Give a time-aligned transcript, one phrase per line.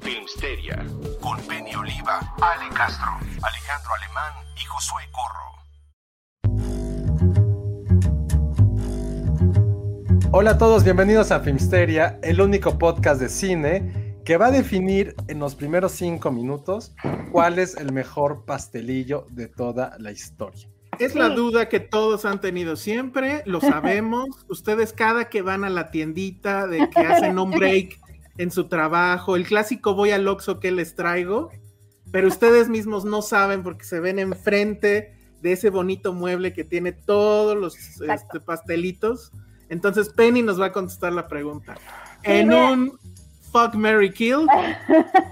[0.00, 0.86] Filmsteria
[1.20, 3.08] con Penny Oliva, Ale Castro,
[3.42, 5.48] Alejandro Alemán y Josué Corro.
[10.30, 15.16] Hola a todos, bienvenidos a Filmsteria, el único podcast de cine que va a definir
[15.26, 16.94] en los primeros cinco minutos
[17.32, 20.68] cuál es el mejor pastelillo de toda la historia.
[20.98, 24.28] Es la duda que todos han tenido siempre, lo sabemos.
[24.48, 27.98] Ustedes cada que van a la tiendita de que hacen un break
[28.38, 31.50] en su trabajo, el clásico voy al Oxxo que les traigo,
[32.10, 36.92] pero ustedes mismos no saben porque se ven enfrente de ese bonito mueble que tiene
[36.92, 39.32] todos los este, pastelitos.
[39.68, 41.76] Entonces Penny nos va a contestar la pregunta.
[42.22, 42.98] en un
[43.52, 44.46] Fuck Mary Kill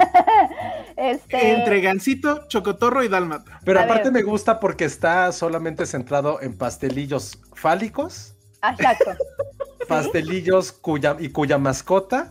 [0.97, 1.53] este...
[1.53, 3.61] entre Gansito, Chocotorro y Dálmata.
[3.65, 8.35] Pero aparte me gusta porque está solamente centrado en pastelillos fálicos.
[8.63, 9.13] Exacto.
[9.89, 12.31] pastelillos cuya, y cuya mascota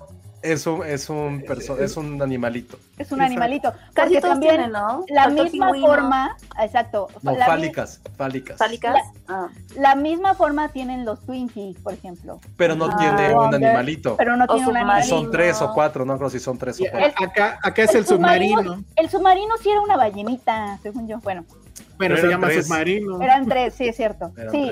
[0.51, 1.43] es un, es un,
[1.79, 2.77] es un animalito.
[2.97, 3.73] Es un animalito.
[3.93, 5.03] Casi también, ¿no?
[5.09, 7.07] La misma forma, exacto.
[7.21, 8.57] No, fálicas, fálicas.
[8.57, 8.94] ¿Fálicas?
[8.94, 9.47] La, ah.
[9.78, 12.39] la, misma forma tienen los Twinkies, por ejemplo.
[12.57, 14.16] Pero no ah, tiene un animalito.
[14.17, 15.09] Pero no tiene un animalito.
[15.09, 17.25] Son tres o cuatro, no creo si son tres o cuatro.
[17.25, 18.84] acá, acá es el, submarino.
[18.95, 21.19] El submarino sí era una ballenita, según yo.
[21.19, 21.45] Bueno.
[21.97, 23.22] Bueno, se llama submarino.
[23.22, 24.31] Eran tres, sí, es cierto.
[24.52, 24.72] sí.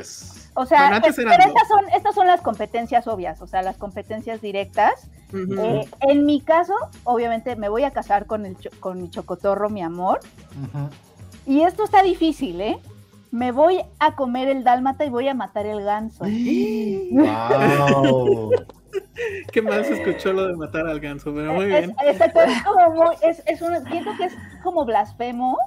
[0.55, 5.09] O sea, pero estas son, estas son las competencias obvias, o sea, las competencias directas.
[5.33, 6.75] Eh, en mi caso,
[7.05, 10.19] obviamente, me voy a casar con, el con mi chocotorro, mi amor.
[11.47, 12.77] Y esto está difícil, ¿eh?
[13.31, 16.23] Me voy a comer el dálmata y voy a matar el ganso.
[17.11, 18.51] ¡Wow!
[19.51, 21.95] Qué mal se escuchó lo de matar al ganso, pero muy bien.
[22.05, 22.31] Es, es,
[22.63, 25.57] como es, es siento que es como blasfemo,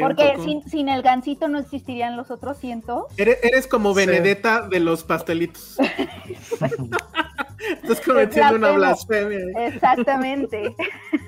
[0.00, 3.04] porque sin, el gansito no existirían los otros cientos.
[3.16, 5.76] Eres, como Benedetta de los pastelitos.
[7.82, 9.40] Estás cometiendo una blasfemia.
[9.66, 10.74] Exactamente.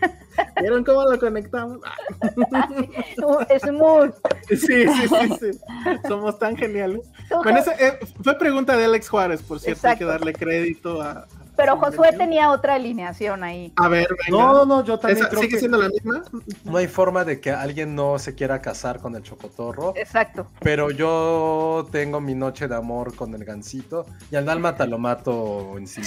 [0.61, 1.81] ¿Vieron cómo lo conectamos?
[3.49, 4.11] es muy.
[4.49, 5.61] Sí, sí, sí, sí.
[6.07, 7.01] Somos tan geniales.
[7.43, 11.27] Bueno, esa, eh, fue pregunta de Alex Juárez, por cierto, hay que darle crédito a,
[11.61, 13.73] pero Josué tenía otra alineación ahí.
[13.77, 14.43] A ver, venga.
[14.43, 16.23] No, no, yo también creo ¿Sigue siendo la misma?
[16.65, 19.93] No hay forma de que alguien no se quiera casar con el chocotorro.
[19.97, 20.47] Exacto.
[20.61, 25.77] Pero yo tengo mi noche de amor con el gansito y al dálmata lo mato
[25.77, 26.01] en sí.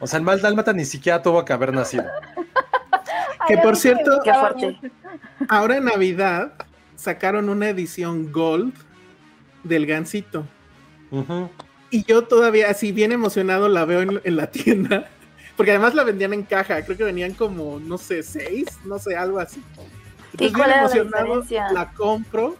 [0.00, 2.04] O sea, el mal dálmata ni siquiera tuvo que haber nacido.
[3.46, 4.20] que por cierto,
[5.48, 6.52] ahora en Navidad
[6.96, 8.74] sacaron una edición Gold
[9.62, 10.46] del gansito.
[11.12, 11.48] Ajá.
[11.94, 15.08] Y yo todavía, así bien emocionado, la veo en, la tienda.
[15.56, 16.84] Porque además la vendían en caja.
[16.84, 19.62] Creo que venían como, no sé, seis, no sé, algo así.
[20.32, 22.56] Entonces, bien emocionado, la, compro.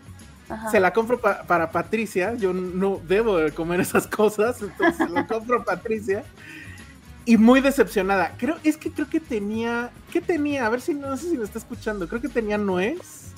[0.71, 2.35] Se la compro para Patricia.
[2.37, 4.63] Yo no debo de comer esas cosas.
[4.63, 6.23] Entonces la compro a Patricia.
[7.25, 8.37] Y muy decepcionada.
[8.39, 9.91] Creo, es que creo que tenía.
[10.13, 10.65] ¿Qué tenía?
[10.65, 12.09] A ver si no sé si me está escuchando.
[12.09, 13.34] Creo que tenía nuez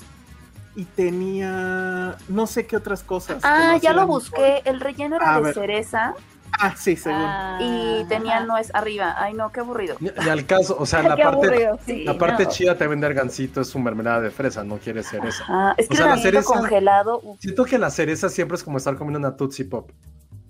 [0.77, 3.39] y tenía no sé qué otras cosas.
[3.43, 4.61] Ah, ya lo busqué.
[4.63, 6.13] El relleno era de cereza.
[6.51, 7.19] Ah, sí, según.
[7.19, 9.15] Ah, y tenía nuez arriba.
[9.17, 9.97] Ay, no, qué aburrido.
[9.99, 11.69] Y, al caso, o sea, la parte,
[12.05, 15.43] la parte chida también del gancito es su mermelada de fresa, no quiere cereza.
[15.47, 17.21] Ah, es que o sea, la cereza, congelado.
[17.39, 19.91] Siento que la cereza siempre es como estar comiendo una Tootsie Pop.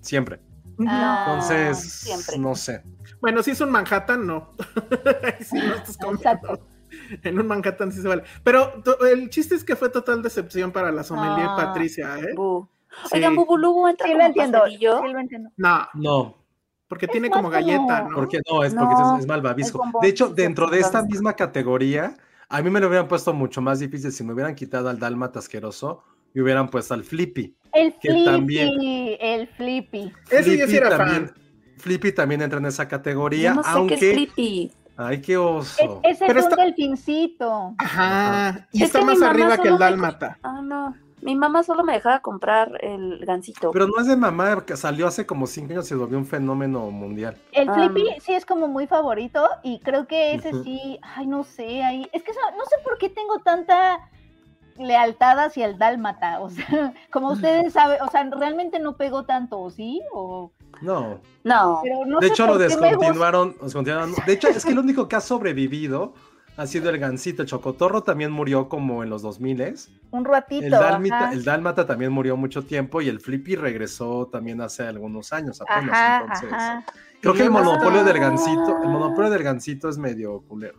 [0.02, 0.40] Siempre.
[0.86, 2.06] Ah, Entonces,
[2.38, 2.82] no sé.
[3.22, 4.52] Bueno, si es un Manhattan, no.
[5.40, 6.60] si no estás comiendo.
[7.22, 8.22] en un Manhattan sí se vale.
[8.42, 12.34] Pero el chiste es que fue total decepción para la sommelier ah, Patricia, ¿eh?
[13.12, 15.50] Oigan, Bubulubu entra sí, como entiendo, sí lo entiendo.
[15.56, 15.88] No.
[15.94, 16.38] No.
[16.88, 18.14] Porque tiene como galleta, ¿no?
[18.14, 19.82] Porque no, es porque es, malvavisco.
[20.00, 22.16] de hecho, dentro de esta misma categoría,
[22.48, 25.38] a mí me lo hubieran puesto mucho más difícil si me hubieran quitado al Dalmata
[25.38, 26.02] asqueroso
[26.32, 27.54] y hubieran puesto al Flippy.
[27.74, 30.12] El Flippy, el Flippy.
[30.30, 31.30] Ese yo sí era fan.
[31.76, 33.96] Flippy también entra en esa categoría, no sé aunque...
[33.96, 34.72] Qué es Flippy.
[35.00, 36.00] Ay, qué oso.
[36.02, 37.72] Es, es un delfincito.
[37.78, 38.66] Ajá.
[38.72, 40.38] Y está más arriba que el dálmata.
[40.42, 40.92] Ah, no.
[41.22, 43.70] Mi mamá solo me dejaba comprar el gansito.
[43.70, 46.26] Pero no es de mamá, que salió hace como cinco años y se volvió un
[46.26, 47.36] fenómeno mundial.
[47.52, 47.74] El ah.
[47.74, 52.08] Flippy sí es como muy favorito y creo que ese sí, ay, no sé, ahí,
[52.12, 53.98] es que no sé por qué tengo tanta
[54.78, 56.66] lealtad hacia el dálmata, o sea,
[57.10, 60.00] como ustedes saben, o sea, realmente no pegó tanto, ¿sí?
[60.12, 60.52] O...
[60.80, 61.20] No.
[61.44, 61.82] No.
[62.20, 64.14] de hecho, lo descontinuaron, descontinuaron.
[64.26, 66.14] De hecho, es que el único que ha sobrevivido
[66.58, 67.42] ha sido el gansito.
[67.42, 69.76] El chocotorro también murió como en los 2000
[70.10, 70.64] Un ratito.
[70.66, 75.32] El dálmata, el dálmata, también murió mucho tiempo y el flippy regresó también hace algunos
[75.32, 76.22] años apenas.
[76.22, 76.58] entonces,
[77.22, 80.78] creo que el monopolio del gansito, el monopolio del gansito es medio culero.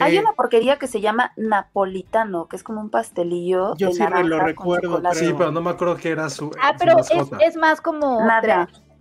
[0.00, 3.74] Hay una porquería que se llama napolitano, que es como un pastelillo.
[3.76, 5.00] Yo sí lo recuerdo.
[5.14, 6.50] Sí, pero no me acuerdo que era su.
[6.60, 7.08] Ah, pero es,
[7.40, 8.20] es, más como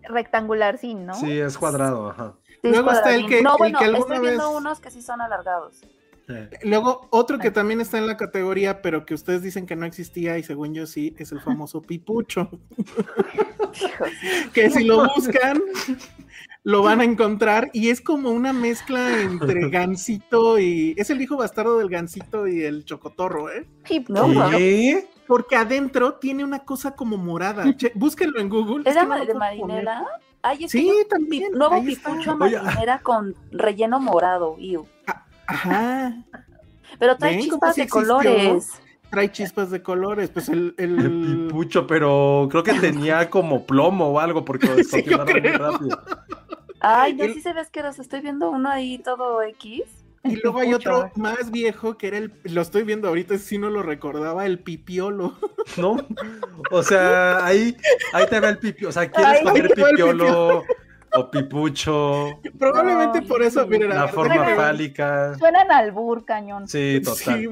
[0.07, 1.13] rectangular, sí, ¿no?
[1.13, 2.33] Sí, es cuadrado, ajá.
[2.63, 5.81] Luego está el que, no, el bueno, que estoy viendo unos que sí son alargados.
[6.63, 10.37] Luego, otro que también está en la categoría, pero que ustedes dicen que no existía
[10.37, 12.49] y según yo sí, es el famoso pipucho.
[14.53, 15.61] que si lo buscan,
[16.63, 20.95] lo van a encontrar y es como una mezcla entre gansito y...
[20.97, 23.65] Es el hijo bastardo del gansito y el chocotorro, ¿eh?
[23.85, 25.07] ¿Qué?
[25.27, 27.65] Porque adentro tiene una cosa como morada.
[27.95, 28.89] búsquenlo en Google.
[28.89, 30.05] ¿Es, de marinela?
[30.67, 31.51] sí, también.
[31.53, 34.87] Nuevo pipucho marinera con relleno morado, iu.
[35.05, 36.13] Ah, ajá.
[36.99, 38.81] Pero trae chispas de colores.
[39.09, 41.47] Trae chispas de colores, pues el, el...
[41.47, 45.99] pipucho, pero creo que tenía como plomo o algo porque lo descontinuaron muy rápido.
[46.79, 48.01] Ay, no, sí se ve asqueroso.
[48.01, 49.83] Estoy viendo uno ahí todo X.
[50.27, 53.69] Y luego hay otro más viejo que era el, lo estoy viendo ahorita, si no
[53.69, 55.35] lo recordaba, el pipiolo.
[55.77, 55.97] ¿No?
[56.71, 57.75] O sea, ahí,
[58.13, 58.89] ahí te ve el pipiolo.
[58.89, 60.63] O sea, ¿quieres comer pipiolo?
[61.13, 62.39] O pipucho.
[62.59, 63.89] Probablemente por eso, miren.
[63.89, 65.35] La forma fálica.
[65.37, 66.67] Suenan albur, cañón.
[66.67, 67.39] Sí, total.
[67.39, 67.47] Sí,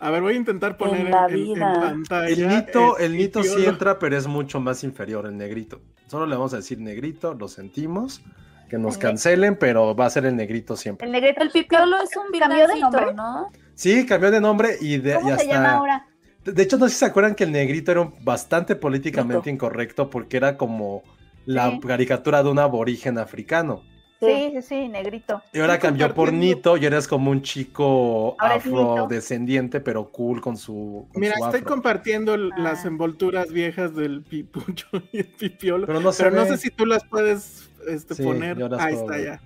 [0.00, 2.28] A ver, voy a intentar poner en, pantalla.
[2.28, 5.80] El nito, el, nito sí entra, pero es mucho más inferior el negrito.
[6.08, 8.22] Solo le vamos a decir negrito, lo sentimos.
[8.72, 11.04] Que nos cancelen, pero va a ser el negrito siempre.
[11.04, 13.52] El negrito, el pipiolo es un cambio de nombre, ¿no?
[13.74, 16.06] Sí, cambió de nombre y de ¿Cómo se llama ahora?
[16.42, 20.38] De hecho, no sé si se acuerdan que el negrito era bastante políticamente incorrecto porque
[20.38, 21.02] era como
[21.44, 23.82] la caricatura de un aborigen africano.
[24.20, 25.42] Sí, sí, sí, negrito.
[25.52, 31.08] Y ahora cambió por Nito y eres como un chico afrodescendiente, pero cool con su.
[31.14, 32.88] Mira, estoy compartiendo las ah.
[32.88, 35.86] envolturas viejas del pipucho y el pipiolo.
[35.86, 38.56] Pero no, sé si tú las puedes este, poner.
[38.78, 39.40] Ahí está ya.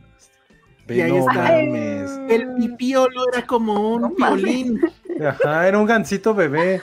[0.88, 1.60] y ahí está.
[1.60, 4.80] El pipiolo era como un violín.
[5.24, 6.80] Ajá, era un gansito bebé.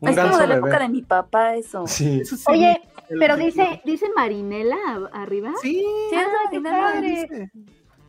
[0.00, 1.86] Un es como de la época de mi papá, eso.
[1.86, 2.22] Sí.
[2.48, 2.80] Oye,
[3.18, 4.76] pero dice, dice Marinela
[5.12, 5.52] arriba.
[5.62, 6.88] Sí, Marinela.
[6.88, 7.50] Ahí dice,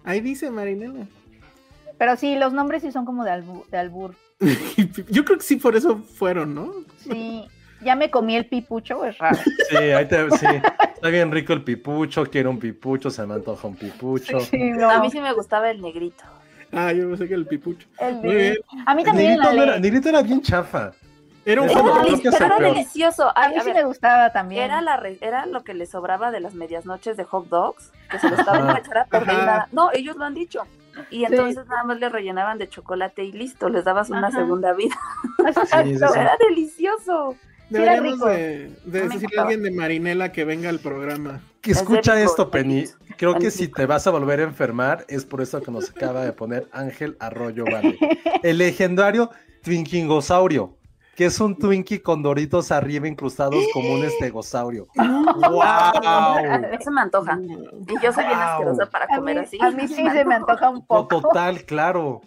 [0.04, 1.08] ahí dice Marinela.
[1.98, 4.16] Pero sí, los nombres sí son como de, de albur.
[5.10, 6.74] Yo creo que sí, por eso fueron, ¿no?
[6.98, 7.48] Sí.
[7.82, 9.38] Ya me comí el pipucho, es raro.
[9.70, 10.46] Sí, ahí te, sí.
[10.96, 14.38] Está bien rico el pipucho, quiero un pipucho, se me antoja un pipucho.
[14.38, 16.24] A mí sí me gustaba el negrito.
[16.72, 17.88] Ah, yo pensé que el pipucho.
[18.00, 19.34] El Muy A mí también.
[19.34, 20.92] El negrito, era, negrito era bien chafa.
[21.46, 23.32] Era un juego pero era delicioso.
[23.34, 24.66] a mí sí me gustaba también.
[24.66, 28.20] Era, la era lo que le sobraba de las medias noches de hot dogs, que
[28.20, 29.38] se lo estaban a echar a perder.
[29.72, 30.64] No, ellos lo han dicho.
[31.10, 34.98] Y entonces nada más le rellenaban de chocolate y listo, les dabas una segunda vida.
[36.16, 37.38] Era delicioso.
[37.70, 41.42] Deberíamos de, decirle a alguien de Marinela que venga al programa.
[41.62, 42.86] Que escucha esto, Penny.
[43.18, 46.24] Creo que si te vas a volver a enfermar es por eso que nos acaba
[46.24, 47.98] de poner Ángel Arroyo Vale.
[48.44, 49.32] El legendario
[49.64, 50.78] Twinkingosaurio
[51.18, 54.86] que es un Twinkie con doritos arriba incrustados como un estegosaurio.
[54.96, 55.64] ¡Wow!
[56.80, 57.40] Eso me antoja.
[57.42, 59.58] Y yo soy bien asquerosa para comer así.
[59.60, 61.20] A mí sí se me antoja un poco.
[61.22, 62.22] total, claro.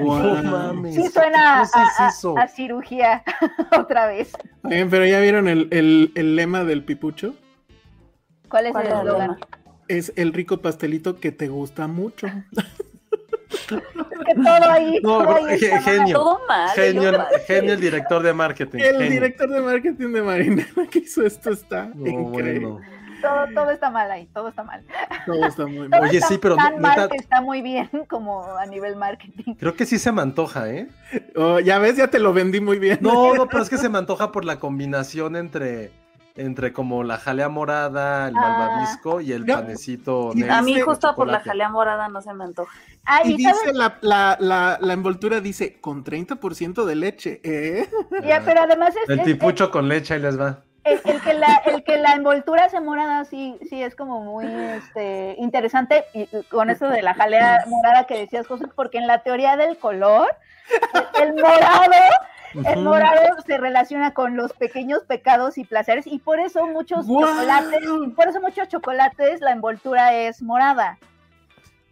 [0.00, 0.42] Wow.
[0.42, 0.94] mames.
[0.94, 3.24] Sí suena a, cirugía
[3.78, 4.32] otra vez.
[4.62, 7.34] Bien, pero ya vieron el, el, el lema del pipucho.
[8.48, 9.38] ¿Cuál es el lema?
[9.88, 12.28] Es el rico pastelito que te gusta mucho.
[13.68, 15.00] que todo ahí.
[15.02, 16.16] No, genio.
[16.16, 18.78] Todo mal, genio, genio, el director de marketing.
[18.78, 22.76] El director de marketing de Marina que hizo esto está increíble.
[23.20, 24.84] Todo, todo, está mal ahí, todo está mal.
[25.26, 26.02] Todo está muy mal.
[26.02, 29.54] Oye, sí, pero tan mal que está muy bien como a nivel marketing.
[29.54, 30.88] Creo que sí se me antoja, ¿eh?
[31.36, 32.98] Oh, ya ves, ya te lo vendí muy bien.
[33.00, 35.90] No, no, pero es que se me antoja por la combinación entre
[36.38, 38.40] entre como la jalea morada, el ah.
[38.40, 40.54] malvavisco y el panecito negro.
[40.54, 42.72] A mí justo por la jalea morada no se me antoja.
[43.24, 47.90] y dice la, la, la, la, envoltura dice con 30% de leche, ¿eh?
[48.24, 49.08] Ya, pero además es...
[49.08, 50.62] El tipucho con leche, ahí les va.
[50.92, 55.34] El, que la, el que la envoltura se morada sí, sí es como muy este,
[55.38, 59.56] interesante y, con eso de la jalea morada que decías, José, porque en la teoría
[59.56, 60.28] del color,
[61.20, 61.92] el, morado,
[62.64, 67.80] el morado se relaciona con los pequeños pecados y placeres y por eso muchos chocolates,
[68.14, 70.98] por eso muchos chocolates la envoltura es morada.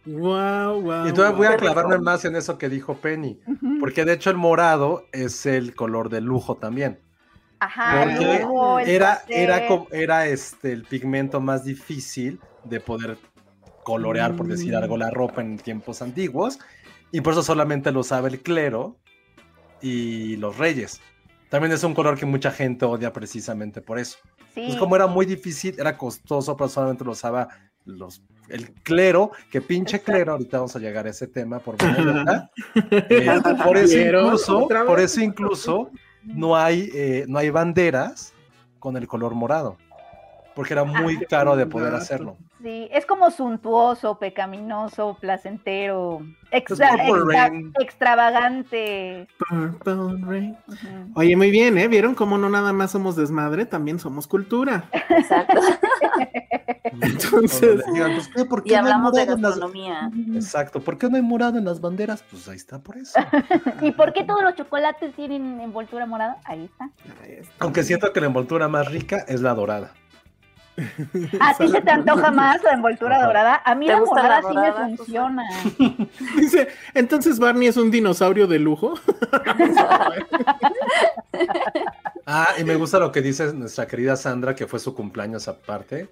[0.05, 1.05] Wow, wow.
[1.05, 3.41] Y entonces voy a clavarme más en eso que dijo Penny,
[3.79, 6.99] porque de hecho el morado es el color de lujo también.
[7.59, 8.03] Ajá,
[8.85, 13.17] era, era, era este, el pigmento más difícil de poder
[13.83, 16.59] colorear, por decir algo, la ropa en tiempos antiguos,
[17.11, 18.97] y por eso solamente lo usaba el clero
[19.81, 20.99] y los reyes.
[21.49, 24.17] También es un color que mucha gente odia precisamente por eso.
[24.53, 24.75] Sí.
[24.77, 27.47] como era muy difícil, era costoso, pero solamente lo usaba
[27.85, 31.75] los, el clero, que pinche clero, ahorita vamos a llegar a ese tema, por,
[32.91, 35.91] eh, por eso incluso, por eso incluso
[36.27, 38.33] no hay, eh, no hay banderas
[38.79, 39.77] con el color morado,
[40.55, 42.37] porque era muy caro de poder hacerlo.
[42.61, 46.21] Sí, es como suntuoso, pecaminoso, placentero,
[46.51, 49.27] extravagante.
[51.13, 51.87] Oye, muy bien, ¿eh?
[51.87, 54.89] ¿Vieron cómo no nada más somos desmadre, también somos cultura?
[54.91, 55.61] Exacto.
[57.01, 57.83] Entonces,
[58.49, 60.09] ¿por qué y hablamos de gastronomía.
[60.33, 62.23] Exacto, ¿por qué no hay morado en las banderas?
[62.29, 63.19] Pues ahí está, por eso.
[63.81, 66.37] ¿Y por qué todos los chocolates tienen envoltura morada?
[66.45, 66.89] Ahí está.
[67.23, 67.53] Ahí está.
[67.59, 69.93] Aunque siento que la envoltura más rica es la dorada.
[71.39, 73.61] ¿A ti se te antoja más la envoltura dorada?
[73.65, 75.43] A mí la morada, sí me funciona.
[76.37, 78.93] Dice, entonces Barney es un dinosaurio de lujo.
[82.27, 86.09] ah, y me gusta lo que dice nuestra querida Sandra, que fue su cumpleaños aparte,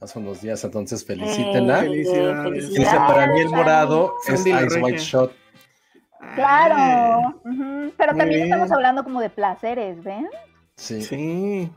[0.00, 1.82] hace unos días, entonces felicítenla.
[1.82, 5.32] Dice, para mí el morado es Ice White Shot.
[6.34, 7.40] Claro,
[7.96, 10.28] pero también estamos hablando como de placeres, ¿ven?
[10.74, 11.02] Sí.
[11.02, 11.70] Sí.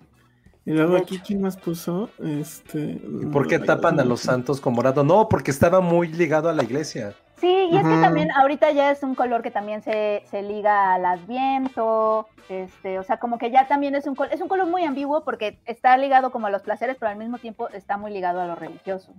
[0.66, 2.10] Y luego aquí, ¿quién más puso?
[2.20, 3.02] Este.
[3.32, 5.04] ¿Por qué tapan a los santos con morado?
[5.04, 7.16] No, porque estaba muy ligado a la iglesia.
[7.42, 10.94] Sí, y es que también ahorita ya es un color que también se, se liga
[10.94, 14.84] al adviento, este, o sea, como que ya también es un, es un color muy
[14.84, 18.42] ambiguo porque está ligado como a los placeres, pero al mismo tiempo está muy ligado
[18.42, 19.16] a lo religioso.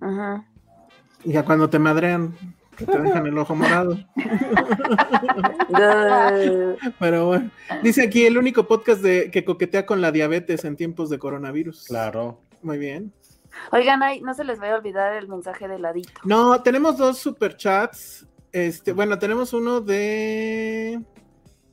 [0.00, 0.44] Ajá.
[1.22, 2.34] Y ya cuando te madrean,
[2.76, 3.98] que te dejan el ojo morado.
[6.98, 7.50] Pero bueno,
[7.82, 11.86] dice aquí el único podcast de, que coquetea con la diabetes en tiempos de coronavirus.
[11.86, 12.40] Claro.
[12.62, 13.12] Muy bien.
[13.72, 16.10] Oigan, ay, no se les vaya a olvidar el mensaje de ladito.
[16.24, 18.26] No, tenemos dos superchats.
[18.52, 21.02] Este, bueno, tenemos uno de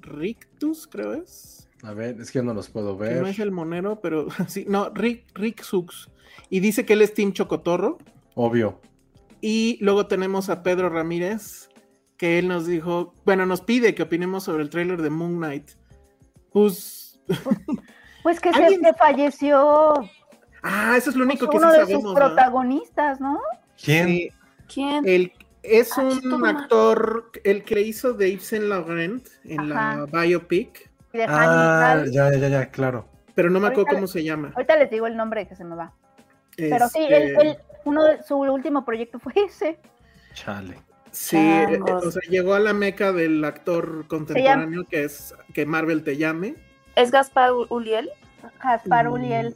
[0.02, 1.70] Rictus, creo es.
[1.84, 3.22] A ver, es que no los puedo ver.
[3.22, 6.10] no es el monero, pero sí, no, Rick, Rick Sux.
[6.50, 7.98] Y dice que él es Team Chocotorro.
[8.36, 8.80] Obvio.
[9.46, 11.68] Y luego tenemos a Pedro Ramírez,
[12.16, 15.72] que él nos dijo, bueno, nos pide que opinemos sobre el tráiler de Moon Knight.
[16.54, 17.20] Pues...
[18.24, 19.96] Pues que se falleció.
[20.62, 21.90] Ah, eso es lo único que sí sabemos.
[21.90, 23.38] Uno de sus protagonistas, ¿no?
[23.84, 24.30] ¿Quién?
[24.74, 25.06] ¿Quién?
[25.06, 30.90] El, es ah, un actor, el que hizo de Yves Saint Laurent en la biopic.
[31.28, 33.10] ah, ya, ya, ya, claro.
[33.36, 34.54] Pero no me acuerdo cómo se llama.
[34.56, 35.92] Ahorita les digo el nombre que se me va.
[36.56, 39.80] Pero sí, él, este uno de su último proyecto fue ese.
[40.34, 40.78] Chale.
[41.12, 46.04] Sí, eh, o sea, llegó a la meca del actor contemporáneo que es que Marvel
[46.04, 46.56] te llame.
[46.96, 48.10] ¿Es Gaspar Uliel?
[48.62, 49.12] Gaspar mm.
[49.12, 49.56] Uliel.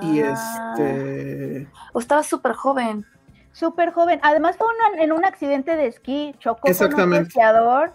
[0.00, 0.74] Y ah.
[0.76, 1.68] este.
[1.92, 3.04] O estaba súper joven.
[3.50, 4.20] Súper joven.
[4.22, 4.66] Además fue
[4.98, 7.92] en un accidente de esquí, chocó con un esquiador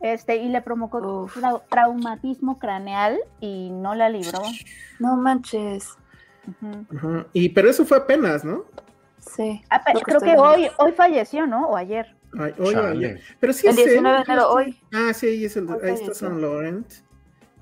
[0.00, 1.28] este, y le provocó
[1.68, 4.40] traumatismo craneal y no la libró.
[4.98, 5.96] No manches.
[7.32, 8.64] Y pero eso fue apenas, ¿no?
[9.18, 9.62] Sí.
[9.70, 11.68] Ah, creo que hoy, hoy falleció, ¿no?
[11.68, 12.14] O ayer.
[12.58, 13.20] hoy ayer.
[13.38, 14.78] Pero sí el 19 de enero, hoy.
[14.92, 16.86] Ah, sí, ahí, es el, ahí está San Laurent.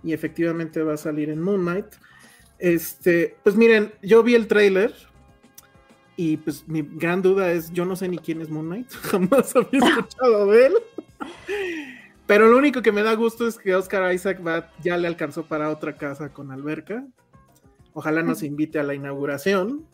[0.02, 1.87] Y efectivamente va a salir en Moon Knight.
[2.59, 4.92] Este, pues miren, yo vi el trailer
[6.16, 9.54] y pues mi gran duda es, yo no sé ni quién es Moon Knight, jamás
[9.54, 10.75] había escuchado de él.
[12.26, 15.47] Pero lo único que me da gusto es que Oscar Isaac va, ya le alcanzó
[15.47, 17.07] para otra casa con alberca.
[17.99, 19.85] Ojalá nos invite a la inauguración.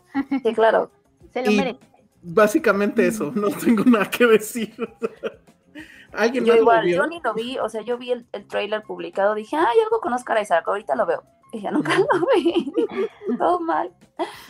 [0.43, 0.91] Sí, claro.
[1.33, 1.81] Se lo merece.
[2.21, 4.75] Básicamente eso, no tengo nada que decir.
[6.13, 9.57] ¿Alguien yo igual, yo ni lo vi, o sea, yo vi el, trailer publicado, dije,
[9.57, 11.23] ay, algo con Oscar Isaac, ahorita lo veo.
[11.55, 12.71] Y ya nunca lo vi.
[13.39, 13.91] Todo mal.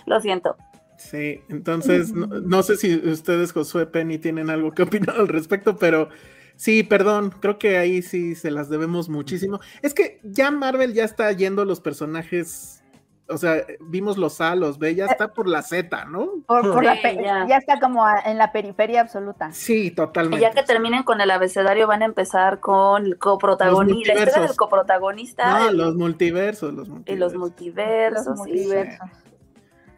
[0.06, 0.56] Lo siento.
[0.99, 6.08] Sí, entonces, no, sé si ustedes, Josué Penny, tienen algo que opinar al respecto, pero
[6.56, 9.61] sí, perdón, creo que ahí sí se las debemos muchísimo.
[9.80, 12.83] Es que ya Marvel ya está yendo los personajes
[13.28, 16.30] o sea, vimos los A, los B, ya está por la Z, ¿no?
[16.46, 17.00] Por, la
[17.46, 17.56] ya.
[17.56, 19.50] está como en la periferia absoluta.
[19.52, 20.38] Sí, totalmente.
[20.38, 24.46] Y ya que terminen con el abecedario, van a empezar con el coprotagonista, la historia
[24.46, 25.58] del coprotagonista.
[25.58, 27.16] No, los multiversos, los multiversos.
[27.16, 28.26] Y los multiversos.
[28.26, 29.08] Los multiversos.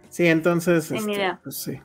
[0.08, 1.80] Sí, entonces, este, pues sí.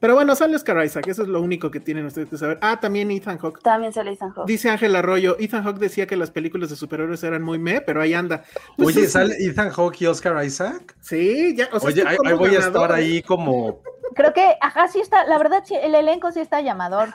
[0.00, 2.58] Pero bueno, sale Oscar Isaac, eso es lo único que tienen ustedes que saber.
[2.62, 3.60] Ah, también Ethan Hawke.
[3.62, 4.46] También sale Ethan Hawke.
[4.46, 8.00] Dice Ángel Arroyo, Ethan Hawke decía que las películas de superhéroes eran muy me, pero
[8.00, 8.42] ahí anda.
[8.78, 10.96] Pues Oye, ¿sale Ethan Hawke y Oscar Isaac?
[11.00, 11.68] Sí, ya.
[11.72, 13.82] O sea, Oye, ahí, voy a estar ahí como...
[14.14, 17.10] Creo que, ajá, sí está, la verdad, sí, el elenco sí está llamador.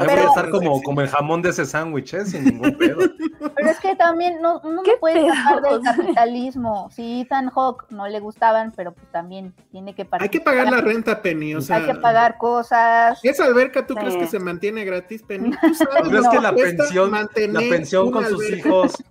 [0.00, 2.24] Ahí voy a estar como, como el jamón de ese sándwich, ¿eh?
[2.24, 3.00] Sin ningún pedo.
[3.54, 6.88] Pero es que también no, no me puedes dejar del capitalismo.
[6.90, 10.22] Sí, Ethan Hawk no le gustaban, pero pues también tiene que pagar.
[10.22, 11.76] Hay que pagar la renta, Penny, o sea.
[11.76, 13.18] Hay que pagar cosas.
[13.22, 15.50] ¿Esa alberca tú crees que se mantiene gratis, Penny?
[15.60, 19.04] ¿Tú sabes ¿Crees que la pensión, la pensión con sus hijos...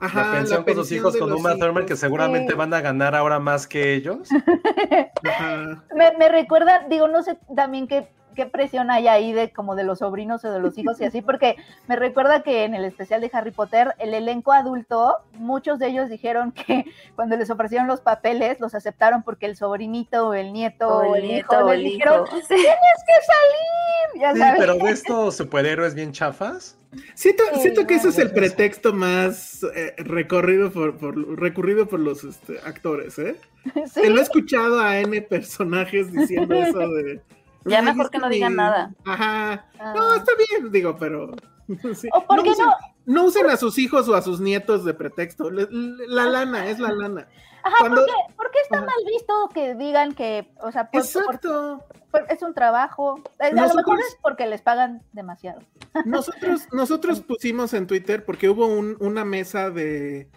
[0.00, 3.38] Ajá, la pensión con sus hijos con Uma Thurman, que seguramente van a ganar ahora
[3.38, 4.28] más que ellos.
[5.94, 9.84] Me, me recuerda, digo, no sé también qué qué presión hay ahí de como de
[9.84, 11.56] los sobrinos o de los hijos y así, porque
[11.88, 16.08] me recuerda que en el especial de Harry Potter, el elenco adulto, muchos de ellos
[16.08, 16.84] dijeron que
[17.16, 21.24] cuando les ofrecieron los papeles, los aceptaron porque el sobrinito o el nieto o el,
[21.24, 24.36] hijo les dijeron, tienes que salir.
[24.36, 26.76] sí, pero de estos superhéroes bien chafas.
[27.14, 30.94] Siento, siento que ese es el pretexto más eh, recorrido por,
[31.38, 33.36] recurrido por los este, actores, ¿eh?
[33.92, 34.08] ¿Sí?
[34.08, 37.20] lo he escuchado a N personajes diciendo eso de
[37.64, 38.94] ya mejor que no digan nada.
[39.04, 39.66] Ajá.
[39.78, 40.16] No, ah.
[40.16, 41.32] está bien, digo, pero.
[42.12, 42.74] ¿O por no, qué usen, no?
[43.06, 45.50] no usen a sus hijos o a sus nietos de pretexto.
[45.50, 47.28] La, lana, es la lana.
[47.62, 51.82] Ajá, ¿por, qué, está mal visto que digan que, o sea, por, Exacto.
[52.28, 53.22] es un trabajo?
[53.38, 55.62] a lo mejor es porque les pagan demasiado.
[56.04, 60.28] Nosotros, nosotros pusimos en Twitter, porque hubo una mesa de,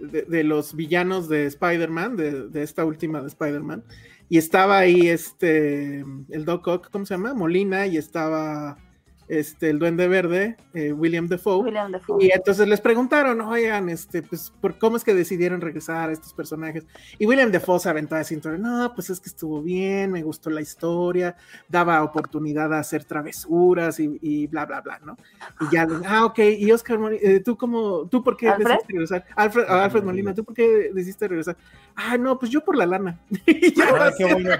[0.00, 3.84] de, los villanos de Spider-Man, de, de, esta última de Spider-Man,
[4.28, 7.34] y estaba ahí este, el Doc Ock, ¿cómo se llama?
[7.34, 8.76] Molina, y estaba
[9.28, 11.64] este, el Duende Verde, eh, William Defoe.
[11.64, 12.24] William Defoe.
[12.24, 16.32] Y entonces les preguntaron, oigan, este, pues, ¿por cómo es que decidieron regresar a estos
[16.32, 16.86] personajes?
[17.18, 20.60] Y William Defoe se aventó así, no, pues es que estuvo bien, me gustó la
[20.60, 21.36] historia,
[21.68, 25.16] daba oportunidad a hacer travesuras y, bla, bla, bla, ¿no?
[25.60, 29.24] Y ya, ah, ok, y Oscar, eh, ¿tú cómo, tú por qué decidiste regresar?
[29.36, 31.56] Alfred, Alfred Molina, ¿tú por qué decidiste regresar?
[31.94, 33.18] Ah, no, pues yo por la lana.
[33.82, 34.50] ah, qué bueno.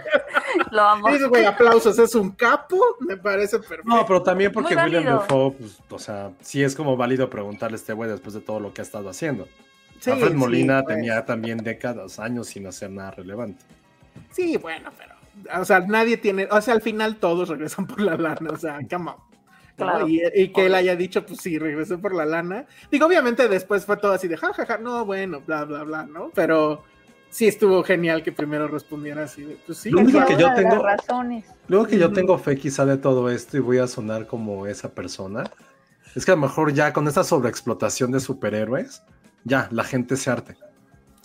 [0.72, 1.08] Lo amo.
[1.28, 3.84] Güey, aplausos, es un capo, me parece perfecto.
[3.84, 7.78] No, pero también porque William Dafoe, pues, o sea, sí es como válido preguntarle a
[7.80, 9.48] este güey después de todo lo que ha estado haciendo.
[10.06, 10.96] Alfred Molina pues.
[10.96, 13.64] tenía también décadas, años sin hacer nada relevante.
[14.30, 18.16] Sí, bueno, pero, o sea, nadie tiene, o sea, al final todos regresan por la
[18.16, 19.28] lana, o sea, come on.
[20.08, 22.66] Y, que él haya dicho, pues sí, regresé por la lana.
[22.90, 26.02] Digo, obviamente después fue todo así de jajaja, ja, ja, no, bueno, bla, bla, bla,
[26.04, 26.30] ¿no?
[26.34, 26.82] Pero
[27.30, 29.56] sí estuvo genial que primero respondiera así.
[29.66, 30.82] pues sí, lo único que yo tengo,
[31.68, 34.90] luego que yo tengo fe quizá de todo esto y voy a sonar como esa
[34.90, 35.44] persona,
[36.14, 39.02] es que a lo mejor ya con esta sobreexplotación de superhéroes,
[39.44, 40.56] ya la gente se arte.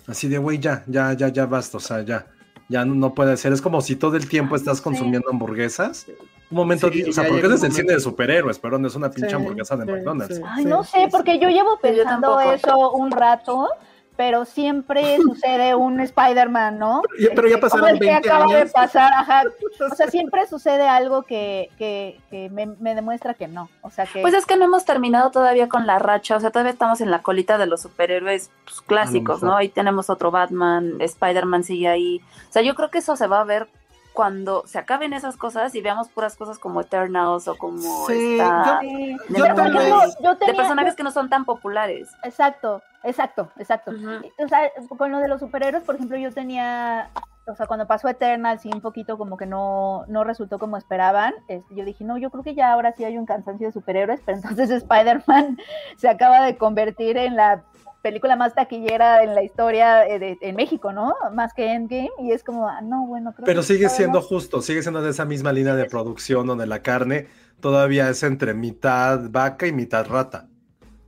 [0.08, 2.28] Así de, güey, ya, ya, ya, ya basta, o sea, ya,
[2.68, 3.54] ya no, puede ser.
[3.54, 6.06] Es como si todo el tiempo estás consumiendo hamburguesas.
[6.52, 9.34] Un momento, o sea, porque es el cine de superhéroes, pero no es una pinche
[9.34, 10.42] hamburguesa de McDonald's.
[10.46, 13.70] Ay, no sé, porque yo llevo pensando eso un rato
[14.16, 17.02] pero siempre sucede un Spider-Man, ¿no?
[17.36, 18.60] Pero ya, pasaron el 20 acaba años.
[18.60, 19.44] de pasar, ajá.
[19.92, 23.70] O sea, siempre sucede algo que, que, que me, me, demuestra que no.
[23.82, 24.22] O sea que.
[24.22, 26.38] Pues es que no hemos terminado todavía con la racha.
[26.38, 29.56] O sea, todavía estamos en la colita de los superhéroes pues, clásicos, ¿no?
[29.56, 32.22] Ahí tenemos otro Batman, Spider-Man sigue ahí.
[32.50, 33.68] O sea, yo creo que eso se va a ver
[34.14, 40.54] cuando se acaben esas cosas y veamos puras cosas como Eternals o como esta, de,
[40.56, 42.10] personajes que no son tan populares.
[42.24, 43.92] Exacto, exacto, exacto.
[44.38, 47.10] O sea, con lo de los superhéroes, por ejemplo, yo tenía,
[47.48, 51.34] o sea, cuando pasó Eternals y un poquito como que no, no resultó como esperaban,
[51.48, 54.22] este, yo dije, no, yo creo que ya ahora sí hay un cansancio de superhéroes,
[54.26, 55.58] pero entonces Spider-Man
[55.98, 57.64] se acaba de convertir en la
[58.04, 61.16] película más taquillera en la historia eh, de, en México, ¿no?
[61.34, 64.84] Más que Endgame, y es como, ah, no, bueno, creo Pero sigue siendo justo, sigue
[64.84, 67.28] siendo de esa misma línea de producción donde la carne
[67.62, 70.50] todavía es entre mitad vaca y mitad rata.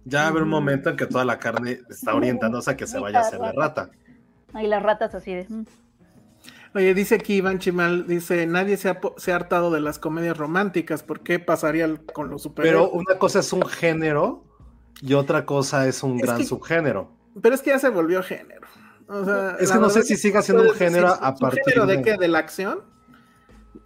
[0.05, 2.87] Ya va a haber un momento en que toda la carne está orientándose a que
[2.87, 3.89] se vaya a hacer de rata.
[4.53, 5.45] Y las ratas así de...
[5.49, 5.65] Mm".
[6.75, 10.37] Oye, dice aquí Iván Chimal, dice, nadie se ha, se ha hartado de las comedias
[10.37, 12.89] románticas, ¿por qué pasaría con los superhéroes?
[12.89, 14.43] Pero una cosa es un género
[15.05, 17.11] y otra cosa es un gran subgénero.
[17.41, 18.67] Pero es que ya se volvió género.
[19.07, 22.01] O sea, es que no sé si siga siendo un género a partir género de...
[22.01, 22.17] qué?
[22.17, 22.79] ¿De la acción?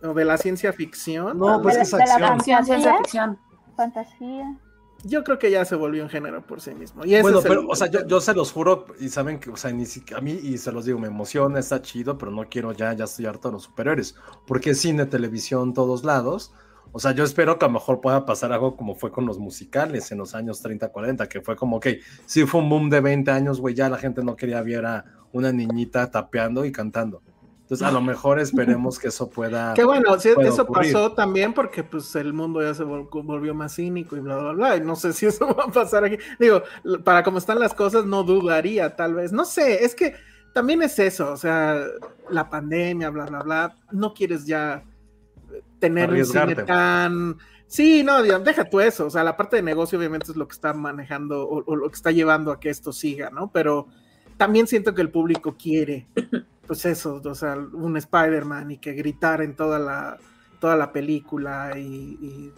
[0.02, 1.38] ¿O de la ciencia ficción?
[1.38, 2.22] No, pues de, es acción.
[2.22, 3.38] De la ciencia ficción.
[3.76, 4.58] Fantasía.
[5.04, 7.04] yo creo que ya se volvió un género por sí mismo.
[7.06, 9.86] Y bueno, pero, o sea, yo, se los juro, y saben que, o sea, ni
[10.16, 13.06] a mí, y se los digo, me emociona, está chido, pero no quiero ya, ya
[13.06, 16.54] estoy harto de los superiores, porque es cine, televisión, todos lados.
[16.92, 19.38] O sea, yo espero que a lo mejor pueda pasar algo como fue con los
[19.38, 21.88] musicales en los años 30, 40, que fue como, ok,
[22.26, 25.06] sí fue un boom de 20 años, güey, ya la gente no quería ver a
[25.32, 27.22] una niñita tapeando y cantando.
[27.70, 29.74] Entonces, a lo mejor esperemos que eso pueda.
[29.76, 34.22] Qué bueno, eso pasó también porque pues el mundo ya se volvió más cínico y
[34.22, 34.78] bla, bla, bla.
[34.78, 36.18] Y no sé si eso va a pasar aquí.
[36.40, 36.64] Digo,
[37.04, 39.32] para cómo están las cosas, no dudaría, tal vez.
[39.32, 40.16] No sé, es que
[40.52, 41.80] también es eso, o sea,
[42.32, 43.76] la pandemia, bla, bla, bla.
[43.92, 44.84] No quieres ya
[45.80, 47.38] tener un cine tan.
[47.68, 49.06] Sí, no, deja tú eso.
[49.06, 51.96] O sea, la parte de negocio, obviamente, es lo que está manejando o lo que
[51.96, 53.52] está llevando a que esto siga, ¿no?
[53.52, 53.88] Pero
[54.40, 56.08] también siento que el público quiere
[56.66, 60.18] pues eso, o sea, un Spider-Man y que gritar en toda la,
[60.60, 62.54] toda la película y,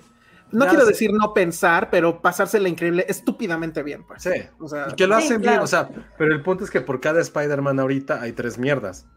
[0.51, 4.23] no quiero decir no pensar, pero pasársela increíble, estúpidamente bien, pues.
[4.23, 6.99] Sí, o sea, que lo hacen bien, o sea, pero el punto es que por
[6.99, 9.07] cada Spider-Man ahorita hay tres mierdas.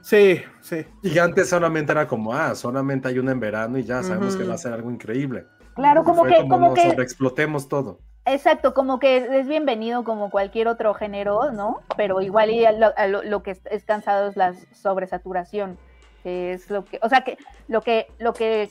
[0.00, 0.86] Sí, sí.
[1.02, 4.44] Y antes solamente era como, ah, solamente hay una en verano y ya sabemos que
[4.44, 5.46] va a ser algo increíble.
[5.74, 8.00] Claro, como que, como, que explotemos todo.
[8.24, 11.80] Exacto, como que es bienvenido como cualquier otro género, ¿no?
[11.96, 12.50] Pero igual
[13.24, 15.78] lo, que es cansado es la sobresaturación,
[16.22, 18.70] que es lo que, o sea, que lo que, lo que,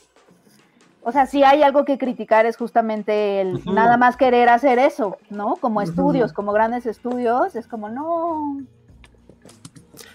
[1.02, 5.16] o sea, si hay algo que criticar es justamente el nada más querer hacer eso,
[5.28, 5.56] ¿no?
[5.56, 8.60] Como estudios, como grandes estudios, es como no.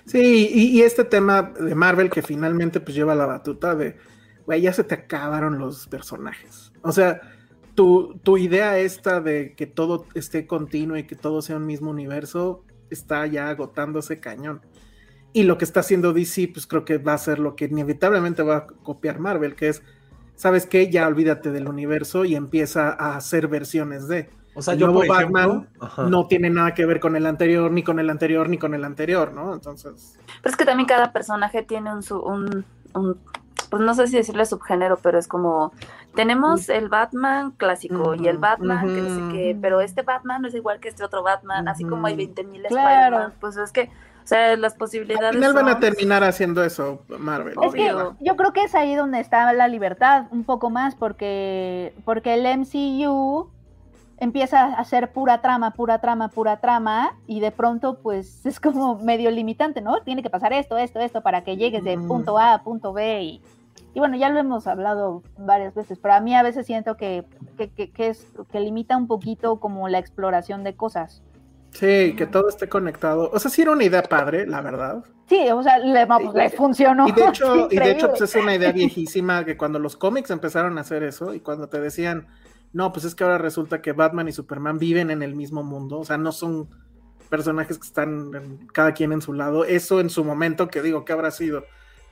[0.05, 3.95] Sí, y, este tema de Marvel que finalmente pues lleva la batuta de,
[4.45, 6.73] güey, ya se te acabaron los personajes.
[6.81, 7.21] O sea,
[7.75, 12.63] tu, idea esta de que todo esté continuo y que todo sea un mismo universo
[12.89, 14.61] está ya agotándose cañón.
[15.31, 18.43] Y lo que está haciendo DC, pues creo que va a ser lo que inevitablemente
[18.43, 19.81] va a copiar Marvel, que es,
[20.35, 20.91] ¿sabes qué?
[20.91, 24.29] Ya olvídate del universo y empieza a hacer versiones de.
[24.55, 25.67] O sea, yo, por Batman
[26.09, 28.83] no tiene nada que ver con el anterior, ni con el anterior, ni con el
[28.83, 29.53] anterior, ¿no?
[29.53, 30.19] Entonces.
[30.41, 33.17] Pero es que también cada personaje tiene un, un, un
[33.73, 35.73] pues no sé si decirle subgénero, pero es como,
[36.13, 40.47] tenemos el Batman clásico y el Batman que no sé qué, pero este Batman no
[40.47, 43.89] es igual que este otro Batman, así como hay 20 mil Spider-Man, pues es que,
[44.23, 45.29] o sea, las posibilidades.
[45.29, 47.55] Al final van a terminar haciendo eso, Marvel.
[47.63, 51.95] Es que yo creo que es ahí donde está la libertad, un poco más, porque,
[52.05, 53.49] porque el MCU
[54.23, 58.97] empieza a hacer pura trama, pura trama, pura trama, y de pronto pues es como
[58.99, 60.01] medio limitante, ¿no?
[60.01, 63.23] Tiene que pasar esto, esto, esto, para que llegues de punto A a punto B
[63.23, 63.41] y
[63.95, 67.25] y bueno, ya lo hemos hablado varias veces, pero a mí a veces siento que,
[67.97, 71.21] es, que limita un poquito como la exploración de cosas.
[71.71, 73.29] Sí, que todo esté conectado.
[73.31, 75.03] O sea, sí era una idea padre, la verdad.
[75.27, 76.07] Sí, o sea, le,
[76.49, 77.07] funcionó.
[77.07, 80.31] Y de hecho, y de hecho pues es una idea viejísima que cuando los cómics
[80.31, 82.27] empezaron a hacer eso y cuando te decían,
[82.73, 85.99] no, pues es que ahora resulta que Batman y Superman viven en el mismo mundo,
[85.99, 86.69] o sea, no son
[87.29, 89.65] personajes que están cada quien en su lado.
[89.65, 91.63] Eso en su momento, que digo, ¿qué habrá sido?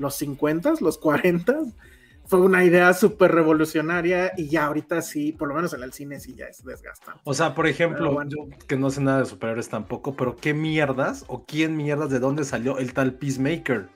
[0.02, 1.60] los 50, los 40,
[2.26, 6.20] fue una idea súper revolucionaria y ya ahorita sí, por lo menos en el cine
[6.20, 7.22] sí ya es desgastante.
[7.24, 11.24] O sea, por ejemplo, yo que no sé nada de superhéroes tampoco, pero ¿qué mierdas
[11.28, 13.88] o quién mierdas de dónde salió el tal Peacemaker?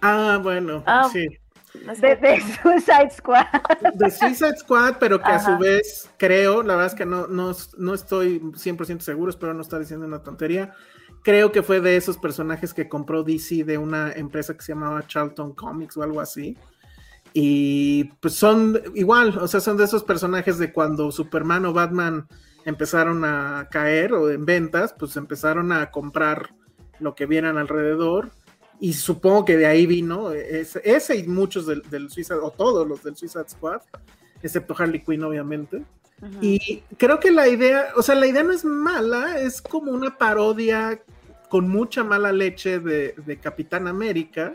[0.00, 1.26] Ah, bueno, ah, sí.
[1.74, 3.46] De, Suicide Squad.
[3.94, 7.52] De Suicide Squad, pero que a su vez creo, la verdad es que no, no,
[7.76, 10.74] no estoy 100% seguro, espero no estar diciendo una tontería,
[11.22, 15.06] creo que fue de esos personajes que compró DC de una empresa que se llamaba
[15.06, 16.56] Charlton Comics o algo así.
[17.34, 22.26] Y pues son igual, o sea, son de esos personajes de cuando Superman o Batman
[22.64, 26.54] empezaron a caer o en ventas, pues empezaron a comprar
[26.98, 28.30] lo que vieran alrededor.
[28.80, 32.86] Y supongo que de ahí vino ese, ese y muchos del, del Suicide, o todos
[32.86, 33.80] los del Suicide Squad,
[34.42, 35.82] excepto Harley Quinn, obviamente.
[36.40, 40.16] Y creo que la idea, o sea, la idea no es mala, es como una
[40.18, 41.00] parodia
[41.48, 44.54] con mucha mala leche de, Capitán América,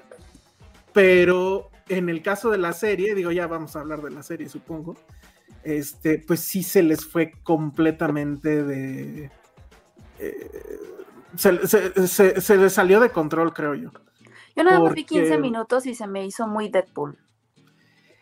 [0.92, 4.50] pero en el caso de la serie, digo, ya vamos a hablar de la serie,
[4.50, 4.96] supongo,
[5.64, 9.32] este, pues sí se les fue completamente de...
[10.20, 10.52] Eh,
[11.36, 13.92] se, les salió de control, creo yo.
[14.56, 17.18] Yo nada más vi 15 minutos y se me hizo muy Deadpool.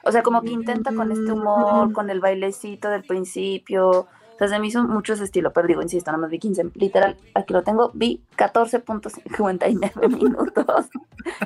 [0.03, 1.93] O sea, como que intenta con este humor, mm.
[1.93, 4.07] con el bailecito del principio,
[4.47, 7.17] sea, se me hizo mucho ese estilo, pero digo, insisto, nada más vi 15, literal,
[7.35, 10.89] aquí lo tengo, vi 14.59 minutos,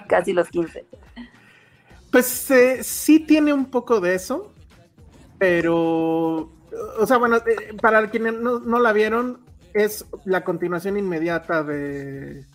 [0.07, 0.85] casi los 15.
[2.11, 4.51] Pues eh, sí tiene un poco de eso,
[5.37, 6.49] pero,
[6.99, 9.41] o sea, bueno, eh, para quienes no, la vieron,
[9.73, 12.45] es la continuación inmediata de,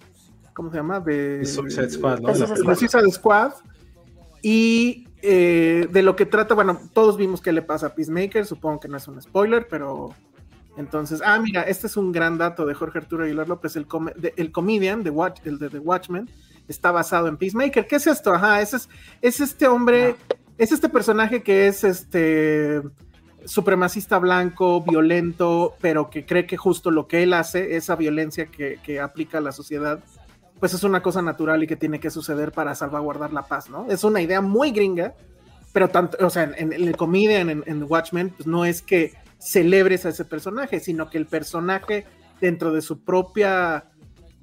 [0.60, 1.00] ¿cómo se llama?
[1.00, 2.34] De Suicide Squad, ¿no?
[2.34, 3.52] De Suicide Squad.
[4.42, 8.78] Y eh, de lo que trata, bueno, todos vimos qué le pasa a Peacemaker, supongo
[8.78, 10.14] que no es un spoiler, pero
[10.76, 13.86] Entonces, ah, mira, este es un gran dato de Jorge Arturo Aguilar López, el,
[14.36, 16.28] el comedian, de Watch, el de The Watchmen,
[16.68, 17.86] está basado en Peacemaker.
[17.86, 18.34] ¿Qué es esto?
[18.34, 18.86] Ajá, es,
[19.22, 20.14] es este hombre,
[20.58, 22.82] es este personaje que es este
[23.44, 29.00] supremacista blanco, violento, pero que cree que justo lo que él hace, esa violencia que,
[29.00, 30.00] aplica a la sociedad,
[30.60, 33.86] pues es una cosa natural y que tiene que suceder para salvaguardar la paz, ¿no?
[33.90, 35.14] Es una idea muy gringa,
[35.72, 40.04] pero tanto, o sea, en, el comedian, en, en, Watchmen, pues no es que celebres
[40.04, 42.04] a ese personaje, sino que el personaje
[42.40, 43.86] dentro de su propia,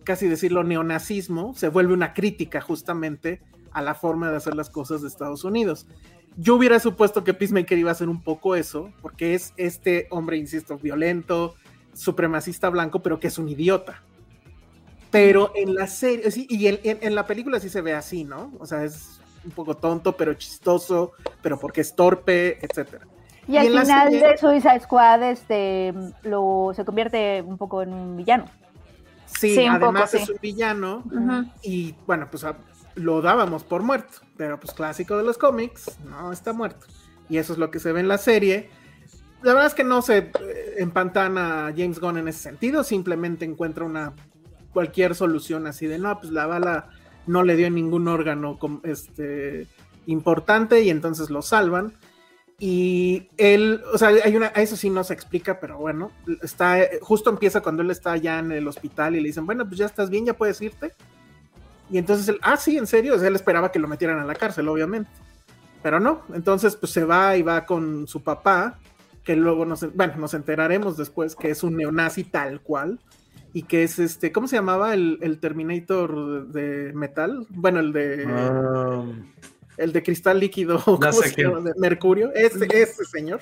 [0.04, 5.04] casi decirlo, neonazismo, se vuelve una crítica justamente a la forma de hacer las cosas
[5.04, 5.86] de Estados Unidos.
[6.36, 10.38] Yo hubiera supuesto que Peacemaker iba a hacer un poco eso, porque es este hombre,
[10.38, 11.56] insisto, violento,
[11.94, 14.04] supremacista blanco, pero que es un idiota.
[15.12, 18.52] Pero en la serie, sí, y en, la película sí se ve así, ¿no?
[18.60, 23.06] O sea, es un poco tonto, pero chistoso, pero porque es torpe, etcétera.
[23.48, 25.94] Y, al final de Suicide Squad este,
[26.24, 28.46] lo, se convierte un poco en un villano.
[29.26, 31.04] Sí, además es un villano.
[31.62, 32.46] Y bueno, pues
[32.96, 36.86] lo dábamos por muerto, pero pues clásico de los cómics, no está muerto.
[37.30, 38.70] Y eso es lo que se ve en la serie.
[39.44, 40.32] La verdad es que no se eh,
[40.78, 44.14] empantana a James Gunn en ese sentido, simplemente encuentra una
[44.78, 46.90] cualquier solución así de no, pues la bala
[47.26, 49.66] no le dio ningún órgano este,
[50.06, 51.96] importante y entonces lo salvan.
[52.60, 56.12] Y él, o sea, hay una, eso sí no se explica, pero bueno,
[56.44, 59.80] está, justo empieza cuando él está ya en el hospital y le dicen, bueno, pues
[59.80, 60.94] ya estás bien, ya puedes irte.
[61.90, 64.36] Y entonces él, ah, sí, en serio, o él esperaba que lo metieran a la
[64.36, 65.10] cárcel, obviamente.
[65.82, 68.78] Pero no, entonces pues se va y va con su papá,
[69.24, 73.00] que luego bueno, nos enteraremos después que es un neonazi tal cual,
[73.58, 77.48] y que es este, ¿cómo se llamaba el, Terminator de, metal?
[77.50, 78.28] Bueno, el de...
[78.30, 79.04] Ah.
[79.78, 81.62] El de cristal líquido, ¿cómo se llama?
[81.62, 83.40] De Mercurio, ese, ese señor.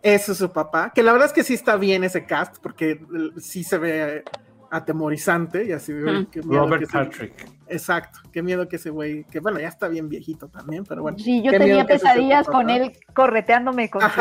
[0.00, 3.04] Ese es su papá, que la verdad es que sí está bien ese cast, porque
[3.38, 4.22] sí se ve
[4.70, 7.34] atemorizante y así Robert Patrick.
[7.66, 11.18] exacto, qué miedo que ese güey, que bueno, ya está bien viejito también, pero bueno.
[11.18, 14.02] Sí, yo tenía pesadillas con él correteándome con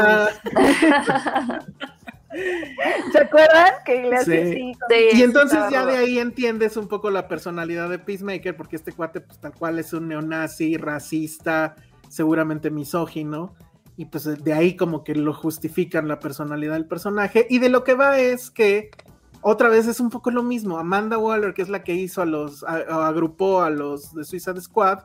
[3.12, 3.74] ¿Se acuerdan?
[3.86, 4.74] Que le sí.
[5.14, 9.22] y entonces ya de ahí entiendes un poco la personalidad de Peacemaker, porque este cuate,
[9.22, 11.76] pues tal cual es un neonazi, racista,
[12.10, 13.56] seguramente misógino,
[13.98, 17.84] y pues de ahí como que lo justifican la personalidad del personaje, y de lo
[17.84, 18.92] que va es que
[19.42, 20.78] otra vez es un poco lo mismo.
[20.78, 25.00] Amanda Waller, que es la que hizo a los, agrupó a los de Suicide Squad,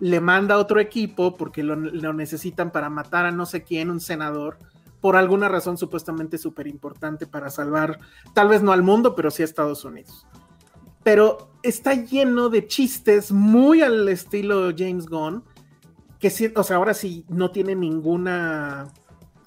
[0.00, 4.00] le manda a otro equipo porque lo, necesitan para matar a no sé quién, un
[4.00, 4.58] senador,
[5.02, 7.98] por alguna razón supuestamente súper importante para salvar,
[8.32, 10.26] tal vez no al mundo, pero sí a Estados Unidos.
[11.02, 15.42] Pero está lleno de chistes muy al estilo James Gunn,
[16.20, 18.92] que sí, o sea, ahora sí no tiene ninguna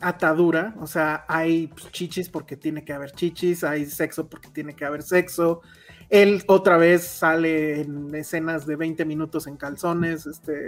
[0.01, 4.75] atadura, o sea, hay pues, chichis porque tiene que haber chichis, hay sexo porque tiene
[4.75, 5.61] que haber sexo.
[6.09, 10.67] Él otra vez sale en escenas de 20 minutos en calzones, este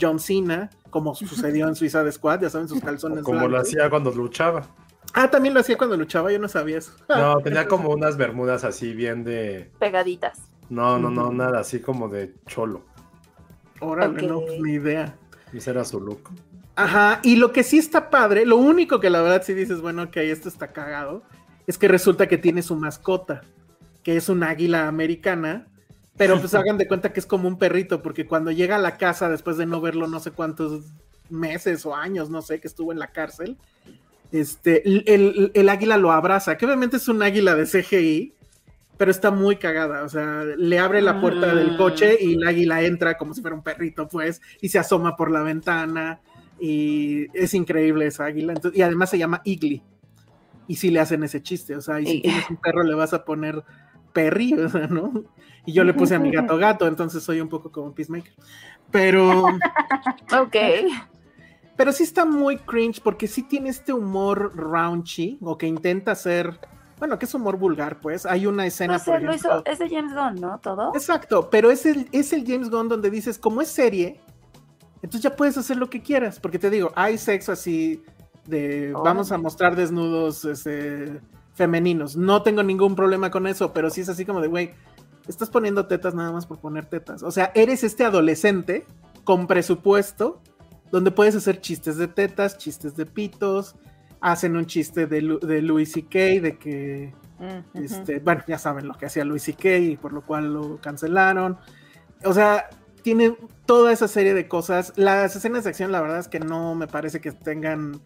[0.00, 3.24] John Cena, como sucedió en Suiza Squad, ya saben, sus calzones.
[3.24, 4.66] Como lo hacía cuando luchaba.
[5.12, 6.92] Ah, también lo hacía cuando luchaba, yo no sabía eso.
[7.08, 9.70] No, tenía como unas bermudas así bien de...
[9.78, 10.50] Pegaditas.
[10.68, 12.84] No, no, no, nada, así como de cholo.
[13.80, 15.16] Órale, no, pues, ni idea.
[15.52, 16.30] Ese era su look.
[16.74, 20.02] Ajá, y lo que sí está padre, lo único que la verdad sí dices, bueno,
[20.04, 21.22] ok, esto está cagado,
[21.66, 23.42] es que resulta que tiene su mascota,
[24.02, 25.68] que es un águila americana,
[26.16, 28.96] pero pues hagan de cuenta que es como un perrito, porque cuando llega a la
[28.96, 30.84] casa después de no verlo no sé cuántos
[31.28, 33.56] meses o años, no sé, que estuvo en la cárcel,
[34.32, 38.34] este, el, el águila lo abraza, que obviamente es un águila de CGI,
[38.96, 41.76] pero está muy cagada, o sea, le abre la puerta del ah.
[41.76, 45.30] coche y el águila entra como si fuera un perrito, pues, y se asoma por
[45.30, 46.20] la ventana
[46.58, 48.54] y es increíble esa águila.
[48.72, 49.82] y además se llama Igly.
[50.68, 53.12] Y si le hacen ese chiste, o sea, y si tienes un perro le vas
[53.12, 53.62] a poner
[54.12, 55.24] Perry, o sea, ¿no?
[55.66, 58.32] Y yo le puse a mi gato gato, entonces soy un poco como Peacemaker.
[58.90, 59.44] Pero.
[60.40, 60.56] ok.
[61.76, 66.58] Pero sí está muy cringe porque sí tiene este humor raunchy, o que intenta ser.
[66.98, 68.24] Bueno, que es humor vulgar, pues.
[68.24, 68.98] Hay una escena.
[68.98, 70.58] por ejemplo, es de James Gunn, ¿no?
[70.60, 70.92] Todo.
[70.94, 74.18] Exacto, pero es el, es el James Gunn donde dices, como es serie,
[75.02, 78.02] entonces ya puedes hacer lo que quieras, porque te digo, hay sexo así
[78.46, 81.20] de vamos a mostrar desnudos este,
[81.54, 82.16] femeninos.
[82.16, 84.70] No tengo ningún problema con eso, pero sí es así como de, güey,
[85.28, 87.22] estás poniendo tetas nada más por poner tetas.
[87.22, 88.86] O sea, eres este adolescente
[89.24, 90.40] con presupuesto
[90.90, 93.76] donde puedes hacer chistes de tetas, chistes de pitos,
[94.20, 96.18] hacen un chiste de, de Louis C.K.
[96.18, 97.12] de que,
[97.74, 99.76] este, bueno, ya saben lo que hacía Louis C.K.
[99.76, 101.58] y por lo cual lo cancelaron.
[102.24, 102.68] O sea,
[103.02, 103.36] tiene
[103.66, 104.92] toda esa serie de cosas.
[104.96, 108.00] Las escenas de acción, la verdad es que no me parece que tengan,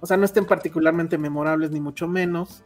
[0.00, 2.64] o sea, no estén particularmente memorables, ni mucho menos.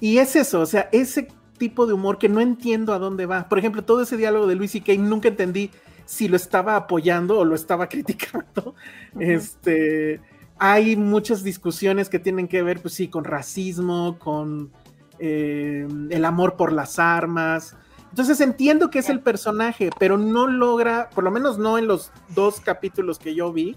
[0.00, 1.28] Y es eso, o sea, ese
[1.60, 3.48] tipo de humor que no entiendo a dónde va.
[3.48, 5.70] Por ejemplo, todo ese diálogo de Luis y Kane nunca entendí
[6.06, 8.74] si lo estaba apoyando o lo estaba criticando.
[9.20, 10.20] Este,
[10.58, 14.72] hay muchas discusiones que tienen que ver, pues sí, con racismo, con
[15.20, 17.76] eh, el amor por las armas.
[18.08, 22.10] Entonces entiendo que es el personaje, pero no logra, por lo menos no en los
[22.34, 23.76] dos capítulos que yo vi,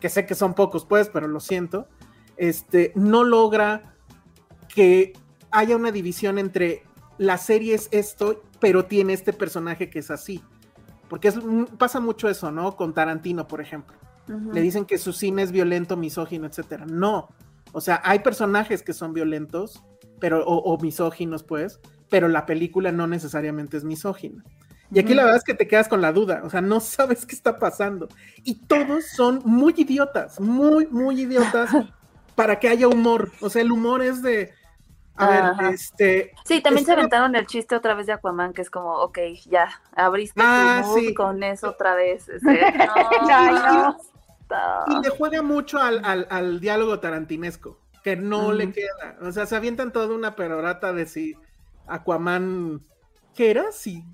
[0.00, 1.86] que sé que son pocos, pues, pero lo siento,
[2.38, 3.94] este, no logra
[4.74, 5.12] que
[5.50, 6.87] haya una división entre
[7.18, 10.42] la serie es esto, pero tiene este personaje que es así.
[11.08, 11.32] Porque
[11.78, 12.76] pasa mucho eso, ¿no?
[12.76, 13.96] Con Tarantino, por ejemplo.
[14.52, 16.84] Le dicen que su cine es violento, misógino, etcétera.
[16.86, 17.28] No.
[17.72, 19.82] O sea, hay personajes que son violentos,
[20.20, 24.44] pero, o, misóginos, pues, pero la película no necesariamente es misógina.
[24.90, 27.26] Y aquí la verdad es que te quedas con la duda, o sea, no sabes
[27.26, 28.08] qué está pasando.
[28.44, 31.70] Y todos son muy idiotas, muy, muy idiotas
[32.34, 33.32] para que haya humor.
[33.40, 34.52] O sea, el humor es de,
[35.18, 36.32] a ver, este.
[36.44, 39.68] Sí, también se aventaron el chiste otra vez de Aquaman, que es como, ok, ya,
[39.94, 40.84] abriste ah,
[41.16, 42.28] con eso otra vez.
[42.38, 42.60] Este,
[44.86, 49.18] y le juega mucho al, diálogo tarantinesco, que no le queda.
[49.20, 51.36] O sea, se avientan toda una perorata de si
[51.86, 52.82] Aquaman.
[53.34, 53.72] ¿Qué era?
[53.72, 54.04] Sí.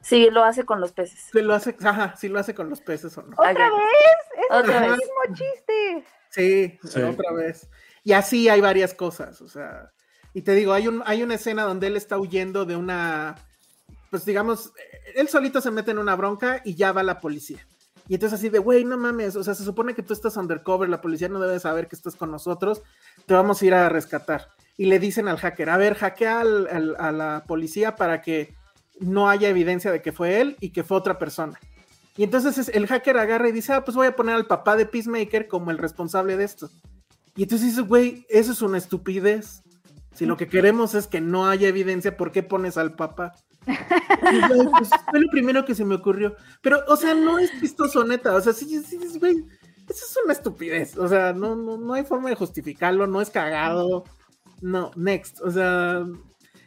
[0.00, 1.28] Sí, lo hace con los peces.
[1.32, 3.32] Sí, lo hace, ajá, sí lo hace con los peces o no.
[3.36, 3.64] ¿Otra vez?
[4.50, 6.04] Es el mismo chiste.
[6.30, 7.68] Sí, sí, otra vez.
[8.02, 9.90] Y así hay varias cosas, o sea.
[10.32, 13.36] Y te digo, hay, un, hay una escena donde él está huyendo de una,
[14.10, 14.72] pues digamos,
[15.14, 17.66] él solito se mete en una bronca y ya va la policía.
[18.08, 20.88] Y entonces así de, güey, no mames, o sea, se supone que tú estás undercover,
[20.88, 22.82] la policía no debe saber que estás con nosotros,
[23.26, 24.48] te vamos a ir a rescatar.
[24.76, 28.54] Y le dicen al hacker, a ver, hackea a la policía para que
[28.98, 31.58] no haya evidencia de que fue él y que fue otra persona.
[32.16, 34.86] Y entonces el hacker agarra y dice, ah, pues voy a poner al papá de
[34.86, 36.68] Peacemaker como el responsable de esto.
[37.36, 39.62] Y entonces dice, güey, eso es una estupidez.
[40.14, 43.34] Si lo que queremos es que no haya evidencia, ¿por qué pones al papá?
[43.64, 46.34] Pues, fue lo primero que se me ocurrió.
[46.62, 48.34] Pero, o sea, no es chistoso, neta.
[48.34, 49.44] O sea, sí, sí, sí, güey,
[49.88, 50.96] eso es una estupidez.
[50.96, 54.04] O sea, no, no, no hay forma de justificarlo, no es cagado.
[54.60, 55.40] No, next.
[55.40, 56.04] O sea,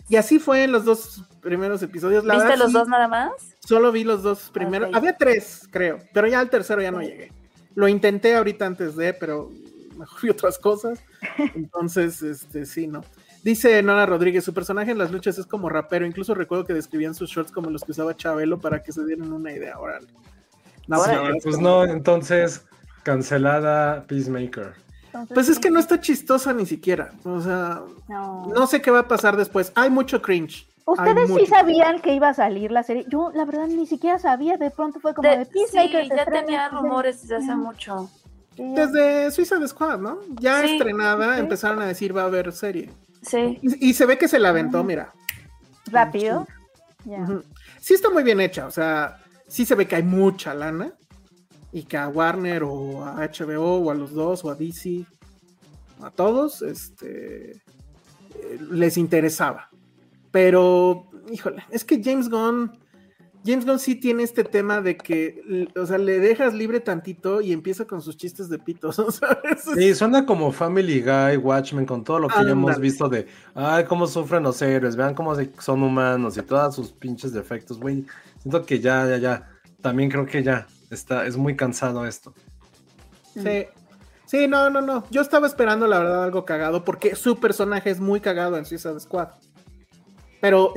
[0.09, 2.25] y así fue en los dos primeros episodios.
[2.25, 3.31] ¿Viste los dos nada más?
[3.65, 4.89] Solo vi los dos primeros.
[4.93, 7.31] Había tres, creo, pero ya al tercero ya no llegué.
[7.75, 9.49] Lo intenté ahorita antes de, pero
[9.97, 11.03] mejor vi otras cosas.
[11.55, 13.01] Entonces, este, sí, no.
[13.43, 17.13] Dice Nora Rodríguez, su personaje en las luchas es como rapero, incluso recuerdo que describían
[17.13, 20.07] sus shorts como los que usaba Chabelo para que se dieran una idea, órale.
[20.87, 21.01] No,
[21.43, 22.65] pues no, entonces
[23.03, 24.73] cancelada Peacemaker.
[25.33, 28.65] Pues es que no está chistosa ni siquiera, o sea, no.
[28.65, 30.65] sé qué va a pasar después, hay mucho cringe.
[30.85, 33.05] ¿Ustedes sí sabían que iba a salir la serie?
[33.07, 34.57] Yo, la verdad, ni siquiera sabía.
[34.57, 36.03] De pronto fue como de, Peacemaker.
[36.03, 38.09] Sí, ya tenía rumores desde hace mucho.
[38.57, 40.17] Desde Suiza Squad, ¿no?
[40.41, 42.89] Ya estrenada, empezaron a decir va a haber serie.
[43.23, 43.59] Sí.
[43.61, 45.13] Y, se ve que se la aventó, mira.
[45.85, 46.47] Rápido.
[47.79, 50.93] Sí está muy bien hecha, o sea, sí se ve que hay mucha lana
[51.71, 55.05] y que a Warner o a HBO o a los dos o a DC,
[56.01, 57.59] a todos, este, eh,
[58.71, 59.69] les interesaba.
[60.31, 62.71] Pero, híjole, es que James Gunn
[63.45, 67.51] James Gunn sí tiene este tema de que, o sea, le dejas libre tantito y
[67.51, 69.63] empieza con sus chistes de pitos, ¿sabes?
[69.75, 73.83] Sí, suena como Family Guy, Watchmen, con todo lo que ya hemos visto de, ay,
[73.83, 78.05] cómo sufren los héroes, vean cómo son humanos y todos sus pinches defectos, güey.
[78.39, 79.49] Siento que ya, ya, ya,
[79.81, 82.33] también creo que ya, está, es muy cansado esto.
[83.33, 83.65] Sí.
[84.25, 85.03] Sí, no, no, no.
[85.11, 88.99] Yo estaba esperando, la verdad, algo cagado, porque su personaje es muy cagado en Suicide
[88.99, 89.27] Squad.
[90.43, 90.73] Pero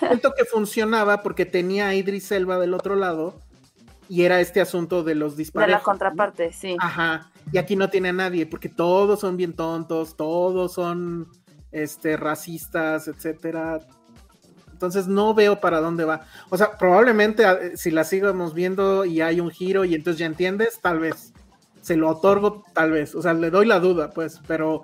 [0.00, 3.40] siento que funcionaba porque tenía a Idris Elba del otro lado
[4.08, 5.68] y era este asunto de los disparos.
[5.68, 6.76] De la contraparte, sí.
[6.80, 7.30] Ajá.
[7.52, 11.28] Y aquí no tiene a nadie porque todos son bien tontos, todos son
[11.70, 13.78] este racistas, etcétera.
[14.72, 16.22] Entonces no veo para dónde va.
[16.50, 20.26] O sea, probablemente ah, si la sigamos viendo y hay un giro y entonces ya
[20.26, 21.32] entiendes, tal vez.
[21.82, 23.14] Se lo otorgo, tal vez.
[23.14, 24.82] O sea, le doy la duda, pues, pero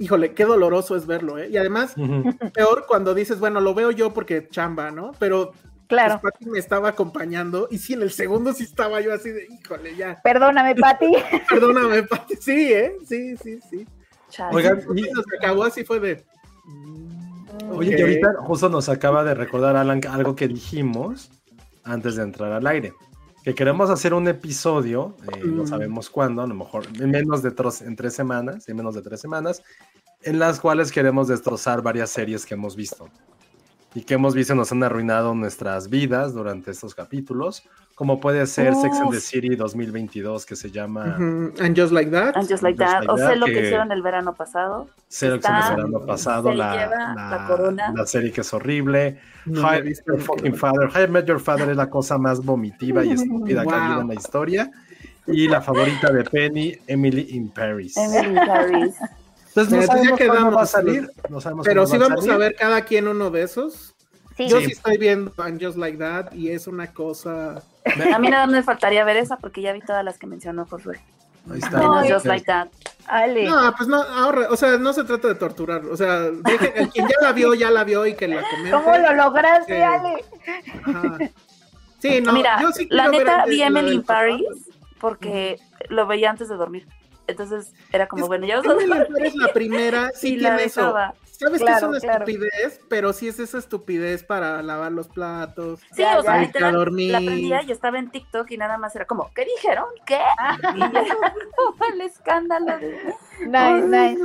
[0.00, 1.48] híjole, qué doloroso es verlo, ¿eh?
[1.50, 1.94] Y además,
[2.54, 5.12] peor cuando dices, bueno, lo veo yo porque chamba, ¿no?
[5.18, 5.52] Pero
[5.86, 6.20] Claro.
[6.20, 9.48] Pues Pati me estaba acompañando y sí, en el segundo sí estaba yo así de,
[9.50, 10.20] híjole, ya.
[10.22, 11.12] Perdóname, Pati.
[11.50, 12.36] Perdóname, Pati.
[12.36, 12.94] Sí, ¿eh?
[13.04, 13.84] Sí, sí, sí.
[14.52, 16.24] Oigan, y nos acabó así fue de.
[16.64, 21.32] Mm, Oye, y ahorita justo nos acaba de recordar, Alan, algo que dijimos
[21.82, 22.94] antes de entrar al aire
[23.42, 25.66] que queremos hacer un episodio, eh, no mm.
[25.66, 29.02] sabemos cuándo, a lo mejor en menos de tres, en tres semanas, en menos de
[29.02, 29.62] tres semanas,
[30.22, 33.08] en las cuales queremos destrozar varias series que hemos visto
[33.94, 37.64] y que hemos visto nos han arruinado nuestras vidas durante estos capítulos,
[37.96, 42.36] como puede ser Sex and the City 2022 que se llama And Just Like That.
[42.36, 43.08] And Just Like That.
[43.08, 44.88] o sé lo que, hicieron el verano pasado.
[45.08, 46.54] Sé lo que hicieron el verano pasado.
[46.54, 47.92] La, la, corona.
[47.94, 49.18] la, serie que es horrible.
[49.44, 50.88] No Hi, Your Fucking Father.
[50.94, 54.08] Hi, Met Your Father es la cosa más vomitiva y estúpida que ha habido en
[54.08, 54.70] la historia.
[55.26, 57.96] Y la favorita de Penny, Emily in Paris.
[57.96, 58.94] Emily in Paris.
[59.50, 61.10] Entonces no sabemos cuándo va a salir.
[61.28, 63.94] No sabemos pero sí vamos a ver cada quien uno de esos.
[64.38, 64.72] Yo sí.
[64.72, 69.04] estoy viendo And Just Like That y es una cosa a mí nada me faltaría
[69.04, 71.00] ver esa porque ya vi todas las que mencionó Josué.
[71.50, 71.78] Ahí está.
[71.78, 72.68] No, just like that.
[73.06, 73.44] Ale.
[73.44, 76.30] No, pues no, ahorre, o sea, no se trata de torturar, o sea,
[76.92, 78.70] quien ya la vio, ya la vio y que la comente.
[78.70, 80.24] ¿Cómo lo lograste, Ale?
[81.98, 84.42] Sí, no, Mira, yo sí la neta vi Emily in Paris
[85.00, 86.86] porque lo veía antes de dormir.
[87.30, 90.94] Entonces era como, bueno, ya es la primera, sí, tiene eso.
[91.40, 95.80] Sabes que es una estupidez, pero sí es esa estupidez para lavar los platos.
[95.92, 99.32] Sí, o sea, literal, la prendía y estaba en TikTok y nada más era como,
[99.32, 99.86] ¿qué dijeron?
[100.04, 100.18] ¿Qué?
[101.94, 103.14] el escándalo de...
[103.46, 104.22] Nice, nice.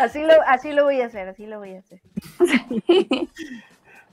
[0.00, 2.02] Así, lo, así lo voy a hacer, así lo voy a hacer.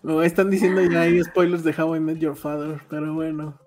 [0.01, 3.59] no, están diciendo ya hay spoilers de How I Met Your Father, pero bueno.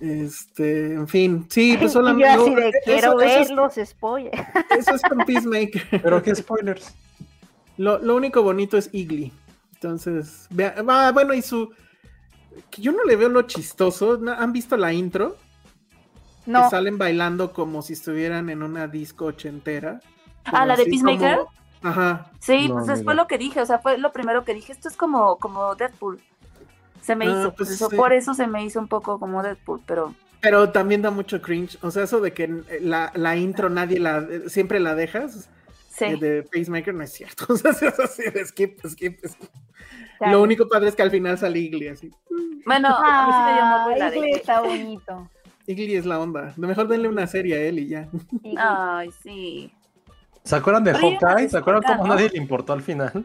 [0.00, 2.34] Este, en fin, sí, pues solamente.
[2.34, 4.42] Yo así de, quiero ver los spoilers.
[4.70, 5.82] Eso es con Peacemaker.
[6.02, 6.94] ¿Pero qué spoilers?
[7.76, 9.32] Lo, lo único bonito es Igly.
[9.74, 11.72] Entonces, vea, ah, bueno, y su.
[12.70, 14.20] Que yo no le veo lo chistoso.
[14.36, 15.36] ¿Han visto la intro?
[16.46, 16.64] No.
[16.64, 20.00] Que salen bailando como si estuvieran en una disco ochentera.
[20.44, 21.40] Ah, la de Peacemaker.
[21.82, 22.30] Ajá.
[22.40, 24.72] Sí, pues eso fue lo que dije, o sea, fue lo primero que dije.
[24.72, 26.20] Esto es como, como Deadpool.
[27.02, 29.80] Se me ah, hizo, pues, eso, por eso se me hizo un poco como Deadpool,
[29.86, 30.14] pero...
[30.40, 34.26] Pero también da mucho cringe, o sea, eso de que la, la intro nadie la,
[34.46, 35.50] siempre la dejas,
[35.90, 36.04] sí.
[36.04, 39.50] Eh, de Pacemaker no es cierto, o sea, es así de skip, skip, skip.
[40.20, 42.10] Lo único padre es que al final sale Igly así.
[42.66, 45.30] Bueno, ah, a mí Igly está bonito.
[45.66, 46.52] Igly es la onda.
[46.56, 48.08] Lo mejor denle una serie a él y ya.
[48.58, 49.72] Ay, sí.
[50.42, 51.48] ¿Se acuerdan de Hawkeye?
[51.48, 53.24] ¿Se acuerdan cómo nadie le importó al final?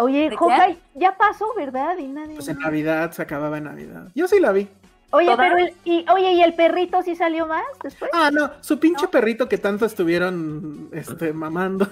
[0.00, 1.98] Oye, Hawkeye ya pasó, ¿verdad?
[1.98, 4.08] Y nadie pues en Navidad se acababa en Navidad.
[4.14, 4.68] Yo sí la vi.
[5.12, 8.10] Oye, pero el, y, oye, ¿y el perrito sí salió más después?
[8.14, 11.88] Ah, no, su pinche perrito que tanto estuvieron este, mamando.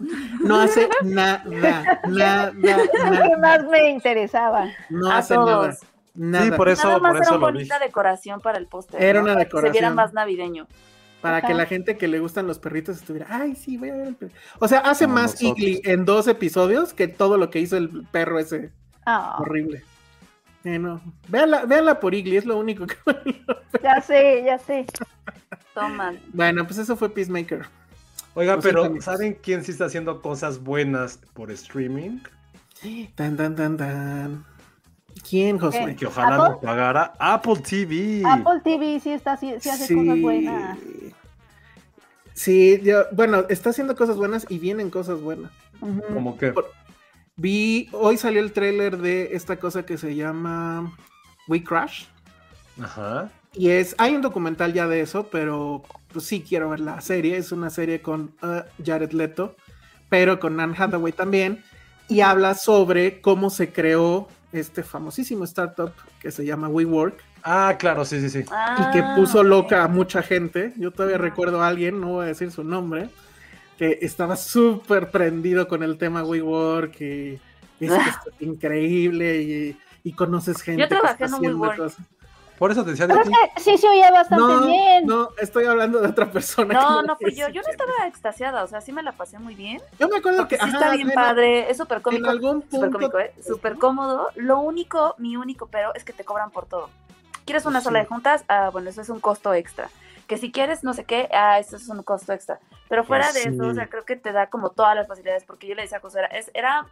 [0.44, 2.52] no hace nada, nada, nada.
[3.28, 4.70] que más me interesaba.
[4.88, 5.76] No hace nada.
[6.14, 6.44] Nada.
[6.44, 9.02] Sí, por eso, nada más por eso era una bonita decoración para el póster.
[9.02, 9.72] Era una decoración.
[9.72, 10.66] Que se viera más navideño
[11.22, 14.08] para que la gente que le gustan los perritos estuviera, ay, sí, voy a ver
[14.08, 14.32] el perro.
[14.58, 18.38] O sea, hace más Igly en dos episodios que todo lo que hizo el perro
[18.38, 18.72] ese.
[19.06, 19.36] Ah.
[19.40, 19.82] Horrible.
[20.64, 22.96] Bueno, véanla, por Igly, es lo único que.
[23.82, 24.84] ya sé, ya sé.
[25.74, 26.14] Toma.
[26.32, 27.66] Bueno, pues eso fue Peacemaker.
[28.34, 32.20] Oiga, pero ¿saben quién sí está haciendo cosas buenas por streaming?
[33.14, 34.44] Tan, tan, tan, tan.
[35.28, 35.96] ¿Quién, José?
[35.96, 38.22] Que ojalá lo pagara Apple TV.
[38.24, 40.78] Apple TV sí está, sí, hace cosas buenas.
[42.34, 45.50] Sí, yo, bueno, está haciendo cosas buenas y vienen cosas buenas.
[45.80, 46.54] Como que.
[47.36, 50.92] Vi, hoy salió el tráiler de esta cosa que se llama
[51.48, 52.06] We Crash.
[52.80, 53.30] Ajá.
[53.54, 55.82] Y es, hay un documental ya de eso, pero
[56.12, 57.36] pues sí quiero ver la serie.
[57.36, 59.56] Es una serie con uh, Jared Leto,
[60.08, 61.62] pero con Anne Hathaway también.
[62.08, 67.22] Y habla sobre cómo se creó este famosísimo startup que se llama WeWork.
[67.42, 68.38] Ah, claro, sí, sí, sí.
[68.40, 70.72] y que ah, puso loca a mucha gente.
[70.76, 73.08] Yo todavía recuerdo a alguien, no voy a decir su nombre,
[73.78, 77.40] que estaba súper prendido con el tema WeWork y
[77.80, 77.90] es,
[78.40, 80.82] increíble y, conoces gente.
[80.82, 81.92] Yo trabajé en WeWork.
[82.62, 83.16] Por eso te decía de
[83.56, 85.04] sí se oía bastante bien.
[85.04, 86.72] No, estoy hablando de otra persona.
[86.72, 87.48] No, no fui yo.
[87.48, 89.82] Yo no estaba extasiada, o sea, sí me la pasé muy bien.
[89.98, 90.58] Yo me acuerdo que.
[90.58, 92.24] Sí, está bien padre, es súper cómico.
[92.24, 92.86] En algún punto.
[92.86, 93.34] Súper cómico, ¿eh?
[93.44, 94.28] Súper cómodo.
[94.36, 96.88] Lo único, mi único pero es que te cobran por todo.
[97.44, 98.44] ¿Quieres una sola de juntas?
[98.46, 99.90] Ah, bueno, eso es un costo extra.
[100.28, 102.60] Que si quieres no sé qué, ah, eso es un costo extra.
[102.88, 105.42] Pero fuera pues de eso, o sea, creo que te da como todas las facilidades,
[105.42, 106.86] porque yo le decía a José, era, era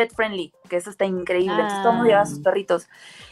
[0.00, 1.52] pet friendly, que eso está increíble.
[1.52, 2.44] Entonces todo el mundo llevaba sus ah.
[2.44, 2.88] perritos.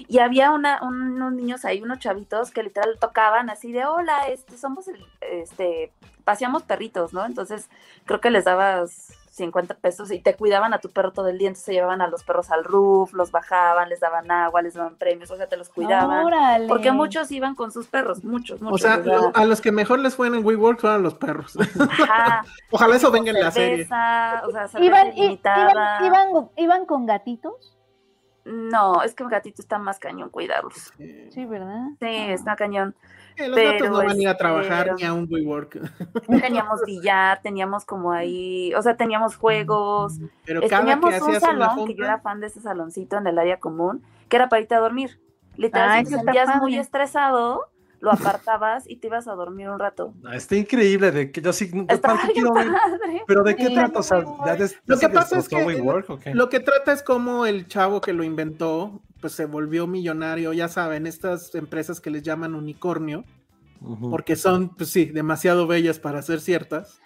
[0.06, 4.58] Y había una, unos niños ahí, unos chavitos que literal tocaban así de hola, este,
[4.58, 5.92] somos el, este,
[6.24, 7.24] paseamos perritos, ¿no?
[7.24, 7.70] Entonces
[8.04, 11.48] creo que les dabas 50 pesos y te cuidaban a tu perro todo el día,
[11.48, 14.96] entonces se llevaban a los perros al roof, los bajaban, les daban agua, les daban
[14.96, 16.26] premios, o sea, te los cuidaban.
[16.68, 18.74] Porque muchos iban con sus perros, muchos, muchos.
[18.74, 19.02] O sea,
[19.34, 21.56] a los que mejor les fue en WeWork fueron los perros.
[22.70, 23.84] Ojalá eso venga en la serie.
[23.84, 24.42] O sea,
[24.80, 27.76] ¿Iban, iban, iban, con gatitos?
[28.44, 30.92] No, es que un gatito está más cañón cuidarlos.
[31.30, 31.84] Sí, ¿verdad?
[32.00, 32.94] Sí, está cañón
[33.46, 35.78] los pero, no van a ir a trabajar ni a un WeWork.
[36.26, 40.18] Teníamos billar, teníamos como ahí, o sea, teníamos juegos.
[40.44, 43.38] Pero cada teníamos que un salón, que yo era fan de ese saloncito en el
[43.38, 45.20] área común, que era para irte a dormir.
[45.56, 47.68] Literal, si te sentías muy estresado,
[48.00, 50.14] lo apartabas y te ibas a dormir un rato.
[50.24, 51.70] Ah, está increíble, de que yo sí,
[52.32, 52.68] quiero ver,
[53.26, 53.98] pero ¿de qué trata?
[53.98, 54.24] O sea,
[54.86, 55.82] lo que pasa es que
[56.32, 60.68] lo que trata es como el chavo que lo inventó, pues se volvió millonario, ya
[60.68, 63.24] saben, estas empresas que les llaman unicornio,
[64.10, 67.00] porque son, pues sí, demasiado bellas para ser ciertas.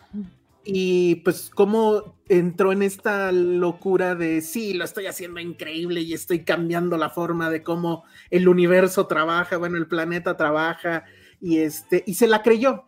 [0.65, 6.45] Y pues cómo entró en esta locura de sí, lo estoy haciendo increíble y estoy
[6.45, 11.05] cambiando la forma de cómo el universo trabaja, bueno, el planeta trabaja
[11.41, 12.85] y este y se la creyó.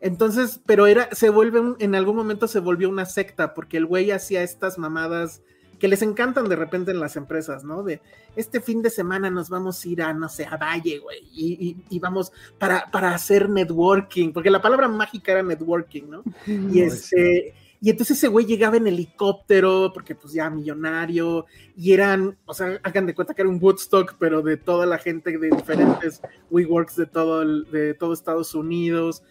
[0.00, 4.10] Entonces, pero era se vuelve en algún momento se volvió una secta porque el güey
[4.10, 5.42] hacía estas mamadas
[5.78, 7.82] que les encantan de repente en las empresas, ¿no?
[7.82, 8.00] De
[8.36, 11.98] este fin de semana nos vamos a ir a, no sé, a Valle, güey, y,
[11.98, 16.22] vamos para, para hacer networking, porque la palabra mágica era networking, ¿no?
[16.46, 17.54] Y este...
[17.80, 22.80] Y entonces ese güey llegaba en helicóptero, porque pues ya millonario, y eran, o sea,
[22.82, 26.20] hagan de cuenta que era un Woodstock, pero de toda la gente de diferentes
[26.50, 29.22] WeWorks de todo, de todo Estados Unidos.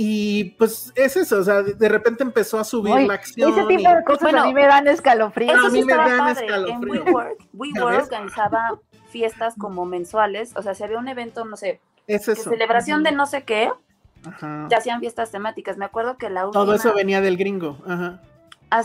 [0.00, 3.50] Y pues es eso, o sea, de repente empezó a subir la acción.
[3.50, 5.52] Ese tipo de cosas a mí me dan escalofrío.
[5.52, 6.94] a mí me dan escalofrío.
[6.94, 8.78] En WeWork, WeWork organizaba
[9.10, 13.42] fiestas como mensuales, o sea, si había un evento, no sé, celebración de no sé
[13.42, 13.72] qué,
[14.68, 15.76] ya hacían fiestas temáticas.
[15.78, 16.64] Me acuerdo que la última...
[16.64, 18.20] Todo eso venía del gringo, Ajá.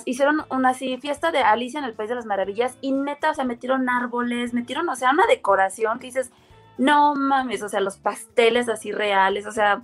[0.05, 3.33] Hicieron una así, fiesta de Alicia en el País de las Maravillas y neta, o
[3.35, 6.31] sea, metieron árboles, metieron, o sea, una decoración que dices,
[6.79, 9.83] no mames, o sea, los pasteles así reales, o sea,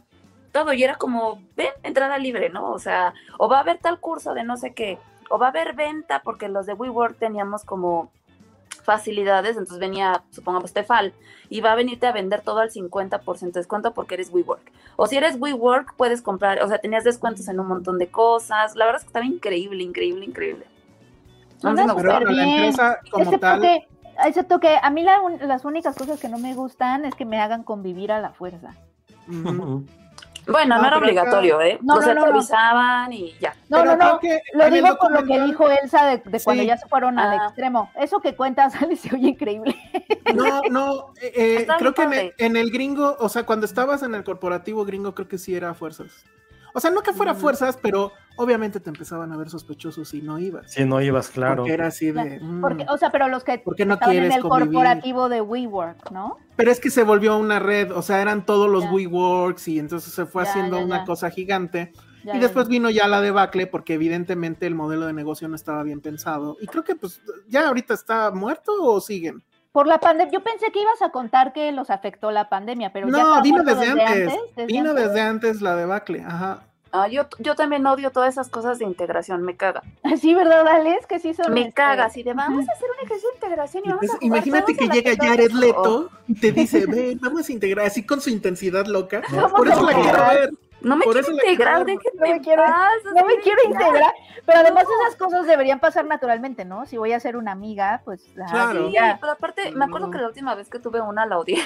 [0.51, 2.71] todo y era como, ven, entrada libre, ¿no?
[2.71, 4.97] O sea, o va a haber tal curso de no sé qué,
[5.29, 8.11] o va a haber venta porque los de WeWork teníamos como
[8.83, 11.13] facilidades, entonces venía, supongamos, Tefal,
[11.49, 14.71] y va a venirte a vender todo al 50% de descuento porque eres WeWork.
[14.95, 18.75] O si eres WeWork, puedes comprar, o sea, tenías descuentos en un montón de cosas.
[18.75, 20.65] La verdad es que estaba increíble, increíble, increíble.
[21.61, 23.61] No, no, pero la empresa como tal...
[23.61, 23.87] Que,
[24.25, 27.63] excepto que a mí las únicas cosas que no me gustan es que me hagan
[27.63, 28.75] convivir a la fuerza.
[30.51, 31.79] Bueno, no, era obligatorio, ¿eh?
[31.81, 33.55] No, o sea, no, no, avisaban y ya.
[33.69, 34.19] No, no, no,
[34.53, 37.45] lo digo por lo que dijo Elsa de, cuando ya se fueron al ah.
[37.45, 37.91] extremo.
[37.95, 39.75] Eso que cuentas, Ale, se oye increíble.
[40.33, 44.03] No, no, eh, eh creo que en el, en el, gringo, o sea, cuando estabas
[44.03, 46.25] en el corporativo gringo, creo que sí era fuerzas.
[46.79, 50.39] O sea, no que fuera fuerzas, pero obviamente te empezaban a ver sospechosos si no
[50.39, 50.71] ibas.
[50.71, 51.63] Si no ibas, claro.
[51.63, 52.39] Porque era así de.
[52.61, 56.37] Porque, mm, o sea, pero los que no estaban en el corporativo de WeWork, ¿no?
[56.55, 60.13] Pero es que se volvió una red, o sea, eran todos los WeWorks y entonces
[60.13, 61.91] se fue haciendo una cosa gigante.
[62.23, 65.99] y después vino ya la debacle porque evidentemente el modelo de negocio no estaba bien
[65.99, 66.55] pensado.
[66.61, 69.43] Y creo que pues ya ahorita está muerto o siguen.
[69.73, 73.07] Por la pandemia, yo pensé que ibas a contar que los afectó la pandemia, pero
[73.07, 76.68] no, vino desde, antes, vino desde antes la debacle, ajá.
[76.91, 79.83] Ah, yo, yo también odio todas esas cosas de integración, me caga.
[80.19, 81.05] Sí, ¿verdad, Alex?
[81.07, 83.83] Que sí son Me este, caga, así de vamos a hacer un ejercicio de integración
[83.85, 87.85] y vamos a Imagínate que llega Jared Leto y te dice, ven, vamos a integrar,
[87.85, 89.21] así con su intensidad loca.
[89.55, 90.49] Por eso la quiero ver.
[90.81, 91.97] No me quiero integrar, no me
[92.41, 92.63] quiero,
[93.13, 94.13] no me quiero integrar.
[94.45, 96.85] Pero además esas cosas deberían pasar naturalmente, ¿no?
[96.85, 98.23] Si voy a ser una amiga, pues...
[98.33, 98.89] Claro.
[98.89, 101.61] Sí, pero aparte, me acuerdo que la última vez que tuve una la odié.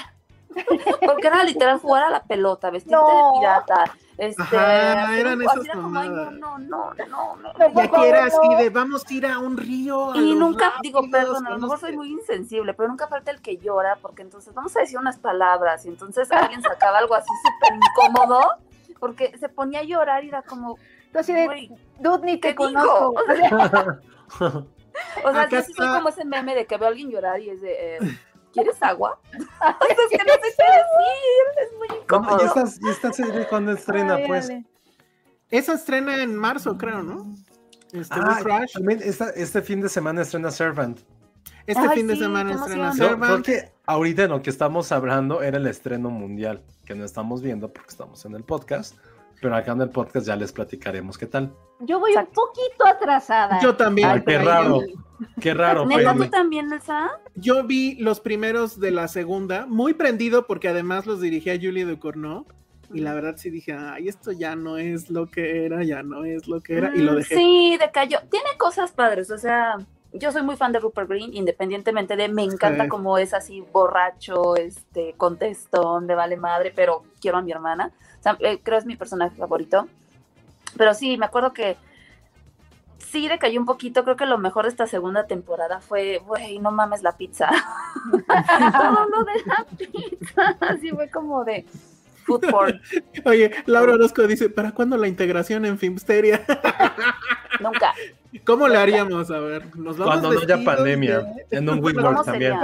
[1.06, 3.96] Porque era literal jugar a la pelota, vestirte de pirata.
[4.16, 7.52] Este, Ajá, eran esas como, no, no, no, no, no.
[7.74, 10.14] Y aquí era así de vamos a ir a un río.
[10.14, 13.56] y nunca, digo, perdón, a lo mejor soy muy insensible, pero nunca falta el que
[13.56, 17.76] llora, porque entonces vamos a decir unas palabras, y entonces alguien sacaba algo así súper
[17.76, 18.40] incómodo,
[19.00, 20.78] porque se ponía a llorar y era como.
[21.12, 23.14] así de, dude, ni te conozco.
[25.24, 27.50] O sea, yo sí soy como ese meme de que veo a alguien llorar y
[27.50, 27.96] es de.
[27.96, 28.18] Eh,
[28.54, 29.20] ¿quieres agua?
[29.32, 32.38] es que no sé qué decir, es muy incómodo.
[32.40, 34.50] ¿Y esta, y esta serie cuándo estrena, pues?
[35.50, 37.26] Esa estrena en marzo, creo, ¿no?
[37.92, 41.00] Este, ah, también este fin de semana estrena Servant.
[41.66, 43.44] Este fin de semana estrena Servant.
[43.44, 47.42] Creo que ahorita en lo que estamos hablando era el estreno mundial, que no estamos
[47.42, 48.96] viendo porque estamos en el podcast
[49.44, 51.54] pero acá en el podcast ya les platicaremos qué tal.
[51.80, 53.60] Yo voy un poquito atrasada.
[53.60, 54.24] Yo también.
[54.26, 54.80] qué raro.
[55.38, 55.84] Qué raro.
[55.84, 57.10] ¿Neta tú también, Elsa?
[57.34, 62.46] Yo vi los primeros de la segunda, muy prendido porque además los dirigía Julie Ducournau.
[62.94, 66.24] Y la verdad sí dije, ay, esto ya no es lo que era, ya no
[66.24, 66.96] es lo que era.
[66.96, 67.36] Y lo mm, dejé.
[67.36, 68.20] Sí, decayó.
[68.30, 69.76] Tiene cosas padres, o sea,
[70.14, 74.56] yo soy muy fan de Rupert Green, independientemente de, me encanta como es así borracho,
[74.56, 77.92] este, contestón, de vale madre, pero quiero a mi hermana.
[78.40, 79.88] Eh, creo es mi personaje favorito.
[80.76, 81.76] Pero sí, me acuerdo que
[82.98, 84.04] sí decayó un poquito.
[84.04, 87.48] Creo que lo mejor de esta segunda temporada fue, güey, no mames la pizza.
[88.10, 90.56] Todo lo de la pizza.
[90.60, 91.64] Así fue como de
[92.24, 92.80] food porn.
[93.24, 96.44] Oye, Laura Orozco dice, ¿para cuándo la integración en Filmsteria?
[97.60, 97.94] Nunca.
[98.44, 99.30] ¿Cómo le haríamos?
[99.30, 102.54] A ver, Cuando no haya pandemia, en un WeWork también.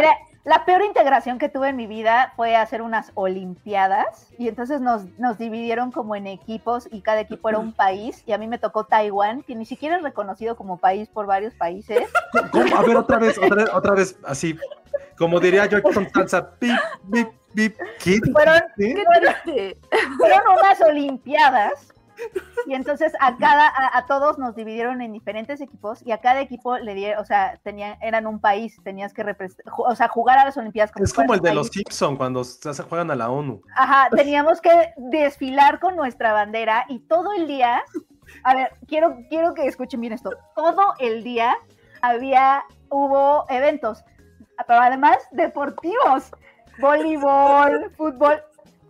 [0.45, 5.05] La peor integración que tuve en mi vida fue hacer unas olimpiadas y entonces nos,
[5.19, 8.59] nos dividieron como en equipos y cada equipo era un país y a mí me
[8.59, 12.01] tocó Taiwán, que ni siquiera es reconocido como país por varios países.
[12.75, 14.57] A ver, otra vez, otra vez, otra vez, así,
[15.19, 16.73] como diría yo con Tanza, pip,
[17.13, 17.29] pip,
[18.03, 18.61] pip, Fueron,
[20.17, 21.93] fueron unas olimpiadas
[22.67, 26.79] y entonces a cada, a, todos nos dividieron en diferentes equipos y a cada equipo
[26.79, 29.25] le dieron, o sea, tenían, eran un país, tenías que
[29.77, 32.83] o sea, jugar a las Olimpiadas como Es como el de los Simpson cuando se
[32.83, 33.63] juegan a la ONU.
[33.77, 37.83] Ajá, teníamos que desfilar con nuestra bandera y todo el día,
[38.45, 41.57] a ver, quiero, quiero que escuchen bien esto, todo el día
[42.03, 44.05] había, hubo eventos,
[44.67, 46.31] pero además deportivos,
[46.81, 48.43] voleibol, fútbol,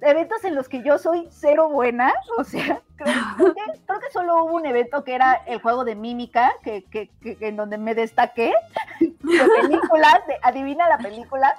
[0.03, 4.67] eventos en los que yo soy cero buena, o sea, creo, que, solo hubo un
[4.67, 8.53] evento que era el juego de mímica, que, que, en donde me destaqué,
[9.01, 11.55] de películas, de, adivina la película,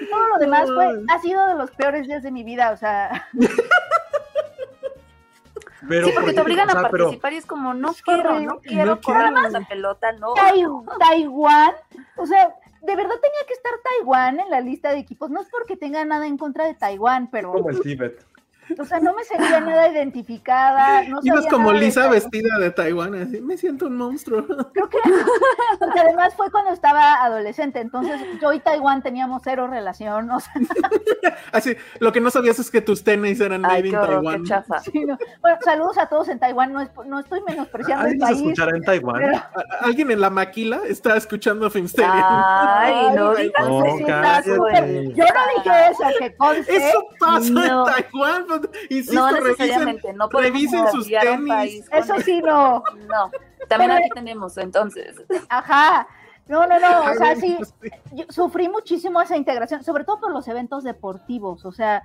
[0.00, 2.76] y todo lo demás fue, ha sido de los peores días de mi vida, o
[2.76, 3.28] sea...
[3.32, 3.48] sí,
[6.14, 9.62] porque te obligan a participar y es como, no quiero, no quiero correr más la
[9.62, 10.34] pelota, no.
[10.98, 11.72] Taiwán,
[12.16, 15.30] o sea, de verdad tenía que estar Taiwán en la lista de equipos.
[15.30, 17.52] No es porque tenga nada en contra de Taiwán, pero.
[17.52, 18.24] Como el Tíbet.
[18.78, 21.02] O sea, no me sentía nada identificada.
[21.04, 24.46] No Ibas como Lisa vestida de Taiwán, así, me siento un monstruo.
[24.72, 24.98] Creo que,
[25.78, 30.52] porque además fue cuando estaba adolescente, entonces yo y Taiwán teníamos cero relación, o sea.
[31.52, 34.44] Así, lo que no sabías es que tus tenis eran made in Taiwán.
[35.40, 38.38] Bueno, saludos a todos en Taiwán, no, es, no estoy menospreciando el país.
[38.38, 39.22] escuchará en Taiwán?
[39.80, 42.12] ¿Alguien en la maquila está escuchando Filmsteria?
[42.12, 46.76] Ay, no, digas no, Yo no dije eso, que conste.
[46.76, 51.88] Eso pasa en Taiwán, pues, Insisto, no necesariamente, no revisen sus tenis.
[51.92, 52.82] Eso sí, no.
[53.08, 53.30] No,
[53.68, 55.22] también aquí tenemos, entonces.
[55.48, 56.06] Ajá.
[56.48, 57.56] No, no, no, o sea, sí,
[58.12, 62.02] yo sufrí muchísimo esa integración, sobre todo por los eventos deportivos, o sea,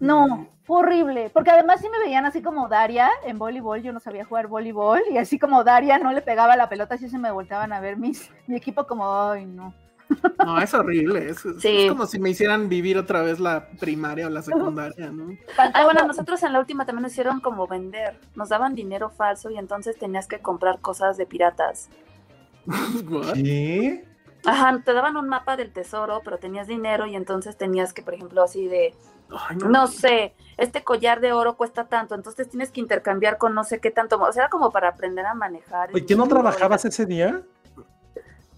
[0.00, 4.00] no, fue horrible, porque además sí me veían así como Daria en voleibol, yo no
[4.00, 7.30] sabía jugar voleibol, y así como Daria no le pegaba la pelota, así se me
[7.30, 9.74] volteaban a ver mis, mi equipo como, ay, no.
[10.44, 11.30] No, es horrible.
[11.30, 11.42] Es,
[11.88, 15.36] como si me hicieran vivir otra vez la primaria o la secundaria, ¿no?
[15.56, 18.18] Ah, bueno, nosotros en la última también nos hicieron como vender.
[18.34, 21.88] Nos daban dinero falso y entonces tenías que comprar cosas de piratas.
[23.34, 24.04] ¿Qué?
[24.44, 28.14] Ajá, te daban un mapa del tesoro, pero tenías dinero y entonces tenías que, por
[28.14, 28.94] ejemplo, así de,
[29.68, 29.86] no.
[29.86, 33.90] sé, este collar de oro cuesta tanto, entonces tienes que intercambiar con no sé qué
[33.90, 35.96] tanto, o sea, era como para aprender a manejar.
[35.96, 37.42] ¿Y qué no trabajabas ese día?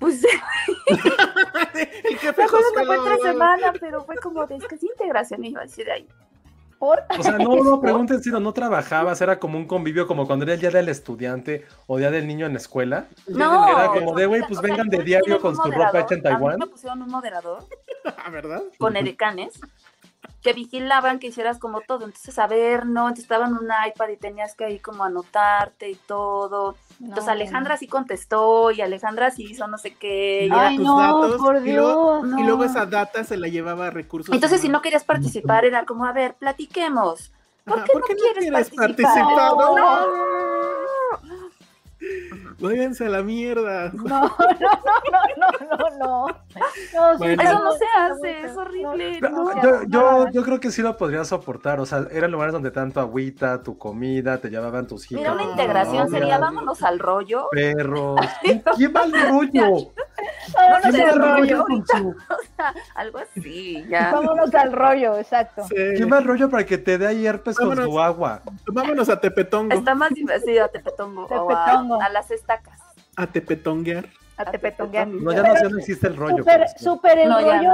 [0.04, 0.22] Pues
[2.04, 4.82] el jefe me acuerdo que fue tres semanas, pero fue como de es que es
[4.82, 6.08] integración y yo así de ahí.
[6.78, 7.02] ¿Por?
[7.18, 10.44] O sea, no, no pregunten si no, no trabajabas, era como un convivio, como cuando
[10.44, 13.06] era el día del estudiante o día del niño en la escuela.
[13.26, 16.52] No, era como de, güey, pues vengan de diario con su ropa hecha en Taiwán.
[16.52, 17.64] A mí me pusieron un moderador.
[18.04, 18.62] Ah, ¿Verdad?
[18.76, 19.58] Con edecanes
[20.42, 22.04] que vigilaban que hicieras como todo.
[22.04, 25.88] Entonces, a ver, no, entonces estaba en un iPad y tenías que ahí como anotarte
[25.88, 26.76] y todo.
[27.00, 30.48] Entonces Alejandra sí contestó y Alejandra sí hizo no sé qué.
[30.52, 34.34] Ay, no, datos, por Dios, y, luego, esa data se la llevaba a recursos.
[34.34, 37.32] Entonces, si no querías participar, era como, a ver, platiquemos.
[37.64, 38.96] ¿Por qué, no, quieres, participar?
[38.96, 39.52] participar?
[42.58, 43.92] Váyanse a la mierda.
[44.04, 44.28] No, no,
[45.36, 47.26] no, no, no, no.
[47.26, 49.20] eso no se hace, es horrible.
[49.88, 51.80] yo, yo, creo que sí lo podría soportar.
[51.80, 55.22] O sea, eran lugares donde tanto agüita, tu comida, te llevaban tus hijos.
[55.22, 57.48] Mira, una integración sería vámonos al rollo.
[57.50, 58.20] Perros.
[58.76, 59.92] ¿Quién va al rollo?
[60.54, 61.64] Vámonos al rollo.
[62.94, 64.12] algo así, ya.
[64.12, 65.66] Vámonos al rollo, exacto.
[65.68, 68.42] ¿Quién va al rollo para que te dé ahí herpes con tu agua?
[68.66, 69.74] Vámonos a Tepetongo.
[69.74, 71.26] Está más divertido a Tepetongo.
[71.26, 72.00] Tepetongo.
[72.00, 72.80] A, las estacas.
[73.16, 74.06] A tepetonguear.
[74.36, 75.06] A tepetonguear.
[75.06, 76.38] No, ya no, sé, no existe el rollo.
[76.38, 77.72] Súper, súper el rollo.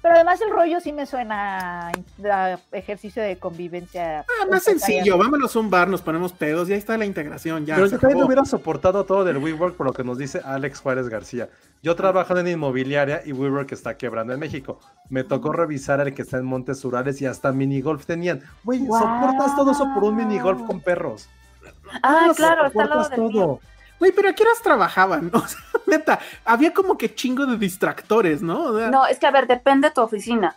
[0.00, 4.20] Pero además el rollo sí me suena a ejercicio de convivencia.
[4.20, 7.66] Ah, más sencillo, vámonos a un bar, nos ponemos pedos y ahí está la integración.
[7.66, 10.80] Ya, Pero yo también hubiera soportado todo del WeWork por lo que nos dice Alex
[10.80, 11.48] Juárez García.
[11.82, 14.78] Yo trabajo en inmobiliaria y WeWork está quebrando en México.
[15.08, 18.42] Me tocó revisar el que está en Montes Urales y hasta minigolf tenían.
[18.62, 21.28] Güey, soportas todo eso por un minigolf con perros.
[22.02, 23.60] Ah, claro, está lo todo.
[23.98, 25.30] Güey, pero ¿a qué horas trabajaban?
[25.34, 28.72] O sea, neta, había como que chingo de distractores, ¿no?
[28.90, 30.56] no, es que a ver, depende de tu oficina.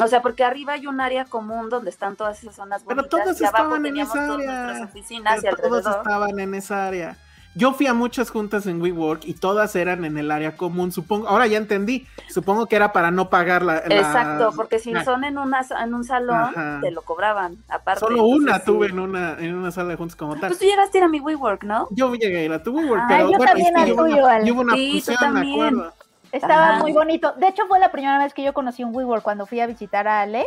[0.00, 3.08] O sea, porque arriba hay un área común donde están todas esas zonas bonitas.
[3.10, 4.84] Pero todos estaban en esa área.
[4.84, 7.16] Oficinas y todos estaban en esa área.
[7.54, 11.26] Yo fui a muchas juntas en WeWork y todas eran en el área común, supongo.
[11.26, 12.06] Ahora ya entendí.
[12.28, 13.78] Supongo que era para no pagar la.
[13.78, 17.56] Exacto, porque si son en una en un salón, te lo cobraban.
[17.68, 18.00] Aparte.
[18.00, 20.50] Solo una tuve en una en una sala de juntas como tal.
[20.50, 21.88] Pues tú llegaste a ir a mi WeWork, ¿no?
[21.90, 24.52] Yo llegué a ir a tu WeWork, pero yo bueno, también es que yo, una,
[24.52, 25.92] una fusión, me acuerdo.
[26.30, 27.32] Estaba muy bonito.
[27.32, 30.06] De hecho, fue la primera vez que yo conocí un WeWork cuando fui a visitar
[30.06, 30.44] a Ale.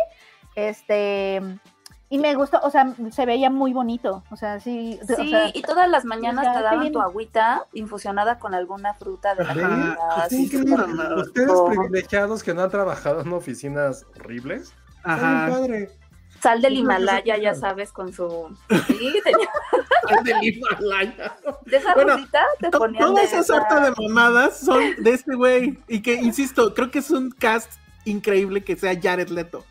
[0.55, 1.41] Este,
[2.11, 4.99] y me gustó, o sea, se veía muy bonito, o sea, sí.
[5.15, 9.53] Sí, y todas las mañanas te daban tu agüita infusionada con alguna fruta de la
[9.53, 10.27] comida.
[11.15, 14.73] Ustedes privilegiados que no han trabajado en oficinas horribles.
[15.03, 15.47] Ajá.
[15.51, 15.89] padre.
[16.41, 18.57] Sal del Himalaya, ya sabes, con su.
[18.87, 19.13] Sí,
[20.09, 21.37] Sal del Himalaya.
[21.65, 22.17] De esa bueno,
[22.59, 23.05] te ponían.
[23.05, 25.79] Toda esa sorta de mamadas son de este güey.
[25.87, 27.71] Y que, insisto, creo que es un cast
[28.03, 29.63] increíble que sea Jared Leto.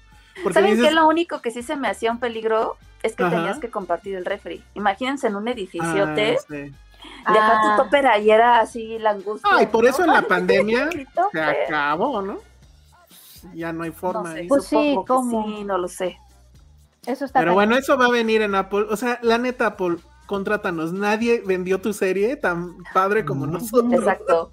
[0.53, 0.91] ¿Saben qué?
[0.91, 4.25] Lo único que sí se me hacía un peligro es que tenías que compartir el
[4.25, 4.63] refri.
[4.75, 6.37] Imagínense en un edificiote.
[6.39, 6.75] Ah, sí.
[7.27, 7.75] Dejar tu ah.
[7.77, 9.51] topper ahí era así la angustia.
[9.53, 12.39] Ay, por eso en la pandemia se acabó, ¿no?
[13.55, 14.35] Ya no hay forma.
[14.49, 15.47] pues sí, ¿cómo?
[15.47, 16.19] Sí, no lo sé.
[17.07, 18.87] Eso está Pero bueno, eso va a venir en Apple.
[18.91, 20.93] O sea, la neta, Apple, contrátanos.
[20.93, 23.95] Nadie vendió tu serie tan padre como nosotros.
[23.95, 24.53] Exacto.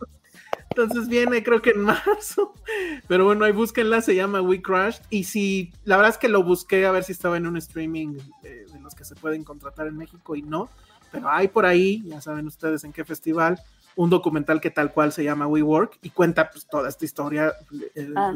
[0.77, 2.53] Entonces viene creo que en marzo.
[3.07, 5.01] Pero bueno, ahí búsquenla, se llama We Crashed.
[5.09, 8.17] Y si, la verdad es que lo busqué a ver si estaba en un streaming
[8.43, 10.69] de, los que se pueden contratar en México y no.
[11.11, 13.59] Pero hay por ahí, ya saben ustedes en qué festival,
[13.95, 17.53] un documental que tal cual se llama We Work y cuenta pues toda esta historia
[17.95, 18.33] eh, ah,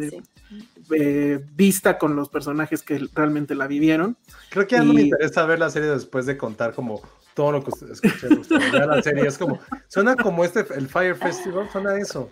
[0.92, 4.18] eh, vista con los personajes que realmente la vivieron.
[4.50, 7.02] Creo que a mí me interesa ver la serie después de contar como
[7.34, 8.30] todo lo que escuché
[8.74, 9.28] la serie.
[9.28, 12.30] Es como, suena como este, el Fire Festival, suena eso.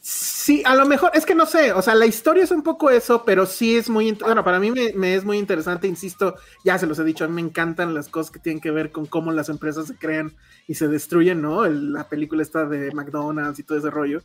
[0.00, 2.88] Sí, a lo mejor, es que no sé, o sea, la historia es un poco
[2.88, 6.86] eso, pero sí es muy, bueno, para mí me, es muy interesante, insisto, ya se
[6.86, 9.32] los he dicho, a mí me encantan las cosas que tienen que ver con cómo
[9.32, 10.34] las empresas se crean
[10.66, 11.66] y se destruyen, ¿no?
[11.66, 14.22] la película está de McDonald's y todo ese rollo.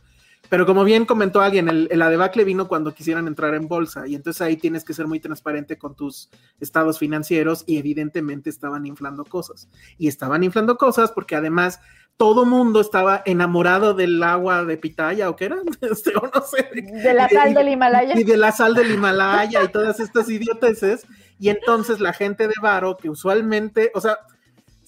[0.48, 4.14] Pero como bien comentó alguien, el, el adebacle vino cuando quisieran entrar en bolsa y
[4.14, 6.30] entonces ahí tienes que ser muy transparente con tus
[6.60, 9.68] estados financieros y evidentemente estaban inflando cosas.
[9.98, 11.80] Y estaban inflando cosas porque además
[12.16, 16.70] todo mundo estaba enamorado del agua de pitaya o qué era, este, no sé.
[16.72, 18.18] De la sal del Himalaya.
[18.18, 21.06] Y de la sal del Himalaya y todas estas idioteces.
[21.38, 24.18] Y entonces la gente de Varo, que usualmente, o sea,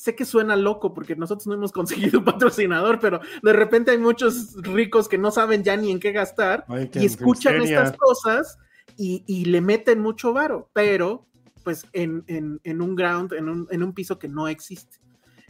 [0.07, 3.99] sé que suena loco porque nosotros no hemos conseguido un patrocinador, pero de repente hay
[3.99, 8.59] muchos ricos que no saben ya ni en qué gastar y escuchan estas cosas
[8.97, 11.27] y, le meten mucho varo, pero
[11.65, 12.25] pues en,
[12.65, 14.99] un ground, en un, en un piso que no existe.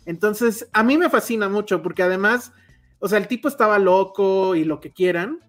[0.07, 2.53] Entonces, a mí me fascina mucho porque además,
[2.99, 5.41] o sea, el tipo estaba loco y lo que quieran,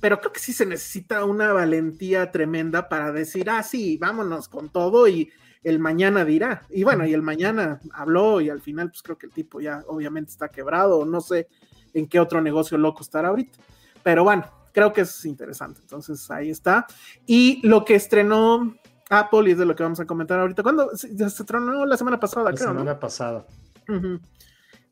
[0.00, 4.68] pero creo que sí se necesita una valentía tremenda para decir, ah, sí, vámonos con
[4.68, 5.30] todo y
[5.66, 6.62] el mañana dirá.
[6.70, 9.82] Y bueno, y el mañana habló y al final, pues creo que el tipo ya
[9.88, 11.48] obviamente está quebrado, o no sé
[11.92, 13.58] en qué otro negocio loco estará ahorita.
[14.04, 15.80] Pero bueno, creo que es interesante.
[15.80, 16.86] Entonces ahí está.
[17.26, 18.76] Y lo que estrenó
[19.10, 20.90] Apple, y es de lo que vamos a comentar ahorita, ¿cuándo?
[20.94, 23.44] Se estrenó la semana pasada, la semana pasada.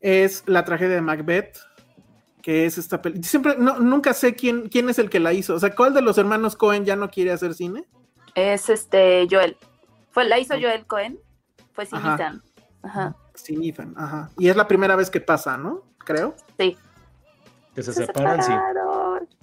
[0.01, 1.57] Es la tragedia de Macbeth,
[2.41, 3.25] que es esta película.
[3.25, 5.53] Siempre, no, nunca sé quién, quién es el que la hizo.
[5.55, 7.85] O sea, ¿cuál de los hermanos Cohen ya no quiere hacer cine?
[8.35, 9.55] Es este Joel.
[10.15, 11.19] Fue, la hizo Joel Cohen,
[11.73, 12.41] fue sin Ethan.
[12.81, 13.17] Ajá.
[13.33, 14.29] Sin Ethan, ajá.
[14.37, 15.81] Y es la primera vez que pasa, ¿no?
[15.97, 16.33] Creo.
[16.57, 16.77] Sí.
[17.75, 18.53] Que se, separan, sí.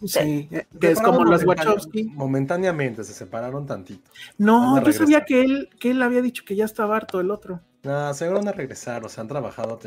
[0.04, 2.04] Sí, eh, que es como las Wachowski.
[2.04, 4.10] Momentáneamente se separaron tantito.
[4.38, 7.60] No, yo sabía que él, que él había dicho que ya estaba harto el otro.
[7.82, 9.78] No, seguro van a regresar, o sea, han trabajado,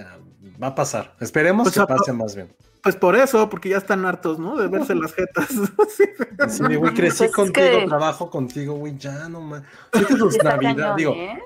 [0.62, 1.16] va a pasar.
[1.20, 2.54] Esperemos pues que pase más bien.
[2.84, 4.58] Pues por eso, porque ya están hartos, ¿no?
[4.58, 5.48] De verse las jetas.
[6.50, 9.64] sí, güey, crecí pues contigo, trabajo contigo, güey, ya no más.
[10.20, 11.14] sus navidades, digo.
[11.14, 11.40] ¿eh?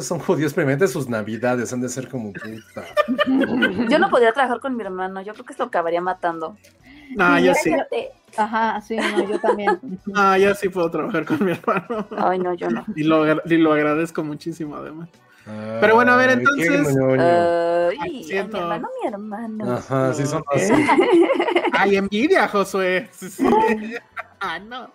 [0.00, 2.84] Son judíos, primeramente sus navidades han de ser como puta.
[3.88, 6.56] Yo no podría trabajar con mi hermano, yo creo que esto acabaría matando.
[7.18, 7.72] Ah, yo sí.
[8.36, 9.78] Ajá, sí, no, yo también.
[10.14, 12.06] Ah, yo sí puedo trabajar con mi hermano.
[12.16, 12.84] Ay, no, yo no.
[12.96, 15.08] Y lo, y lo agradezco muchísimo, además.
[15.44, 16.96] Pero bueno, a ver, entonces.
[18.00, 19.72] Ay, mi hermano, mi hermano.
[19.72, 20.72] Ajá, sí son así.
[21.72, 23.10] Ay, envidia, Josué.
[24.40, 24.90] ah, no.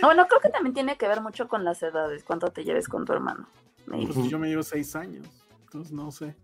[0.00, 3.04] Bueno, creo que también tiene que ver mucho con las edades, cuánto te lleves con
[3.04, 3.46] tu hermano.
[3.86, 5.26] Pues yo me llevo seis años,
[5.64, 6.34] entonces no sé.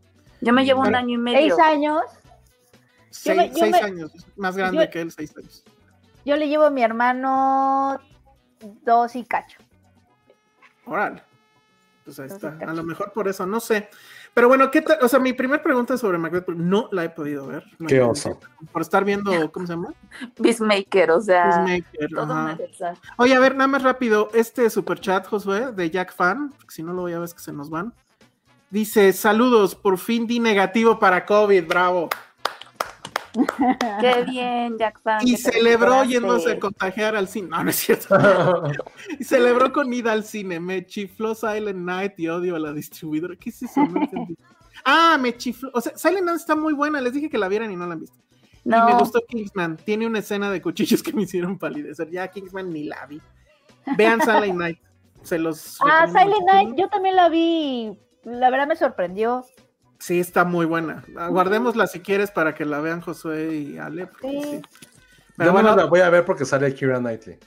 [0.42, 1.56] Yo me llevo un año y medio.
[1.56, 2.02] ¿Seis años?
[3.10, 5.64] Seis, seis años, más grande que él, seis años.
[6.24, 8.00] Yo le llevo a mi hermano
[8.84, 9.58] dos y cacho.
[10.84, 11.22] Órale.
[12.04, 12.56] Pues ahí está.
[12.66, 13.88] A lo mejor por eso, no sé.
[14.32, 14.98] Pero bueno, ¿qué tal?
[15.02, 17.64] O sea, mi primera pregunta sobre Macbeth no la he podido ver.
[17.86, 18.38] Qué oso.
[18.72, 19.92] Por estar viendo, ¿cómo se llama?
[20.42, 21.64] Peacemaker, o sea.
[21.66, 24.28] Peacemaker, Oye, a ver, nada más rápido.
[24.34, 27.40] Este super chat, Josué, de Jack Fan, si no lo voy a ver es que
[27.40, 27.92] se nos van.
[28.70, 32.08] Dice: Saludos, por fin di negativo para COVID, bravo.
[34.00, 35.26] Qué bien, Jack Fan.
[35.26, 37.48] Y celebró yéndose a contagiar al cine.
[37.48, 38.16] No, no es cierto.
[39.18, 40.60] y celebró con ida al cine.
[40.60, 43.36] Me chifló Silent Night y odio a la distribuidora.
[43.36, 43.84] ¿Qué es eso?
[43.84, 44.36] No entendí.
[44.84, 45.70] Ah, me chifló.
[45.74, 47.00] O sea, Silent Night está muy buena.
[47.00, 48.18] Les dije que la vieran y no la han visto.
[48.64, 49.76] Y me gustó Kingsman.
[49.78, 52.10] Tiene una escena de cuchillos que me hicieron palidecer.
[52.10, 53.20] Ya Kingsman ni la vi.
[53.96, 54.78] Vean Silent Night.
[55.22, 55.78] Se los.
[55.82, 57.96] Ah, Silent Night, yo también la vi.
[58.24, 59.44] La verdad me sorprendió.
[60.00, 61.04] Sí, está muy buena.
[61.28, 64.08] Guardémosla si quieres para que la vean Josué y Ale.
[64.22, 64.62] Sí.
[65.36, 67.38] Pero bueno, la voy a ver porque sale Kira Knightley.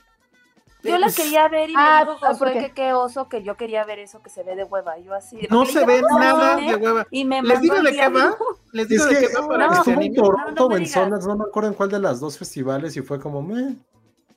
[0.84, 3.84] Yo la quería ver y ah, me dijo Josué que qué oso que yo quería
[3.84, 4.98] ver eso que se ve de hueva.
[4.98, 5.38] Yo así.
[5.50, 7.06] No se ve nada de hueva.
[7.10, 8.36] Y me ¿Les digo de qué va?
[8.72, 10.22] Les digo de qué va para que se animen.
[10.22, 13.42] Toronto o en no me acuerdo en cuál de las dos festivales y fue como,
[13.42, 13.76] meh.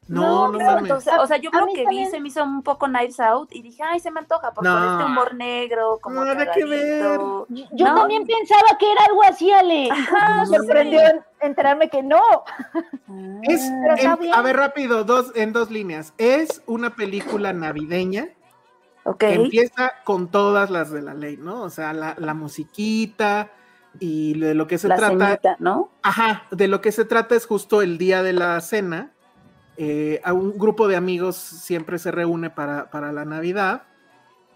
[0.07, 0.91] No, no, mames.
[0.91, 3.83] o sea, yo creo que vi, se me hizo un poco Knives Out y dije,
[3.83, 4.93] ay, se me antoja, porque no.
[4.93, 7.19] este humor negro, como Nada que ver.
[7.71, 9.89] Yo también pensaba que era algo así, Ale.
[10.39, 11.01] me sorprendió
[11.39, 12.21] enterarme que no.
[13.43, 13.69] Es,
[14.33, 16.13] a ver, rápido, dos, en dos líneas.
[16.17, 18.29] Es una película navideña.
[19.19, 21.61] Que empieza con todas las de la ley, ¿no?
[21.61, 23.51] O sea, la, la musiquita,
[23.99, 25.55] y de lo que se trata.
[25.59, 25.91] ¿no?
[26.01, 29.11] Ajá, de lo que se trata es justo el día de la cena,
[29.77, 33.83] eh, a un grupo de amigos siempre se reúne para, la Navidad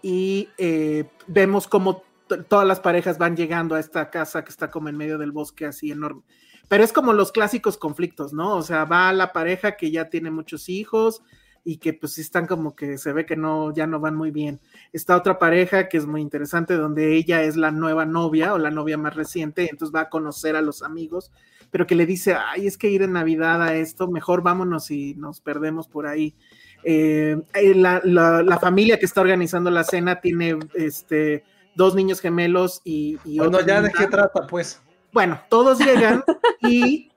[0.02, 2.02] y eh, vemos como
[2.48, 5.66] todas las parejas van llegando a esta casa que está como en medio del bosque
[5.66, 6.22] así enorme.
[6.68, 8.56] Pero es como los clásicos conflictos, ¿no?
[8.56, 11.22] O sea, va la pareja que ya tiene muchos hijos
[11.64, 14.60] y que pues están como que se ve que no, ya no van muy bien.
[14.92, 18.70] Está otra pareja que es muy interesante, donde ella es la nueva novia o la
[18.70, 21.30] novia más reciente, entonces va a conocer a los amigos
[21.72, 25.14] pero que le dice, ay, es que ir en Navidad a esto, mejor vámonos y
[25.14, 26.36] nos perdemos por ahí.
[26.84, 31.44] Eh, eh, la, familia que está organizando la cena tiene este,
[31.74, 33.18] dos niños gemelos y...
[33.24, 34.82] y bueno, ya de qué trata, pues.
[35.12, 36.22] Bueno, todos llegan
[36.60, 37.10] y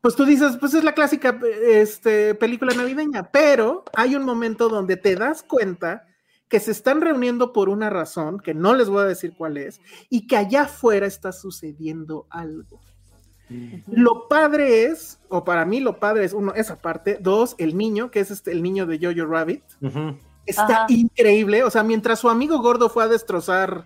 [0.00, 4.96] pues tú dices, pues es la clásica este, película navideña, pero hay un momento donde
[4.96, 6.06] te das cuenta
[6.48, 9.82] que se están reuniendo por una razón, que no les voy a decir cuál es,
[10.08, 12.80] y que allá afuera está sucediendo algo.
[13.90, 18.10] Lo padre es, o para mí lo padre es, uno, esa parte, dos, el niño,
[18.10, 19.62] que es este, el niño de Jojo Rabbit,
[20.44, 23.84] está increíble, o sea, mientras su amigo gordo fue a destrozar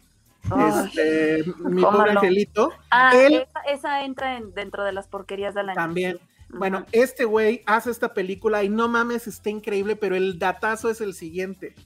[0.69, 6.19] este, mi pobre angelito, ah, él, esa, entra dentro de las porquerías de la También.
[6.53, 11.01] Bueno, este güey hace esta película y no mames, está increíble, pero el datazo es
[11.01, 11.77] el siguiente.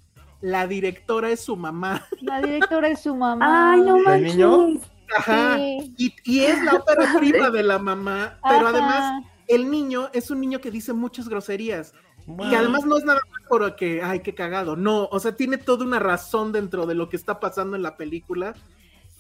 [0.41, 2.07] La directora es su mamá.
[2.21, 3.73] La directora es su mamá.
[3.73, 4.37] Ay, no mames.
[5.17, 5.59] Ajá.
[5.59, 10.61] Y, es la ópera prima de la mamá, pero además el niño es un niño
[10.61, 11.93] que dice muchas groserías.
[12.27, 14.77] Y además no es nada más porque, ay, qué cagado.
[14.77, 17.97] No, o sea, tiene toda una razón dentro de lo que está pasando en la
[17.97, 18.55] película.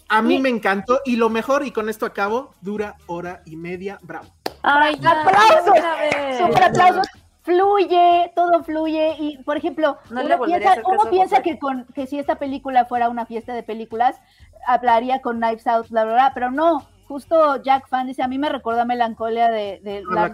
[0.09, 3.99] A mí me encantó y lo mejor, y con esto acabo, dura hora y media.
[4.03, 4.28] Bravo.
[4.62, 6.39] ¡Ay, aplausos!
[6.39, 7.07] ¡Super aplausos!
[7.45, 9.17] Fluye, todo fluye.
[9.19, 13.27] Y, por ejemplo, uno piensa, uno piensa que, con, que si esta película fuera una
[13.27, 14.19] fiesta de películas,
[14.67, 16.87] hablaría con Knives Out, bla, bla, bla, pero no.
[17.07, 20.33] Justo Jack Fan dice, a mí me recuerda Melancolia de, de la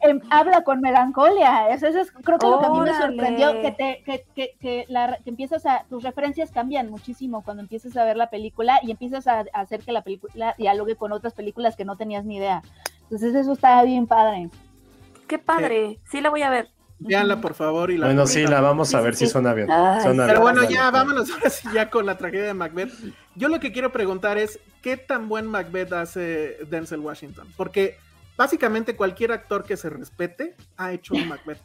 [0.00, 1.70] em, habla con melancolia.
[1.70, 4.84] Eso, es, creo que lo que a mí me sorprendió, que, te, que, que, que,
[4.88, 8.92] la, que empiezas a, tus referencias cambian muchísimo cuando empiezas a ver la película y
[8.92, 12.62] empiezas a, hacer que la película dialogue con otras películas que no tenías ni idea.
[13.02, 14.50] Entonces eso está bien padre.
[15.32, 16.68] Qué padre, sí la voy a ver.
[16.98, 17.90] Veanla, por favor.
[17.90, 19.66] Y la bueno, sí, la vamos a ver si suena bien.
[19.66, 22.92] Pero bueno, ya vámonos ahora sí ya con la tragedia de Macbeth.
[23.34, 27.48] Yo lo que quiero preguntar es, ¿qué tan buen Macbeth hace Denzel Washington?
[27.56, 27.96] Porque
[28.36, 31.62] básicamente cualquier actor que se respete ha hecho un Macbeth.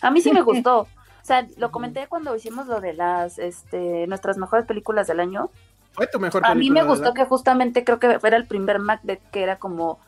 [0.00, 0.82] A mí sí me gustó.
[0.82, 0.88] O
[1.24, 5.50] sea, lo comenté cuando hicimos lo de las, este, nuestras mejores películas del año.
[5.90, 6.52] Fue tu mejor película.
[6.52, 9.98] A mí me gustó que justamente creo que era el primer Macbeth que era como,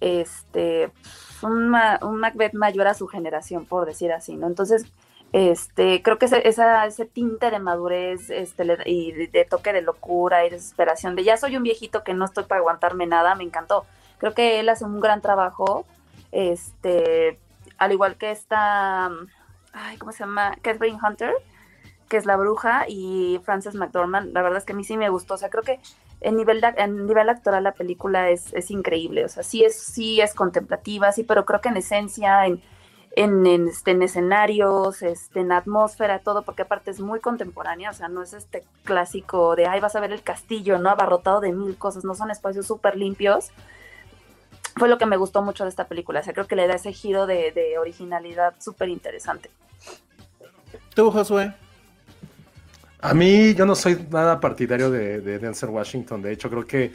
[0.00, 0.90] este,
[1.42, 4.46] un, un Macbeth mayor a su generación, por decir así, ¿no?
[4.46, 4.86] Entonces,
[5.32, 10.46] este, creo que ese, esa, ese tinte de madurez este, y de, toque de locura
[10.46, 13.84] y desesperación, de ya soy un viejito que no estoy para aguantarme nada, me encantó.
[14.18, 15.84] Creo que él hace un gran trabajo,
[16.32, 17.38] este,
[17.76, 19.10] al igual que esta,
[19.72, 20.56] ay, ¿cómo se llama?
[20.62, 21.34] Catherine Hunter,
[22.08, 25.08] que es la bruja, y Frances McDormand, la verdad es que a mí sí me
[25.08, 25.80] gustó, o sea, creo que
[26.20, 30.20] en nivel, en nivel actoral la película es, es, increíble, o sea, sí es, sí
[30.20, 32.62] es contemplativa, sí, pero creo que en esencia, en,
[33.16, 37.94] en, en, este, en escenarios, este, en atmósfera, todo, porque aparte es muy contemporánea, o
[37.94, 40.90] sea, no es este clásico de, ay, vas a ver el castillo, ¿no?
[40.90, 43.50] Abarrotado de mil cosas, no son espacios súper limpios.
[44.76, 46.74] Fue lo que me gustó mucho de esta película, o sea, creo que le da
[46.74, 49.50] ese giro de, de originalidad súper interesante.
[50.94, 51.54] ¿Tú, Josué?
[53.00, 56.22] A mí, yo no soy nada partidario de, de Denzel Washington.
[56.22, 56.92] De hecho, creo que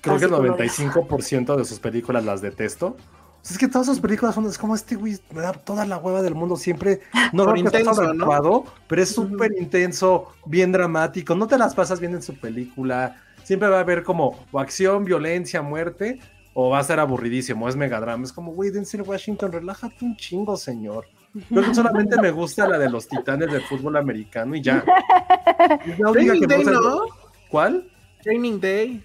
[0.00, 2.96] creo que el 95% de sus películas las detesto.
[3.44, 6.34] es que todas sus películas son como este güey, me da toda la hueva del
[6.34, 7.00] mundo siempre.
[7.32, 8.64] No lo intenso, ¿no?
[8.88, 11.34] pero es súper intenso, bien dramático.
[11.34, 13.22] No te las pasas bien en su película.
[13.44, 16.20] Siempre va a haber como o acción, violencia, muerte.
[16.54, 18.24] o va a ser aburridísimo, es megadrama.
[18.24, 21.06] Es como, güey, Denzel Washington, relájate un chingo, señor.
[21.50, 24.84] Yo solamente me gusta la de los titanes del fútbol americano y ya.
[26.12, 27.02] Training Day, ¿no?
[27.50, 27.90] ¿Cuál?
[28.22, 29.04] Training Day.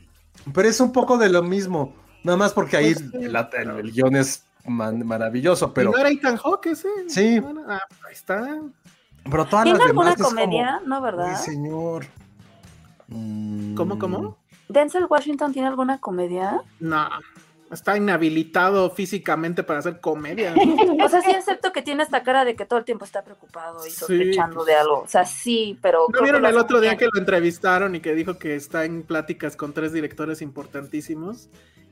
[0.53, 1.93] Pero es un poco de lo mismo.
[2.23, 5.89] Nada más porque ahí pues el, guion es maravilloso, pero.
[5.89, 6.87] ¿Y no era Ethan Hawke ese?
[7.07, 7.41] Sí.
[7.67, 8.59] Ah, ahí está.
[9.29, 10.81] Pero todas ¿Tiene las alguna comedia?
[10.85, 11.37] No, ¿verdad?
[11.37, 12.05] Sí, señor.
[13.09, 14.37] ¿Cómo, cómo?
[14.69, 16.61] ¿Denzel Washington tiene alguna comedia?
[16.79, 17.07] No.
[17.71, 20.53] Está inhabilitado físicamente para hacer comedia.
[21.03, 23.85] o sea, sí acepto que tiene esta cara de que todo el tiempo está preocupado
[23.85, 24.99] y sospechando de algo.
[24.99, 26.07] O sea, sí, pero.
[26.13, 29.55] ¿No vieron el otro día que lo entrevistaron y que dijo que está en pláticas
[29.55, 31.49] con tres directores importantísimos?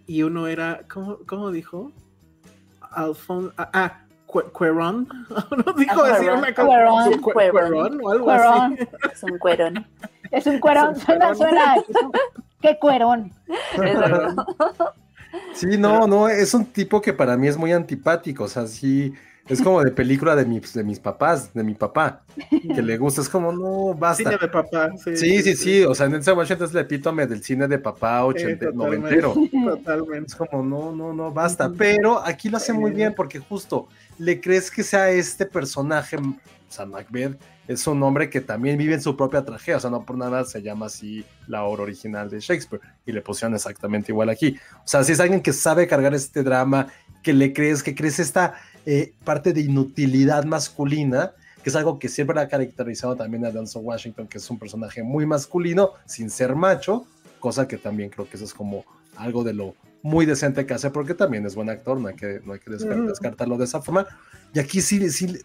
[0.07, 0.81] Y uno era.
[0.91, 1.91] ¿Cómo, cómo dijo?
[2.81, 3.53] Alfonso.
[3.57, 5.07] Ah, ah Cuerón.
[5.65, 7.09] ¿No dijo decir una cosa?
[7.21, 8.77] Cuerón o algo así.
[9.11, 9.87] Es un cuerón.
[10.31, 10.95] Es un cuerón.
[10.95, 11.75] Suena, suena.
[12.61, 13.33] Qué cuerón.
[15.53, 19.13] Sí, no, no, es un tipo que para mí es muy antipático, o sea, sí,
[19.49, 23.21] es como de película de mis, de mis papás, de mi papá, que le gusta,
[23.21, 24.23] es como, no, basta.
[24.23, 25.17] Cine de papá, sí.
[25.17, 28.23] Sí, sí, sí, o sea, en ese Washington es el epítome del cine de papá
[28.25, 29.33] ochentero, noventero.
[29.65, 30.27] Totalmente.
[30.27, 33.87] Es como, no, no, no, basta, pero aquí lo hace muy bien porque justo
[34.19, 36.35] le crees que sea este personaje, o
[36.67, 37.39] sea, Macbeth,
[37.69, 40.43] es un hombre que también vive en su propia tragedia, o sea, no por nada
[40.43, 44.57] se llama así la obra original de Shakespeare y le pusieron exactamente igual aquí.
[44.77, 46.87] O sea, si es alguien que sabe cargar este drama,
[47.21, 48.55] que le crees, que crees esta
[48.87, 53.83] eh, parte de inutilidad masculina, que es algo que siempre ha caracterizado también a Denzel
[53.83, 57.05] Washington, que es un personaje muy masculino, sin ser macho,
[57.39, 58.83] cosa que también creo que eso es como
[59.15, 62.41] algo de lo muy decente que hace, porque también es buen actor, no hay que,
[62.43, 64.07] no hay que descartarlo de esa forma.
[64.55, 65.37] Y aquí sí, sí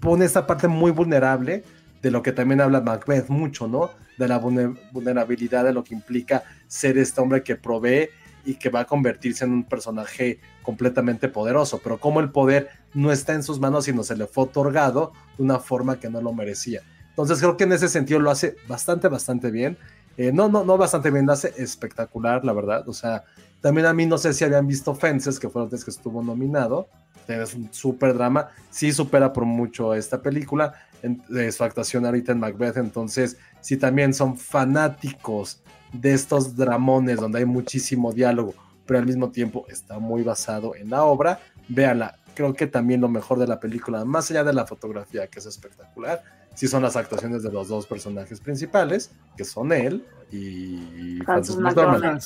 [0.00, 1.62] pone esta parte muy vulnerable
[2.02, 3.90] de lo que también habla Macbeth mucho, ¿no?
[4.18, 8.08] De la vulnerabilidad de lo que implica ser este hombre que provee
[8.44, 13.12] y que va a convertirse en un personaje completamente poderoso, pero como el poder no
[13.12, 16.32] está en sus manos, sino se le fue otorgado de una forma que no lo
[16.32, 16.80] merecía.
[17.10, 19.76] Entonces creo que en ese sentido lo hace bastante, bastante bien.
[20.16, 22.88] Eh, no, no, no bastante bien, lo hace espectacular, la verdad.
[22.88, 23.24] O sea,
[23.60, 26.88] también a mí no sé si habían visto Fences, que fue antes que estuvo nominado
[27.30, 31.22] es un súper drama, sí supera por mucho esta película, en,
[31.52, 35.62] su actuación ahorita en Macbeth, entonces si también son fanáticos
[35.92, 38.54] de estos dramones donde hay muchísimo diálogo,
[38.86, 43.08] pero al mismo tiempo está muy basado en la obra, véanla, creo que también lo
[43.08, 46.22] mejor de la película, más allá de la fotografía que es espectacular,
[46.54, 52.20] sí son las actuaciones de los dos personajes principales, que son él y Francis McDormand.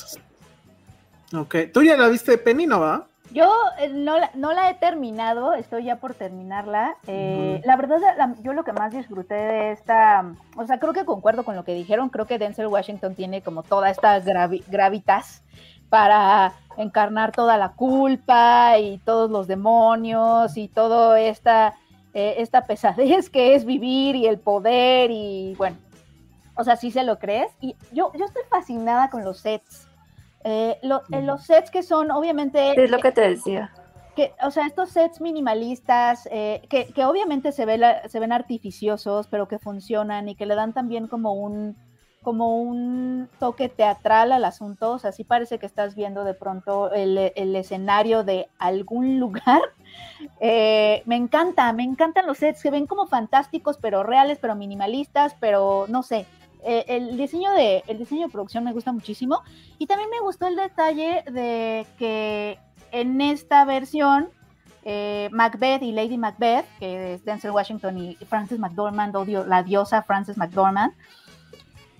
[1.33, 3.07] Ok, tú ya la viste Penny, ¿no va?
[3.31, 6.95] Yo eh, no, la, no la he terminado, estoy ya por terminarla.
[7.07, 7.99] Eh, la verdad,
[8.41, 11.73] yo lo que más disfruté de esta, o sea, creo que concuerdo con lo que
[11.73, 15.43] dijeron, creo que Denzel Washington tiene como toda esta gravitas
[15.89, 21.75] para encarnar toda la culpa y todos los demonios y toda esta,
[22.13, 25.77] eh, esta pesadez que es vivir y el poder y bueno,
[26.55, 27.51] o sea, sí se lo crees.
[27.59, 29.87] Y yo, yo estoy fascinada con los sets
[30.47, 32.81] eh, eh, los sets que son, obviamente...
[32.81, 33.71] Es lo que te decía.
[34.15, 39.27] Que, o sea, estos sets minimalistas, eh, que, que, obviamente se, ve se ven artificiosos,
[39.27, 41.75] pero que funcionan y que le dan también como un,
[42.21, 44.91] como un toque teatral al asunto.
[44.91, 49.61] O sea, sí parece que estás viendo de pronto el, el escenario de algún lugar.
[50.39, 55.87] me encanta, me encantan los sets, que ven como fantásticos, pero reales, pero minimalistas, pero
[55.89, 56.27] no sé,
[56.67, 59.43] eh, el, diseño de, el diseño de producción me gusta muchísimo.
[59.77, 62.57] Y también me gustó el detalle de que
[62.91, 64.29] en esta versión,
[64.83, 70.01] eh, Macbeth y Lady Macbeth, que es Denzel Washington y Frances McDormand, odio, la diosa
[70.01, 70.93] Frances McDormand,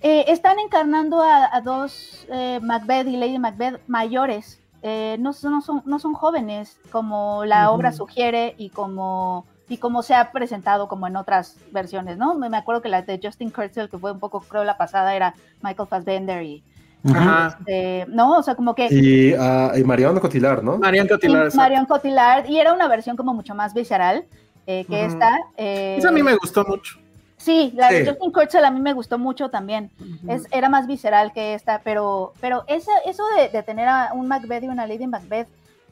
[0.02, 2.26] eh, están encarnando a, dos
[2.60, 4.60] Macbeth y Lady Macbeth mayores.
[4.82, 10.14] No, no, son, no son jóvenes, como la obra sugiere y como y como se
[10.14, 12.34] ha presentado como en otras versiones, ¿no?
[12.34, 15.34] Me acuerdo que la de Justin Kurzel, que fue un poco, creo, la pasada, era
[15.62, 16.62] Michael Fassbender y...
[17.04, 18.88] Este, no, o sea, como que...
[18.90, 20.78] Y, uh, y Marion Cotillard, ¿no?
[20.78, 21.54] Marion Cotillard.
[21.54, 24.24] Marion Cotillard, y era una versión como mucho más visceral
[24.66, 25.36] eh, que esta.
[25.56, 26.98] Eh, Esa a mí me gustó mucho.
[27.36, 29.90] Sí, la de Justin Kurzel a mí me gustó mucho también.
[30.26, 32.90] es, era más visceral que esta, pero, pero eso
[33.36, 35.46] de, de, tener a un Macbeth y una Lady Macbeth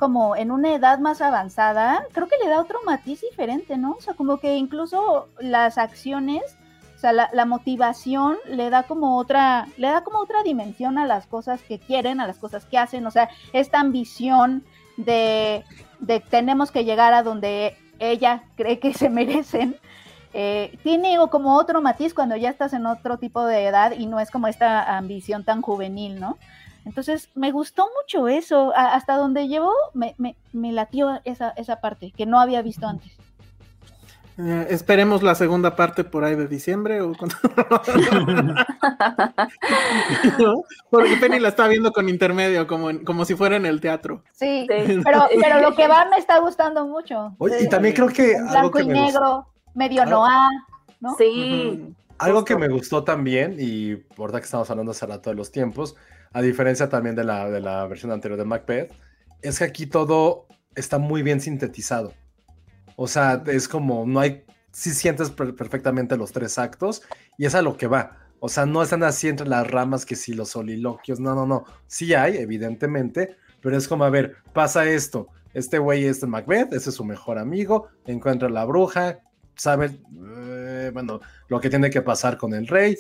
[0.05, 3.93] como en una edad más avanzada, creo que le da otro matiz diferente, ¿no?
[3.93, 6.43] O sea, como que incluso las acciones,
[6.95, 11.27] o sea, la, motivación le da como otra, le da como otra dimensión a las
[11.27, 14.63] cosas que quieren, a las cosas que hacen, o sea, esta ambición
[14.99, 15.65] de,
[16.01, 19.75] de tenemos que llegar a donde ella cree que se merecen,
[20.35, 24.21] eh, tiene como otro matiz cuando ya estás en otro tipo de edad y no
[24.21, 26.37] es como esta ambición tan juvenil, ¿no?
[26.85, 28.73] Entonces, me gustó mucho eso.
[28.75, 33.13] hasta donde llevó, me, me, me latió esa, esa parte que no había visto antes.
[34.37, 37.13] Eh, esperemos la segunda parte por ahí de diciembre o
[40.91, 44.25] Porque Penny la está viendo con intermedio, como, como si fuera en el teatro.
[44.33, 47.37] Sí, pero, pero lo que va me está gustando mucho.
[47.39, 48.35] Oye, y también creo que.
[48.51, 50.51] Blanco y negro, medio noir,
[51.01, 51.15] ¿no?
[51.17, 51.95] Sí.
[52.19, 55.53] Algo que me gustó también, y por verdad que estamos hablando hace rato de los
[55.53, 55.95] tiempos,
[56.35, 58.93] a diferencia también de la, de la versión anterior de Macbeth,
[59.41, 62.13] es que aquí todo está muy bien sintetizado.
[62.97, 67.03] O sea, es como, no hay, si sientes perfectamente los tres actos
[67.39, 68.19] y es a lo que va.
[68.41, 71.65] O sea, no están así entre las ramas que si los soliloquios, no, no, no.
[71.87, 75.29] Sí hay, evidentemente, pero es como, a ver, pasa esto.
[75.55, 79.21] Este güey es Macbeth, ese es su mejor amigo, encuentra a la bruja,
[79.55, 80.01] sabe,
[80.75, 82.97] eh, bueno, lo que tiene que pasar con el rey.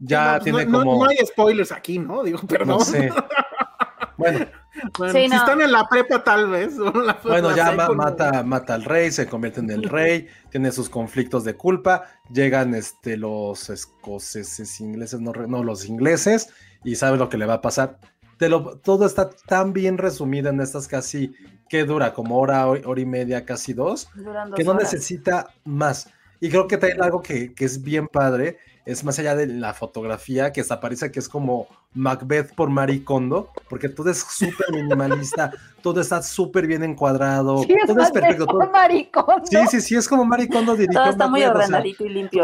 [0.00, 1.04] ya pues tiene como.
[1.04, 2.22] No, hay spoilers aquí, ¿no?
[2.22, 3.10] Digo, pero No sé.
[4.16, 4.46] Bueno,
[5.12, 6.76] si están en la prepa, tal vez.
[7.24, 11.54] bueno, ya mata, mata al rey, se convierte en el rey, tiene sus conflictos de
[11.54, 12.04] culpa.
[12.32, 16.50] Llegan este, los escoceses, ingleses, no, no, los ingleses,
[16.84, 17.98] y sabe lo que le va a pasar.
[18.38, 21.34] lo, todo está tan bien resumido en estas casi,
[21.68, 22.12] que dura?
[22.12, 24.08] Como hora, hora y media, casi dos,
[24.56, 26.08] que no necesita más.
[26.42, 29.74] Y creo que también algo que, que es bien padre es más allá de la
[29.74, 35.52] fotografía, que hasta parece que es como Macbeth por Maricondo, porque todo es súper minimalista,
[35.82, 38.46] todo está súper bien encuadrado, sí, todo es, perfecto.
[38.46, 38.68] Todo...
[38.72, 39.44] Maricondo.
[39.44, 41.00] Sí, sí, sí, es como Maricondo dirigido.
[41.00, 42.42] Todo está muy ordenadito y limpio.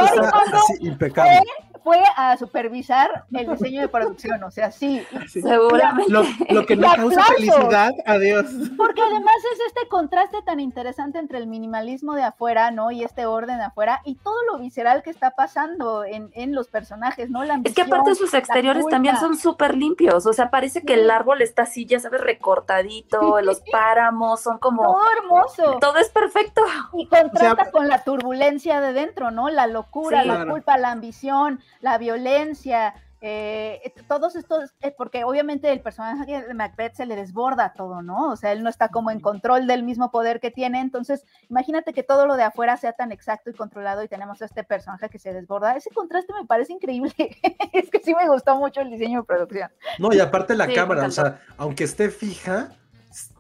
[0.79, 1.43] impecable
[1.89, 5.03] fue a supervisar el diseño de producción, o sea, sí.
[5.27, 6.13] Seguramente.
[6.13, 8.45] Lo, que nos causa felicidad, adiós.
[8.77, 12.91] Porque además es este contraste tan interesante entre el minimalismo de afuera, ¿no?
[12.91, 16.69] Y este orden de afuera y todo lo visceral que está pasando en, en los
[16.69, 17.43] personajes, ¿no?
[17.45, 21.11] La es que aparte sus exteriores también son súper limpios, o sea, parece que el
[21.11, 24.83] árbol está así, ya sabes, recortadito, los páramos son como...
[24.83, 25.79] Todo hermoso.
[25.81, 26.61] Todo es perfecto.
[26.93, 29.49] Y contrasta con la turbulencia de dentro, ¿no?
[29.49, 35.81] La locura, la culpa, la ambición, la violencia, eh, todos estos, eh, porque obviamente el
[35.81, 38.31] personaje de Macbeth se le desborda todo, ¿no?
[38.31, 41.93] O sea, él no está como en control del mismo poder que tiene, entonces imagínate
[41.93, 45.09] que todo lo de afuera sea tan exacto y controlado y tenemos a este personaje
[45.09, 45.77] que se desborda.
[45.77, 47.13] Ese contraste me parece increíble.
[47.73, 49.71] es que sí me gustó mucho el diseño de producción.
[49.99, 52.71] No, y aparte la cámara, o sea, aunque esté fija,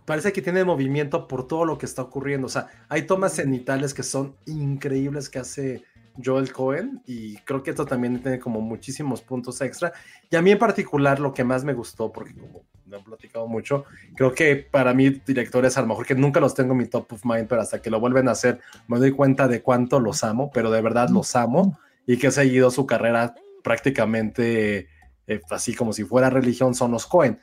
[0.04, 2.48] parece que tiene movimiento por todo lo que está ocurriendo.
[2.48, 5.84] O sea, hay tomas cenitales que son increíbles que hace
[6.22, 9.92] Joel Cohen y creo que esto también tiene como muchísimos puntos extra.
[10.30, 13.46] Y a mí en particular lo que más me gustó, porque como no he platicado
[13.46, 13.84] mucho,
[14.16, 17.12] creo que para mí directores a lo mejor que nunca los tengo en mi top
[17.12, 20.24] of mind, pero hasta que lo vuelven a hacer me doy cuenta de cuánto los
[20.24, 24.88] amo, pero de verdad los amo y que he seguido su carrera prácticamente
[25.28, 27.38] eh, así como si fuera religión son los Cohen.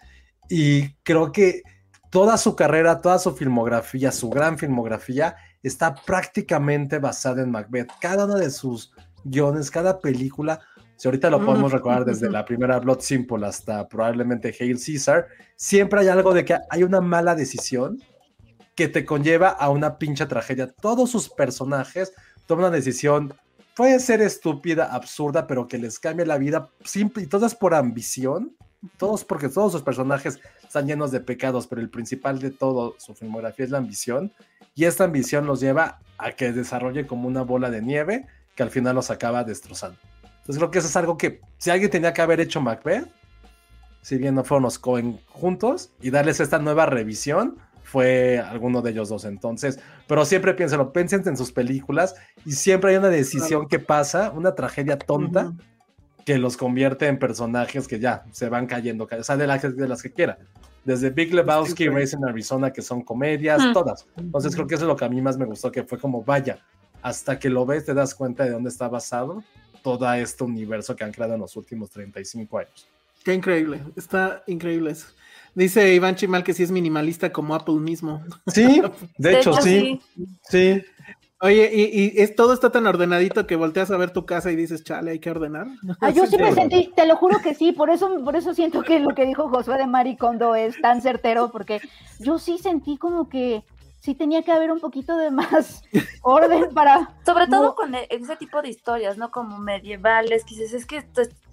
[0.49, 1.61] Y creo que
[2.09, 5.35] toda su carrera, toda su filmografía, su gran filmografía,
[5.67, 7.91] está prácticamente basada en Macbeth.
[7.99, 8.93] Cada uno de sus
[9.23, 10.59] guiones, cada película,
[10.95, 16.01] si ahorita lo podemos recordar desde la primera Blood Simple hasta probablemente Hail Caesar, siempre
[16.01, 18.01] hay algo de que hay una mala decisión
[18.75, 20.71] que te conlleva a una pincha tragedia.
[20.71, 22.13] Todos sus personajes
[22.45, 23.33] toman una decisión,
[23.75, 27.73] puede ser estúpida, absurda, pero que les cambie la vida, simple, y todo es por
[27.73, 28.55] ambición.
[28.97, 33.15] Todos, porque todos sus personajes están llenos de pecados, pero el principal de todo su
[33.15, 34.31] filmografía es la ambición
[34.75, 38.69] y esta ambición los lleva a que desarrolle como una bola de nieve que al
[38.69, 39.97] final los acaba destrozando.
[40.23, 43.07] Entonces creo que eso es algo que si alguien tenía que haber hecho Macbeth,
[44.01, 48.91] si bien no fueron los Cohen juntos, y darles esta nueva revisión, fue alguno de
[48.91, 49.25] ellos dos.
[49.25, 52.15] Entonces, pero siempre piénsenlo, piensen en sus películas
[52.45, 55.53] y siempre hay una decisión que pasa, una tragedia tonta,
[56.25, 60.03] que los convierte en personajes que ya se van cayendo, o sea, de, de las
[60.03, 60.37] que quiera
[60.85, 64.05] desde Big Lebowski, Racing Arizona, que son comedias, todas.
[64.17, 66.23] Entonces creo que eso es lo que a mí más me gustó, que fue como,
[66.23, 66.59] vaya,
[67.01, 69.43] hasta que lo ves te das cuenta de dónde está basado
[69.83, 72.87] todo este universo que han creado en los últimos 35 años.
[73.23, 75.07] Qué increíble, está increíble eso.
[75.55, 78.23] Dice Iván Chimal que sí es minimalista como Apple mismo.
[78.47, 78.81] Sí,
[79.17, 79.99] de, hecho, sí.
[80.49, 80.83] Sí.
[81.41, 84.83] Oye, y, es, todo está tan ordenadito que volteas a ver tu casa y dices,
[84.83, 85.67] chale, hay que ordenar.
[86.01, 88.83] Ah, yo sí me sentí, te lo juro que sí, por eso, por eso siento
[88.83, 91.81] que lo que dijo Josué de Maricondo es tan certero, porque
[92.19, 93.63] yo sí sentí como que
[93.99, 95.83] sí tenía que haber un poquito de más
[96.21, 97.15] orden para...
[97.25, 99.31] Sobre todo con e, ese tipo de historias, ¿no?
[99.31, 101.03] Como medievales, que es que,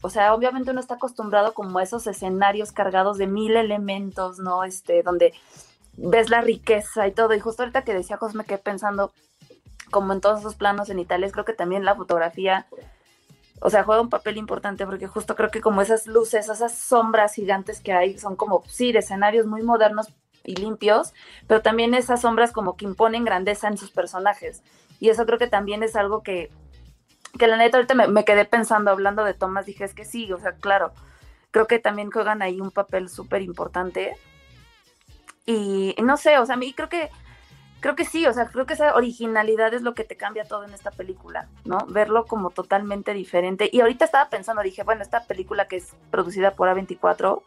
[0.03, 4.65] o sea, obviamente uno está acostumbrado como a esos escenarios cargados de mil elementos, ¿no?
[4.65, 5.33] Este, donde
[5.97, 7.35] ves la riqueza y todo.
[7.35, 9.13] Y justo ahorita que decía José me quedé pensando
[9.93, 12.67] como en todos esos planos cenitales, creo que también la fotografía
[13.65, 17.35] o sea, juega un papel importante porque justo creo que como esas luces, esas sombras
[17.35, 20.09] gigantes que hay, son como, sí, de escenarios muy modernos
[20.43, 21.15] y limpios,
[21.47, 24.65] pero también esas sombras como que imponen grandeza en sus personajes.
[24.99, 26.51] Y eso creo que también es algo que,
[27.39, 30.41] que la neta ahorita me, quedé pensando, hablando de Thomas, dije, es que sí, o
[30.41, 30.93] sea, claro,
[31.53, 34.17] creo que también juegan ahí un papel súper importante.
[35.47, 37.11] Y no sé, o sea, a mí creo que
[37.83, 40.63] creo que sí, o sea, creo que esa originalidad es lo que te cambia todo
[40.63, 41.79] en esta película, ¿no?
[41.89, 43.69] Verlo como totalmente diferente.
[43.73, 47.43] Y ahorita estaba pensando, dije, bueno, esta película que es producida por A24,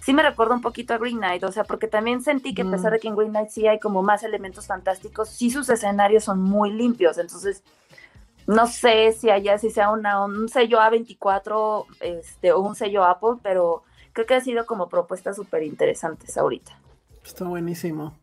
[0.00, 2.70] sí me recuerda un poquito a Green Knight, o sea, porque también sentí que a
[2.70, 6.22] pesar de que en Green Knight sí hay como más elementos fantásticos, sí sus escenarios
[6.24, 7.64] son muy limpios, entonces
[8.46, 13.40] no sé si allá si sea una, un sello A24 este, o un sello Apple,
[13.42, 13.82] pero
[14.12, 16.78] creo que ha sido como propuestas súper interesantes ahorita.
[17.24, 18.14] Está buenísimo.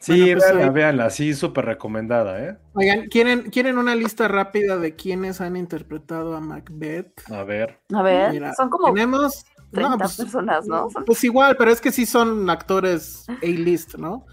[0.00, 2.56] Sí, pues, véanla, véanla, sí, súper recomendada, ¿eh?
[2.74, 7.28] Oigan, ¿quieren, ¿quieren una lista rápida de quienes han interpretado a Macbeth?
[7.30, 7.80] A ver.
[7.92, 10.88] A ver, son como tenemos, 30 pues, personas, ¿no?
[11.04, 14.24] Pues igual, pero es que sí son actores A-list, ¿no?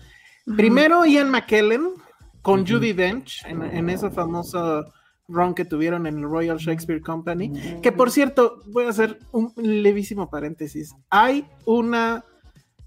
[0.56, 1.94] Primero Ian McKellen
[2.44, 4.86] con Judy Dench en, en ese famoso
[5.28, 9.52] run que tuvieron en el Royal Shakespeare Company, que por cierto, voy a hacer un
[9.58, 10.94] levísimo paréntesis.
[11.10, 12.24] Hay una,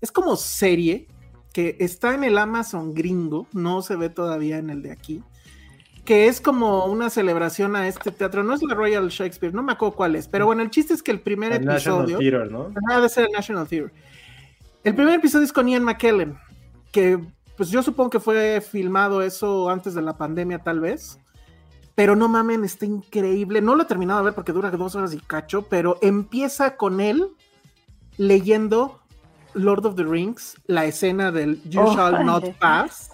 [0.00, 1.08] es como serie
[1.58, 5.24] que está en el Amazon gringo, no se ve todavía en el de aquí,
[6.04, 8.44] que es como una celebración a este teatro.
[8.44, 11.02] No es la Royal Shakespeare, no me acuerdo cuál es, pero bueno, el chiste es
[11.02, 12.16] que el primer episodio.
[12.16, 13.08] National Theater, ¿no?
[13.08, 13.92] Ser el National Theater.
[14.84, 16.38] El primer episodio es con Ian McKellen,
[16.92, 17.18] que
[17.56, 21.18] pues yo supongo que fue filmado eso antes de la pandemia, tal vez.
[21.96, 23.60] Pero no mamen, está increíble.
[23.60, 27.00] No lo he terminado de ver porque dura dos horas y cacho, pero empieza con
[27.00, 27.30] él
[28.16, 29.00] leyendo
[29.58, 33.10] Lord of the Rings, la escena del You oh, Shall Not Pass,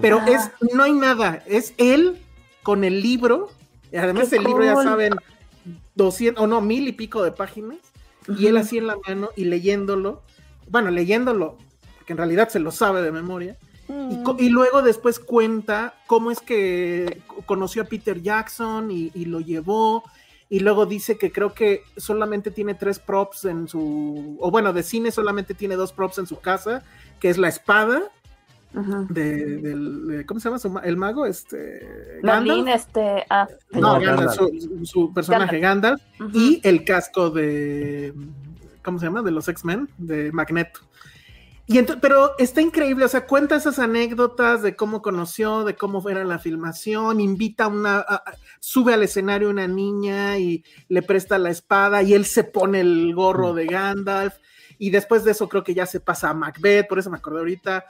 [0.00, 2.18] pero es, no hay nada, es él
[2.62, 3.50] con el libro,
[3.90, 5.14] y además el libro ya saben,
[5.94, 7.78] 200 o no, mil y pico de páginas,
[8.28, 10.22] y él así en la mano y leyéndolo,
[10.68, 11.56] bueno, leyéndolo,
[11.96, 13.56] porque en realidad se lo sabe de memoria,
[13.88, 14.36] y, mm.
[14.38, 20.04] y, luego después cuenta cómo es que conoció a Peter Jackson y, y lo llevó,
[20.50, 24.82] y luego dice que creo que solamente tiene tres props en su, o bueno, de
[24.82, 26.82] cine solamente tiene dos props en su casa,
[27.20, 28.10] que es la espada
[28.72, 30.80] de, del, ¿cómo se llama?
[30.84, 32.20] el mago, este...
[32.22, 32.68] Gandalf.
[32.68, 33.24] este...
[33.28, 34.38] Ah, no, Gandalf,
[34.84, 36.02] su, personaje Gandalf,
[36.32, 38.14] y el casco de,
[38.82, 39.22] ¿cómo se llama?
[39.22, 40.80] De los X-Men, de Magneto.
[41.70, 46.24] Y pero está increíble, o sea, cuenta esas anécdotas de cómo conoció, de cómo era
[46.24, 48.06] la filmación, invita a una,
[48.58, 53.14] sube al escenario una niña y le presta la espada y él se pone el
[53.14, 54.36] gorro de Gandalf
[54.78, 57.40] y después de eso creo que ya se pasa a Macbeth, por eso me acordé
[57.40, 57.84] ahorita.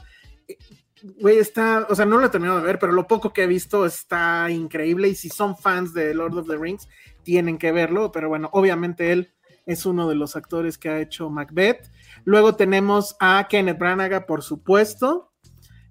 [1.20, 3.46] Güey, está, o sea, no lo he terminado de ver, pero lo poco que he
[3.46, 6.88] visto está increíble y si son fans de Lord of the Rings,
[7.22, 9.32] tienen que verlo, pero bueno, obviamente él
[9.66, 11.92] es uno de los actores que ha hecho Macbeth.
[12.28, 15.32] Luego tenemos a Kenneth Branagh, por supuesto,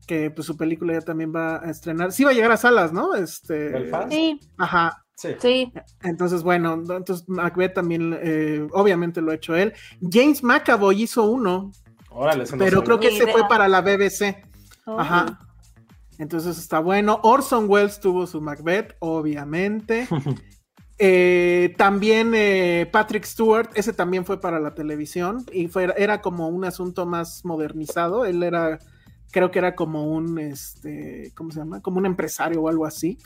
[0.05, 2.11] que pues su película ya también va a estrenar.
[2.11, 3.15] Sí va a llegar a salas, ¿no?
[3.15, 4.39] Este, sí.
[4.55, 5.03] Ajá.
[5.15, 5.73] Sí.
[6.03, 9.73] Entonces, bueno, entonces Macbeth también, eh, obviamente lo ha hecho él.
[9.99, 11.71] James McAvoy hizo uno,
[12.11, 14.45] Órale, pero creo que se fue para la BBC.
[14.85, 14.99] Oh.
[14.99, 15.39] Ajá.
[16.19, 17.19] Entonces está bueno.
[17.23, 20.07] Orson Welles tuvo su Macbeth, obviamente.
[20.99, 26.49] Eh, también eh, Patrick Stewart, ese también fue para la televisión y fue, era como
[26.49, 28.25] un asunto más modernizado.
[28.25, 28.79] Él era,
[29.31, 31.81] creo que era como un, este, ¿cómo se llama?
[31.81, 33.17] Como un empresario o algo así.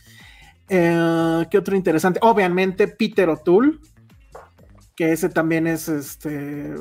[0.68, 2.20] Eh, ¿Qué otro interesante?
[2.24, 3.80] Obviamente Peter O'Toole,
[4.96, 6.74] que ese también es, este,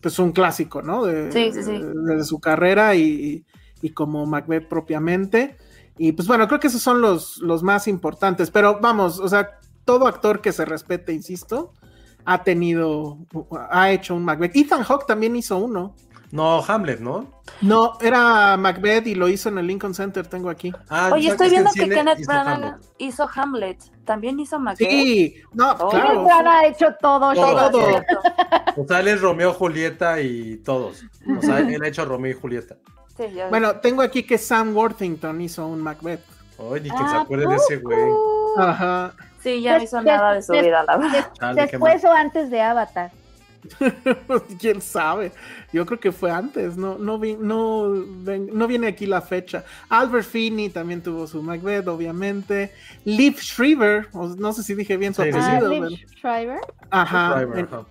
[0.00, 1.04] pues un clásico, ¿no?
[1.04, 1.78] De, sí, sí, sí.
[1.78, 3.44] de, su carrera y,
[3.82, 5.56] y, como Macbeth propiamente.
[5.98, 9.58] Y pues bueno, creo que esos son los, los más importantes, pero vamos, o sea,
[9.84, 11.72] todo actor que se respete, insisto,
[12.24, 13.18] ha tenido,
[13.70, 14.54] ha hecho un Macbeth.
[14.54, 15.94] Ethan Hawke también hizo uno.
[16.32, 17.30] No, Hamlet, ¿no?
[17.60, 20.72] No, era Macbeth y lo hizo en el Lincoln Center, tengo aquí.
[20.88, 24.88] Ah, Oye, estoy viendo que Kenneth Branagh hizo Hamlet, también hizo Macbeth.
[24.88, 25.90] Sí, no, oh.
[25.90, 26.08] claro.
[26.08, 27.34] Kenneth Branagh ha hecho todo.
[27.34, 28.02] Todo.
[28.78, 31.04] o sea, él es Romeo, Julieta y todos.
[31.38, 32.76] O sea, él ha hecho Romeo y Julieta.
[33.14, 36.22] Sí, bueno, tengo aquí que Sam Worthington hizo un Macbeth.
[36.56, 38.10] Oye, que se acuerde de ese güey.
[38.56, 39.14] Ajá.
[39.42, 41.54] Sí, ya no hizo nada de su vida, la verdad.
[41.54, 43.10] después o antes de Avatar.
[44.60, 45.32] Quién sabe.
[45.72, 46.76] Yo creo que fue antes.
[46.76, 49.64] No, no, vi, no, no viene aquí la fecha.
[49.88, 52.72] Albert Finney también tuvo su Macbeth, obviamente.
[53.04, 55.40] Liv Shriver, no sé si dije bien su apellido.
[55.42, 55.88] Ah,
[56.22, 56.60] Shriver.
[56.90, 57.46] Ajá,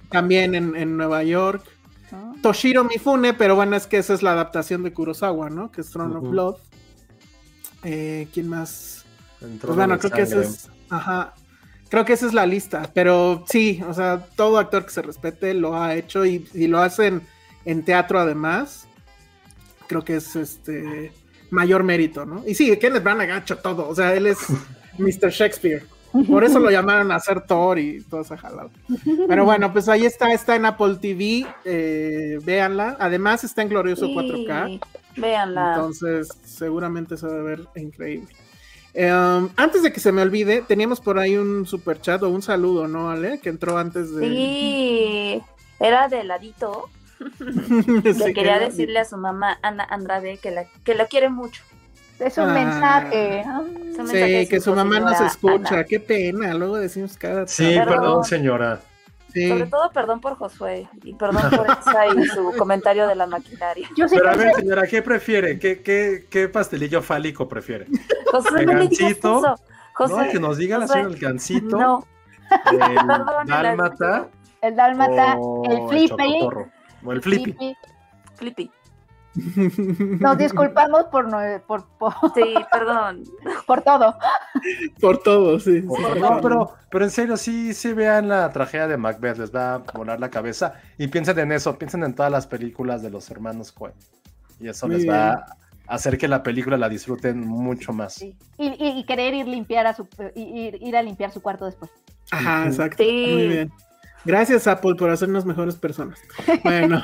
[0.09, 1.63] también en, Nueva York.
[2.11, 2.33] Ah.
[2.41, 5.71] Toshiro Mifune, pero bueno, es que esa es la adaptación de Kurosawa, ¿no?
[5.71, 6.55] Que es Throne of Blood.
[7.83, 9.05] Eh, ¿Quién más?
[9.39, 10.69] Pues bueno, creo que ese es.
[10.89, 11.33] Ajá.
[11.91, 15.53] Creo que esa es la lista, pero sí, o sea, todo actor que se respete
[15.53, 17.21] lo ha hecho y, lo hacen
[17.65, 18.87] en teatro además,
[19.87, 21.11] creo que es este
[21.51, 22.43] mayor mérito, ¿no?
[22.47, 24.39] Y sí, Kenneth Branagh ha hecho todo, o sea, él es
[24.97, 25.29] Mr.
[25.29, 25.83] Shakespeare.
[26.27, 28.69] Por eso lo llamaron a hacer Thor y todo ese jalado.
[29.29, 32.97] Pero bueno, pues ahí está, está en Apple TV, eh, véanla.
[32.99, 34.81] Además está en glorioso 4K.
[35.15, 35.75] Véanla.
[35.75, 38.27] Entonces, seguramente se va a ver increíble.
[38.93, 42.41] Em, antes de que se me olvide, teníamos por ahí un super chat o un
[42.41, 43.39] saludo, ¿no, Ale?
[43.39, 44.27] Que entró antes de.
[44.27, 45.41] Sí,
[45.79, 46.89] era de ladito.
[47.39, 51.63] Le quería decirle a su mamá, Ana Andrade, que la, que la quiere mucho.
[52.19, 52.53] Es un ah.
[52.53, 53.43] mensaje.
[54.05, 55.83] sí, que su mamá nos escucha.
[55.85, 56.53] Qué pena.
[56.53, 57.47] Luego decimos cada.
[57.47, 58.81] Sí, perdón señora.
[59.33, 63.89] Sobre todo, perdón por Josué y perdón por esa y su comentario de la maquinaria.
[63.95, 65.57] Pero a ver, señora, ¿qué prefiere?
[65.57, 67.87] ¿Qué, qué, qué pastelillo fálico prefiere?
[68.57, 69.55] ¿El gancito?
[69.93, 71.77] José, no, que nos diga la señora el gancito.
[71.77, 72.07] No.
[72.71, 72.77] El
[73.47, 74.27] dálmata.
[74.61, 75.37] El dálmata,
[75.69, 76.47] el flippy.
[77.03, 77.75] O el flippy.
[78.35, 78.71] Flippy.
[80.19, 81.85] Nos disculpamos por no, por,
[82.35, 83.23] sí, perdón,
[83.65, 84.17] por todo.
[84.99, 85.83] Por todo, sí.
[86.19, 89.77] no, pero, pero en serio, sí, sí vean la tragedia de Macbeth, les va a
[89.77, 93.71] volar la cabeza y piensen en eso, piensen en todas las películas de los hermanos
[93.71, 93.93] Coen
[94.59, 95.57] y eso les va a
[95.91, 98.23] hacer que la película la disfruten mucho más.
[98.57, 101.91] Y, querer ir limpiar a su ir, ir a limpiar su cuarto después.
[102.31, 103.03] Ajá, exacto.
[103.03, 103.71] Muy bien.
[104.23, 106.19] Gracias, Apple, por hacernos mejores personas.
[106.63, 107.03] Bueno,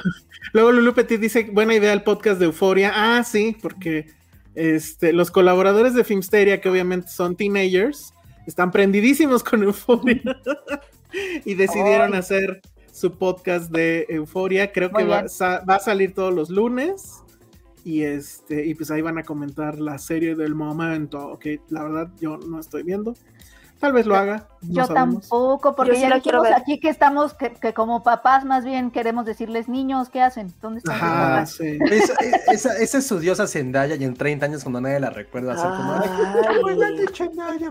[0.54, 2.92] luego Lulu Petit dice, buena idea el podcast de Euforia.
[2.94, 4.08] Ah, sí, porque
[4.56, 8.14] este, los colaboradores de Filmsteria, que obviamente son teenagers,
[8.46, 10.22] están prendidísimos con Euforia
[11.46, 12.62] y decidieron hacer
[12.92, 14.72] su podcast de Euforia.
[14.72, 17.24] Creo que va, a salir todos los lunes.
[17.88, 22.10] Y este, y pues ahí van a comentar la serie del momento, que la verdad
[22.20, 23.14] yo no estoy viendo.
[23.80, 24.46] Tal vez lo haga.
[24.62, 26.54] yo tampoco, porque ya lo quiero ver.
[26.54, 30.54] aquí que estamos, que, como papás más bien queremos decirles, niños, ¿qué hacen?
[30.62, 31.80] ¿Dónde están Ajá, sí.
[32.50, 35.70] esa, esa, es su diosa Zendaya y en 30 años cuando nadie la recuerda hacer
[35.70, 35.94] como,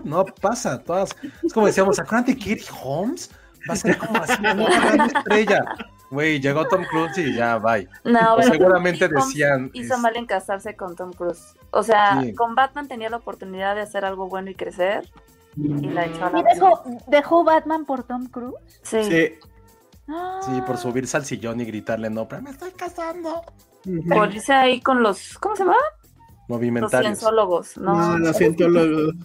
[0.03, 3.29] no pasa, todas, es como decíamos, ¿acuerdan de Kitty Holmes?
[3.69, 5.65] Va a ser como así, una gran estrella.
[6.09, 7.87] Güey, llegó Tom Cruise y ya, bye.
[8.05, 9.69] No, seguramente decían.
[9.73, 11.55] Hizo mal en casarse con Tom Cruise.
[11.71, 15.09] O sea, con Batman tenía la oportunidad de hacer algo bueno y crecer
[15.57, 18.55] y la echó a la dejó, dejó, Batman por Tom Cruise?
[18.83, 19.03] Sí.
[19.03, 19.33] Sí.
[20.41, 20.61] sí.
[20.65, 23.43] por subirse al sillón y gritarle, no, pero me estoy casando.
[24.09, 25.77] Por irse ahí con los, ¿cómo se llama?
[26.47, 27.09] Movimentarios.
[27.09, 27.93] Los cienciólogos, ¿no?
[28.17, 29.15] No, los cientólogos.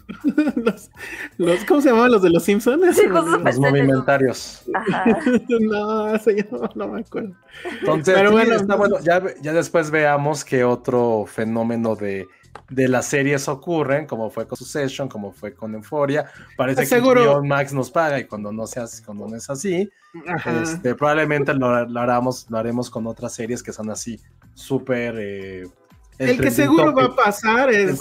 [1.36, 2.96] los, ¿Cómo se llamaban los de los Simpsons?
[2.96, 4.64] Sí, los movimentarios.
[4.74, 5.04] Ajá.
[5.60, 7.34] no, señor, no me acuerdo.
[7.80, 8.96] Entonces, Pero bueno, está bueno.
[9.00, 12.26] Ya, ya después veamos qué otro fenómeno de
[12.68, 16.26] de las series ocurren, como fue con Succession, como fue con Euphoria.
[16.56, 19.90] Parece que Max nos paga y cuando no, sea, cuando no es así,
[20.62, 24.20] este, probablemente lo, haremos, lo haremos con otras series que son así,
[24.54, 25.16] súper...
[25.18, 25.68] Eh,
[26.30, 28.00] el que seguro va a pasar es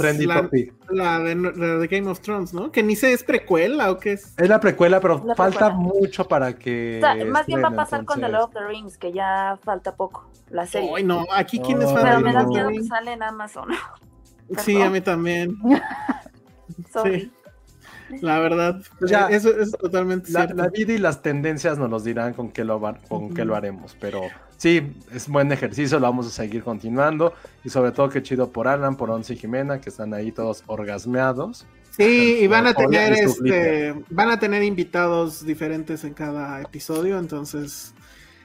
[0.89, 2.71] la, de, Game of Thrones, ¿no?
[2.71, 4.33] Que ni sé, ¿es precuela o qué es?
[4.37, 6.99] Es la precuela, pero falta mucho para que.
[7.27, 10.29] más bien va a pasar con The Lord of the Rings, que ya falta poco,
[10.49, 10.91] la serie.
[10.95, 13.69] Ay, no, aquí quién es fan Pero me da miedo que sale en Amazon.
[14.57, 15.55] Sí, a mí también.
[17.03, 17.31] sí.
[18.21, 22.03] La verdad, pues ya, eso es totalmente la, La vida y las tendencias nos los
[22.03, 24.23] dirán con qué lo, con qué lo haremos, pero
[24.57, 27.33] sí, es buen ejercicio, lo vamos a seguir continuando
[27.63, 30.63] y sobre todo qué chido por Alan, por Once y Jimena, que están ahí todos
[30.67, 31.65] orgasmeados.
[31.91, 37.93] Sí, y van a tener este, van a tener invitados diferentes en cada episodio, entonces,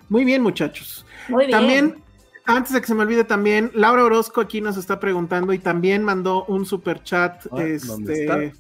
[0.09, 1.07] muy bien muchachos.
[1.29, 1.59] Muy bien.
[1.59, 2.07] También
[2.47, 6.05] antes de que se me olvide también, Laura Orozco aquí nos está preguntando y también
[6.05, 8.53] mandó un super chat, ah, este,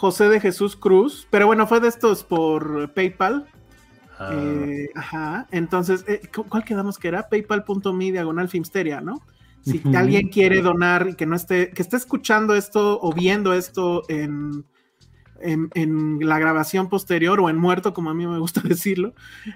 [0.00, 3.46] José de Jesús Cruz, pero bueno, fue de estos por PayPal.
[4.18, 4.30] Ah.
[4.32, 7.28] Eh, ajá, entonces, eh, ¿cuál quedamos que era?
[7.28, 9.20] PayPal.me diagonal Filmsteria, ¿no?
[9.62, 14.04] Si alguien quiere donar y que no esté, que esté escuchando esto o viendo esto
[14.08, 14.64] en
[15.42, 19.12] en, la grabación posterior o en muerto, como a mí me gusta decirlo,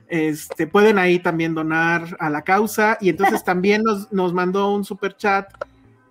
[0.09, 2.99] este, pueden ahí también donar a la causa.
[3.01, 5.47] Y entonces también nos, nos mandó un super chat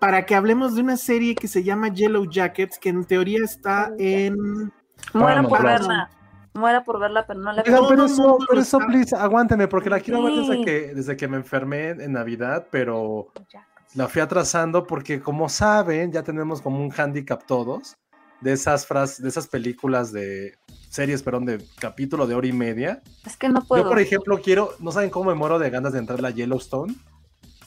[0.04, 3.90] para que hablemos de una serie que se llama Yellow Jackets, que en teoría está
[3.98, 4.36] en...
[5.14, 6.10] Muero por verla.
[6.54, 10.02] Muera por verla, pero no la Pero, pero eso, pero eso, please, aguánteme, porque la
[10.02, 13.32] quiero ver desde que, desde que me enfermé en Navidad, pero
[13.96, 17.96] la fui atrasando porque, como saben, ya tenemos como un handicap todos
[18.42, 20.58] de esas frases, de esas películas de
[20.90, 23.02] series, perdón, de capítulo de hora y media.
[23.26, 23.84] Es que no puedo.
[23.84, 26.32] Yo, por ejemplo, quiero, no saben cómo me muero de ganas de entrar a la
[26.32, 26.94] Yellowstone.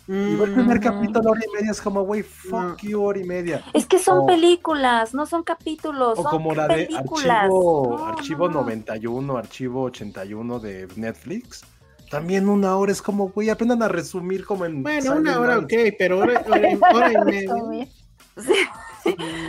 [0.08, 3.64] Y el primer capítulo, hora y media, es como, güey, fuck you, hora y media.
[3.72, 6.18] Es que son películas, no son capítulos.
[6.18, 11.64] O como la de archivo, archivo 91, archivo 81 de Netflix.
[12.08, 14.84] También una hora es como, güey, aprendan a resumir como en.
[14.84, 16.44] Bueno, una hora, ok, pero hora,
[16.94, 17.88] hora, y media.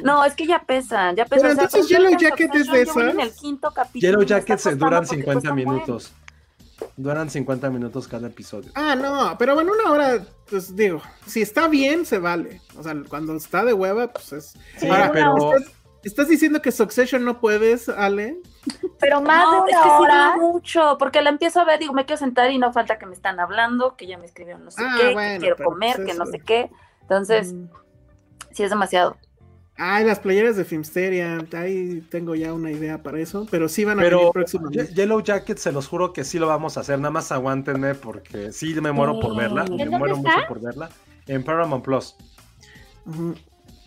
[0.04, 1.52] No, es que ya pesan, ya pesan.
[1.52, 2.98] Pero entonces Yellow Jacket es de esas.
[2.98, 6.14] En el quinto capítulo Yellow Jacket se duran 50 minutos.
[6.96, 8.72] Duran 50 minutos cada episodio.
[8.76, 12.62] Ah, no, pero bueno, una hora, pues digo, si está bien, se vale.
[12.78, 14.46] O sea, cuando está de hueva, pues es.
[14.78, 15.54] Sí, pero.
[16.04, 18.38] ¿estás, diciendo que Succession no puedes, Ale?
[19.00, 20.34] Pero más de una es que hora.
[20.34, 23.06] Sí mucho, porque la empiezo a ver, digo, me quiero sentar y no falta que
[23.06, 26.08] me están hablando, que ya me escribieron no sé ah, qué, que quiero comer, pues
[26.08, 26.72] que no sé qué.
[27.02, 27.70] Entonces, mm.
[28.52, 29.18] sí es demasiado.
[29.80, 34.00] Ay, las playeras de Filmsteria, ahí tengo ya una idea para eso, pero sí van
[34.00, 34.92] a venir próximamente.
[34.94, 38.52] Yellow Jacket, se los juro que sí lo vamos a hacer, nada más aguántenme porque
[38.52, 40.90] sí me muero por verla, me muero mucho por verla,
[41.28, 42.16] en Paramount Plus.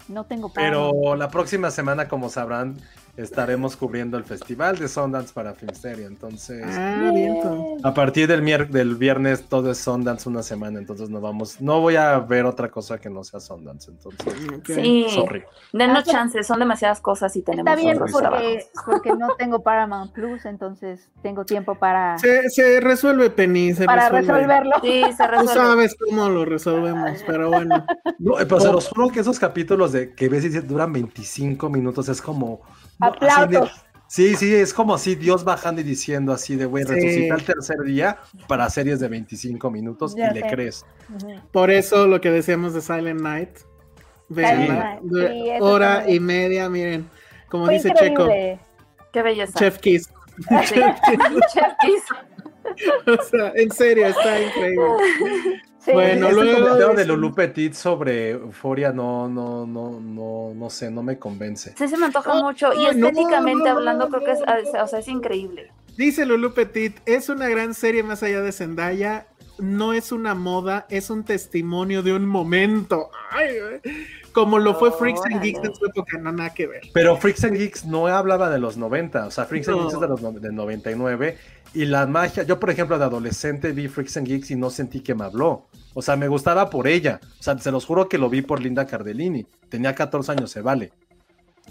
[0.07, 0.95] No tengo Paramount.
[0.95, 2.77] Pero la próxima semana, como sabrán,
[3.17, 6.07] estaremos cubriendo el festival de Sundance para Filmsteria.
[6.07, 7.13] Entonces, ah,
[7.83, 10.79] a partir del, del viernes todo es Sundance una semana.
[10.79, 13.91] Entonces, no vamos, no voy a ver otra cosa que no sea Sundance.
[13.91, 14.35] Entonces,
[14.67, 15.43] sí, sorry.
[15.73, 17.71] Denos ah, chances, son demasiadas cosas y tenemos.
[17.71, 22.19] Está bien porque, porque, no tengo Paramount Plus, entonces tengo tiempo para.
[22.19, 23.75] Se, resuelve, Penny.
[23.75, 24.77] para resolverlo.
[24.83, 25.53] Sí, se resuelve.
[25.53, 27.85] Tú sabes cómo lo resolvemos, pero bueno.
[28.19, 32.09] No, pero se los juro que esos capítulos de que ves y duran 25 minutos
[32.09, 32.61] es como
[33.01, 33.71] Aplausos.
[34.07, 37.81] sí, sí, es como si Dios bajando y diciendo así de, güey, resucita el tercer
[37.81, 40.85] día para series de 25 minutos y le crees.
[41.53, 43.51] Por eso lo que decíamos de Silent Night.
[45.61, 47.09] hora y media, miren,
[47.49, 48.29] como dice Checo.
[49.13, 49.59] Qué belleza.
[49.59, 50.09] Chef Kiss.
[50.49, 50.97] Chef
[51.81, 52.05] Kiss.
[53.07, 55.63] o sea, en serio, está increíble.
[55.87, 60.91] Bueno, este luego comentario de Lulu Petit sobre Euforia no, no, no, no, no sé,
[60.91, 61.75] no me convence.
[61.77, 64.41] Sí, se me antoja mucho y estéticamente hablando creo que es,
[64.75, 65.73] o sea, es increíble.
[65.97, 69.27] Dice Lulu Petit, es una gran serie más allá de Zendaya,
[69.59, 73.11] no es una moda, es un testimonio de un momento.
[74.33, 76.83] Como lo fue Freaks and Geeks en su época, no nada que ver.
[76.93, 80.01] Pero Freaks and Geeks no hablaba de los 90, o sea, Freaks and Geeks es
[80.01, 81.39] de los del 99
[81.73, 85.01] y la magia, yo por ejemplo de adolescente vi Freaks and Geeks y no sentí
[85.01, 85.67] que me habló.
[85.95, 87.21] O sea, me gustaba por ella.
[87.39, 89.47] O sea, se los juro que lo vi por Linda Cardellini.
[89.69, 90.93] Tenía 14 años, se vale.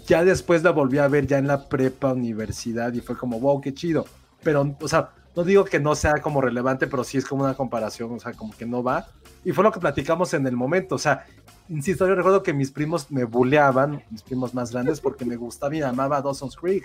[0.06, 3.60] Ya después la volví a ver ya en la prepa universidad y fue como, wow,
[3.60, 4.06] qué chido.
[4.42, 7.54] Pero, o sea, no digo que no sea como relevante, pero sí es como una
[7.54, 9.06] comparación, o sea, como que no va.
[9.44, 10.94] Y fue lo que platicamos en el momento.
[10.94, 11.26] O sea,
[11.70, 15.74] insisto, yo recuerdo que mis primos me buleaban, mis primos más grandes, porque me gustaba
[15.74, 16.84] y amaba Dawson's Creek.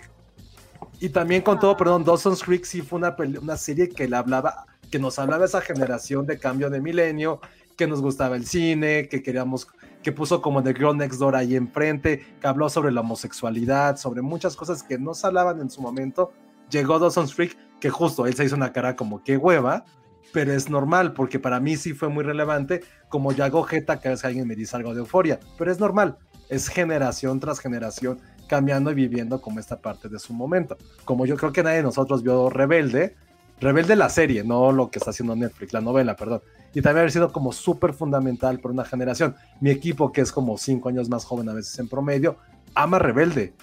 [0.99, 4.65] Y también con todo, perdón, Dawson's Creek sí fue una, una serie que le hablaba,
[4.89, 7.41] que nos hablaba esa generación de cambio de milenio,
[7.75, 9.67] que nos gustaba el cine, que queríamos,
[10.03, 14.21] que puso como The Girl Next Door ahí enfrente, que habló sobre la homosexualidad, sobre
[14.21, 16.31] muchas cosas que no se hablaban en su momento.
[16.69, 19.83] Llegó Dawson's Creek, que justo él se hizo una cara como que hueva,
[20.31, 22.83] pero es normal, porque para mí sí fue muy relevante,
[23.15, 25.79] como ya hago jeta cada vez que alguien me dice algo de euforia, pero es
[25.79, 26.17] normal,
[26.49, 30.75] es generación tras generación cambiando y viviendo como esta parte de su momento.
[31.05, 33.15] Como yo creo que nadie de nosotros vio Rebelde,
[33.61, 36.41] Rebelde la serie, no lo que está haciendo Netflix, la novela, perdón.
[36.73, 39.33] Y también haber sido como súper fundamental por una generación.
[39.61, 42.35] Mi equipo, que es como cinco años más joven a veces en promedio,
[42.73, 43.53] ama Rebelde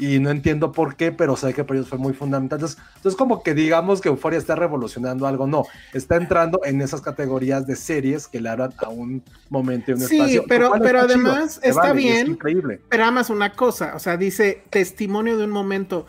[0.00, 2.58] y no entiendo por qué, pero sé que para ellos fue muy fundamental.
[2.58, 7.66] Entonces, como que digamos que Euphoria está revolucionando algo, no, está entrando en esas categorías
[7.66, 10.40] de series que le hablan a un momento y un espacio.
[10.40, 12.80] Sí, pero, pero además está bien, increíble.
[12.88, 16.06] pero además una cosa, o sea, dice testimonio de un momento,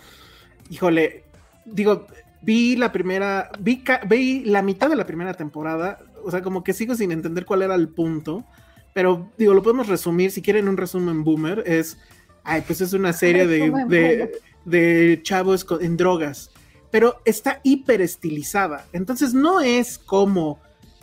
[0.69, 1.25] híjole,
[1.65, 2.07] digo,
[2.41, 6.71] vi la primera, vi, vi la mitad de la primera temporada, o sea, como que
[6.71, 8.45] sigo sin entender cuál era el punto,
[8.93, 11.97] pero digo, lo podemos resumir, si quieren un resumen boomer, es
[12.43, 16.51] ay, pues es una serie de, chavos en drogas,
[16.89, 18.85] pero está hiper estilizada.
[18.93, 20.59] Entonces no es como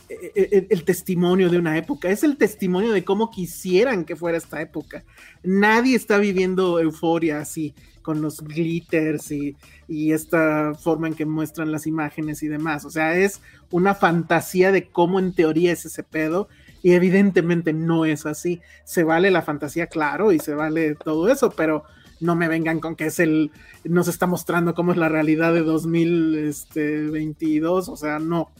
[0.09, 4.39] eh, eh, el, testimonio de una época, es el testimonio de cómo quisieran que fuera
[4.39, 5.05] esta época.
[5.43, 9.55] Nadie está viviendo euforia así, con los glitters y,
[9.87, 12.87] y, esta forma en que muestran las imágenes y demás.
[12.87, 16.49] O sea, es una fantasía de cómo en teoría es ese pedo
[16.83, 18.61] y evidentemente no es así.
[18.85, 21.85] Se vale la fantasía, claro, y se vale todo eso, pero
[22.21, 23.53] no me vengan con que es el,
[23.85, 28.51] nos está mostrando cómo es la realidad de 2022, o sea, no.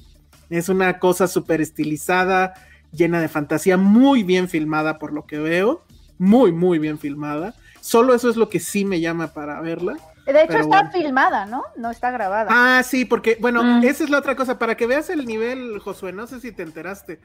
[0.51, 2.55] Es una cosa súper estilizada,
[2.93, 5.83] llena de fantasía, muy bien filmada por lo que veo,
[6.19, 7.55] muy, muy bien filmada.
[7.81, 9.97] Solo eso es lo que sí me llama para verla.
[10.27, 11.65] De hecho está filmada, ¿no?
[11.77, 12.51] No está grabada.
[12.53, 13.85] Ah, sí, porque, bueno, mm.
[13.85, 16.63] esa es la otra cosa, para que veas el nivel, Josué, no sé si te
[16.63, 17.19] enteraste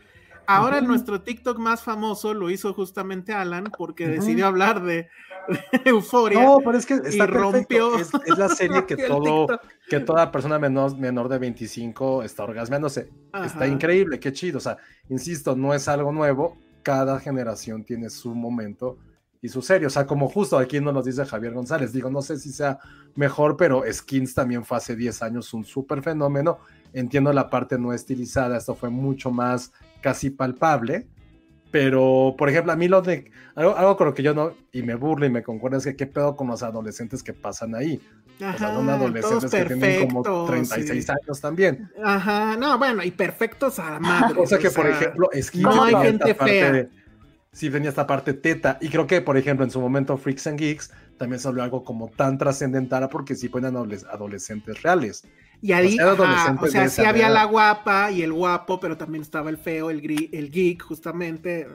[0.45, 5.07] Ahora nuestro TikTok más famoso lo hizo justamente Alan porque decidió hablar de,
[5.85, 6.43] Euforia.
[6.43, 7.97] No, pero es que está rompió.
[7.97, 9.47] Es, la serie que todo,
[9.87, 13.09] que toda persona menor, menor de 25 está orgasmeándose.
[13.43, 14.57] Está increíble, qué chido.
[14.57, 14.77] O sea,
[15.09, 16.57] insisto, no es algo nuevo.
[16.81, 18.97] Cada generación tiene su momento
[19.41, 19.87] y su serie.
[19.87, 21.93] O sea, como justo aquí nos lo dice Javier González.
[21.93, 22.79] Digo, no sé si sea
[23.15, 26.59] mejor, pero Skins también fue hace 10 años un súper fenómeno.
[26.93, 29.71] Entiendo la parte no estilizada, esto fue mucho más
[30.03, 31.07] casi palpable.
[31.71, 33.31] Pero, por ejemplo, a mí lo de.
[33.55, 34.53] Algo, con lo que yo no.
[34.71, 37.73] Y me burlo y me concuerdo es que qué pedo con los adolescentes que pasan
[37.73, 37.99] ahí.
[38.39, 41.89] Ajá, o sea, son adolescentes que tienen como 36 años también.
[42.03, 44.39] Ajá, no, bueno, y perfectos a la madre.
[44.39, 46.87] O sea que, por ejemplo, es no hay gente fea.
[47.51, 48.77] sí, tenía esta parte teta.
[48.79, 52.09] Y creo que, por ejemplo, en su momento, Freaks and Geeks también se algo como
[52.09, 55.23] tan trascendental porque sí ponen adolescentes reales.
[55.63, 59.57] Y ahí, o sea, sí había la guapa y el guapo, pero también estaba el
[59.57, 61.69] feo, el, el geek, justamente.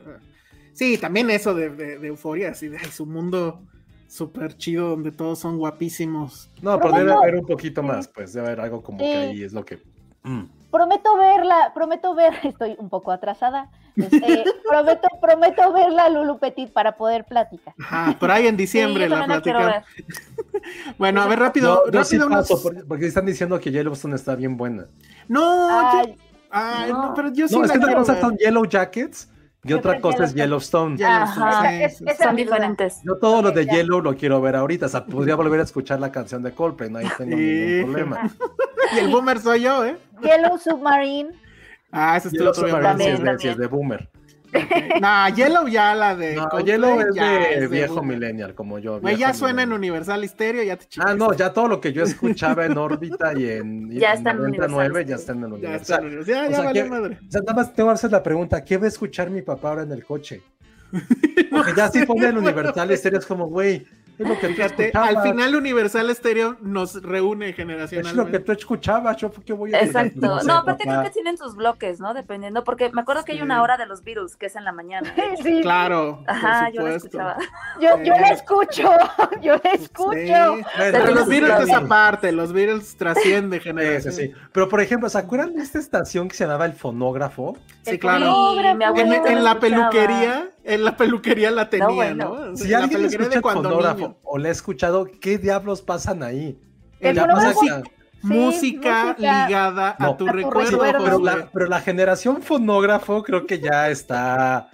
[0.74, 3.62] Sí, también eso de, de, euforia, así de su mundo
[4.06, 6.50] súper chido donde todos son guapísimos.
[6.60, 9.54] No, pero, debe haber un poquito más, pues debe haber algo como que ahí es
[9.54, 9.78] lo que.
[10.22, 10.44] Mm.
[10.70, 13.70] Prometo verla, prometo ver, estoy un poco atrasada.
[13.98, 17.74] Este, prometo, prometo verla Lulu Petit para poder platicar.
[17.80, 19.84] Ajá, por ahí en diciembre la plática.
[20.98, 21.84] bueno, a ver, rápido.
[21.90, 22.28] rápido
[22.86, 24.86] porque están diciendo que Yellowstone está bien buena.
[25.26, 26.02] No,
[26.50, 27.12] ay, no.
[27.14, 27.58] pero yo sí.
[27.58, 29.28] No, es que una cosa son Yellow Jackets
[29.64, 30.96] y otra cosa es Yellowstone.
[30.96, 33.00] son diferentes.
[33.04, 34.86] Yo todo lo de Yellow lo quiero ver ahorita.
[34.86, 38.30] O sea, podría volver a escuchar la canción de Coldplay, no hay ningún problema.
[38.94, 39.96] y el boomer soy yo, ¿eh?
[40.22, 41.47] Yellow Submarine.
[41.90, 44.08] Ah, ese es otro Submarine sí es de boomer.
[45.00, 46.36] No, Yellow ya la de.
[46.36, 49.00] No, Yellow es de, viejo millennial, como yo.
[49.00, 52.64] ya suena en Universal Stereo, ya te Ah, no, ya todo lo que yo escuchaba
[52.64, 56.24] en órbita y en, ya en 99 ya están en Universal.
[56.24, 57.18] Ya, ya, ya madre.
[57.26, 59.70] O sea, nada más tengo que hacer la pregunta: ¿qué va a escuchar mi papá
[59.70, 60.42] ahora en el coche?
[61.50, 63.86] Porque ya si pone el Universal Stereo es como, güey,
[64.18, 68.20] Fíjate, al final Universal Stereo nos reúne generacionalmente.
[68.20, 70.40] Es lo que tú escuchabas, yo porque voy a Exacto.
[70.42, 72.14] No, aparte creo que tienen sus bloques, ¿no?
[72.14, 74.72] Dependiendo, porque me acuerdo que hay una hora de los virus que es en la
[74.72, 75.14] mañana.
[75.42, 75.60] Sí.
[75.62, 76.24] Claro.
[76.26, 77.36] Ajá, yo la escuchaba.
[77.80, 78.90] Yo, yo la escucho,
[79.42, 80.56] yo la escucho.
[80.76, 84.16] Pero los Beatles esa parte, los Beatles trasciende generaciones.
[84.16, 87.56] Sí, sí, Pero por ejemplo, ¿se acuerdan de esta estación que se llamaba el fonógrafo?
[87.82, 88.58] Sí, claro.
[88.96, 92.54] En, la peluquería, en la peluquería la tenía, ¿no?
[92.56, 96.58] Si alguien escucha el fonógrafo o le ha escuchado, ¿qué diablos pasan ahí?
[98.20, 100.80] música, ligada a, tu, recuerdo.
[101.52, 104.70] pero, la, generación fonógrafo creo que ya está.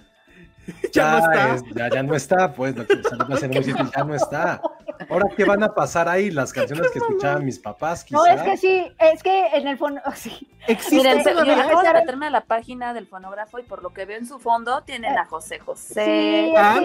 [0.92, 1.56] ya, no está.
[1.74, 2.94] ya, ya, no está, pues lo que
[3.96, 4.62] ya no está.
[5.08, 6.30] Ahora, ¿qué van a pasar ahí?
[6.30, 8.16] Las canciones que escuchaban mis papás, quizá.
[8.16, 10.48] No, es que sí, es que en el fondo, sí.
[10.66, 14.06] Existe Miren, yo acabo de meterme a la página del fonógrafo y por lo que
[14.06, 15.92] veo en su fondo tienen a José José.
[15.92, 16.80] Sí, ya,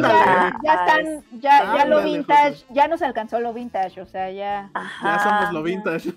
[0.61, 4.69] ya, están, ya, ya lo vintage, ya nos alcanzó lo vintage, o sea, ya.
[5.01, 6.11] ya somos lo vintage.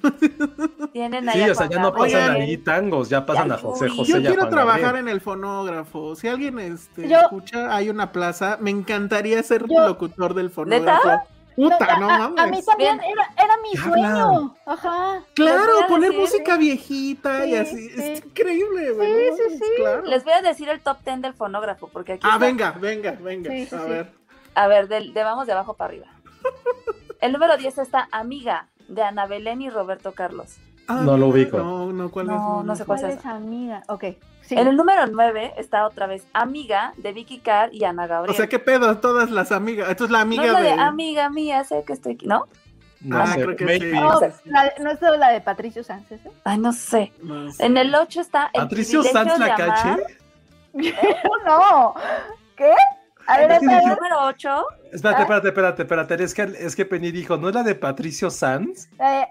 [0.92, 4.12] Tienen ahí Sí, o sea, ya no pasan ahí tangos, ya pasan a José José.
[4.12, 6.16] Yo quiero trabajar en el fonógrafo.
[6.16, 11.22] Si alguien este, escucha, hay una plaza, me encantaría ser locutor del fonógrafo.
[11.56, 12.40] Puta, no, mames.
[12.40, 14.56] A, mí también era, mi sueño.
[14.66, 15.22] Ajá.
[15.34, 17.90] Claro, poner música viejita y así.
[17.96, 19.30] Es increíble, güey.
[19.36, 19.82] Sí, sí, sí.
[20.06, 22.26] Les voy a decir el top ten del fonógrafo, porque aquí.
[22.28, 23.50] Ah, venga, venga, venga.
[23.50, 24.22] a ver.
[24.54, 26.06] A ver, de, vamos de abajo para arriba.
[27.20, 30.56] el número 10 está Amiga, de Ana Belén y Roberto Carlos.
[30.88, 31.58] Ah, no lo ubico.
[31.58, 32.66] No, no, ¿cuál no, es?
[32.66, 33.24] No sé cuál, es.
[33.24, 33.82] amiga?
[33.88, 34.04] Ok.
[34.50, 38.34] En el número 9 está otra vez Amiga de Vicky Carr y Ana Gabriel.
[38.34, 38.98] O sea, ¿qué pedo?
[38.98, 39.88] Todas las amigas.
[39.88, 40.70] Esto es la amiga no es la de...
[40.72, 42.48] Amiga mía, sé que estoy aquí, ¿no?
[43.00, 43.90] No ah, creo que sí.
[43.92, 44.20] No,
[44.80, 46.20] ¿No es la de Patricio Sánchez?
[46.44, 47.12] Ay, no sé.
[47.58, 49.96] En el 8 está el ¿Patricio Sánchez la caché?
[51.46, 51.94] no.
[52.56, 52.72] ¿Qué?
[53.26, 54.66] A ver, el número 8.
[54.92, 56.24] Espérate, espérate, espérate, espérate.
[56.24, 58.88] Es que, es que Penny dijo, ¿no es la de Patricio Sanz?
[59.00, 59.26] Eh,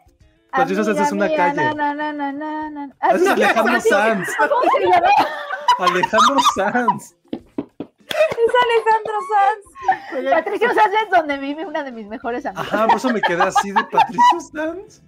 [0.51, 1.63] Patricio Sanz es una calle.
[1.73, 2.93] No, no, no, no, no.
[3.13, 4.29] Es Alejandro Sanz.
[5.79, 7.15] Alejandro Sanz.
[8.11, 10.31] Es Alejandro Sanz.
[10.31, 12.67] Patricio Sanz es donde vive una de mis mejores amigas.
[12.73, 15.01] Ajá, por eso me quedé así de Patricio Sanz.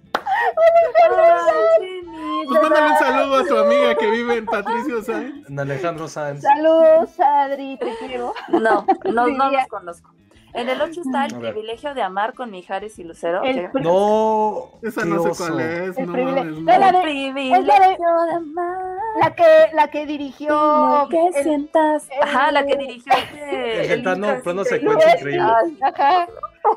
[2.46, 5.48] Pues mándale un saludo a tu amiga que vive en Patricio Sanz.
[5.48, 6.42] En Alejandro Sanz.
[6.42, 8.32] Saludos, Adri, te quiero.
[8.48, 10.14] No, no, no los conozco.
[10.54, 13.42] En el 8 está el privilegio de amar con Mijares y Lucero.
[13.82, 15.98] No, esa no sé cuál es.
[15.98, 18.96] El no, privilegio, no, la de, privilegio de, amar.
[19.20, 19.44] La que,
[19.74, 21.08] la que dirigió.
[21.10, 22.08] que sientas.
[22.22, 23.12] Ajá, la que dirigió.
[23.42, 25.78] El, el plano, plano secuencia increíble.
[25.82, 26.28] Ajá.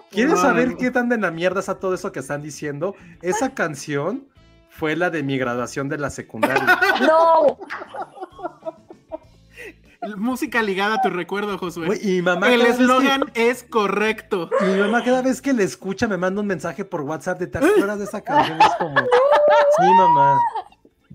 [0.10, 2.96] ¿Quieres saber qué tan de la mierda está todo eso que están diciendo?
[3.22, 4.28] Esa canción
[4.70, 6.80] fue la de mi graduación de la secundaria.
[7.02, 7.58] ¡No!
[10.18, 12.00] música ligada a tu recuerdo, Josué.
[12.02, 14.50] y mamá el eslogan es correcto.
[14.62, 17.48] Y mi mamá cada vez que le escucha me manda un mensaje por WhatsApp de
[17.48, 18.62] te acuerdas de esa canción.
[18.62, 20.40] Es como, sí, mamá.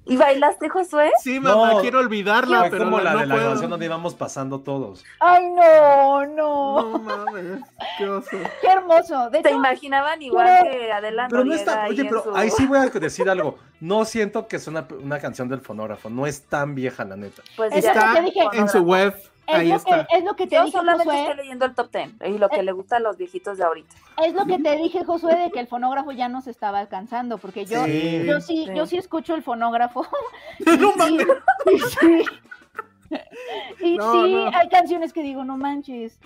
[0.04, 1.10] ¿Y bailaste, Josué?
[1.22, 5.04] Sí, mamá, quiero olvidarla, pero como la, de la grabación donde íbamos pasando todos.
[5.20, 6.82] Ay, no, no.
[6.92, 7.60] No mames,
[7.98, 8.36] qué oso.
[8.60, 9.30] Qué hermoso.
[9.30, 11.32] De Te imaginaban igual que adelante.
[11.32, 13.58] Pero no está, oye, pero ahí sí voy a decir algo.
[13.80, 17.42] No siento que es una, una canción del fonógrafo, no es tan vieja, la neta.
[17.56, 19.14] Pues está en su web.
[19.46, 21.22] Es lo, Que, es lo que te Yo dije, solamente Josué.
[21.22, 23.64] estoy leyendo el top ten y lo que eh, le gusta a los viejitos de
[23.64, 23.94] ahorita.
[24.24, 27.38] Es lo que te dije, Josué, de que el fonógrafo ya no se estaba alcanzando,
[27.38, 30.06] porque yo sí, yo sí, yo sí escucho el fonógrafo.
[30.78, 31.26] no mames.
[32.00, 32.24] Sí,
[33.80, 36.18] y sí, hay canciones que digo, no manches.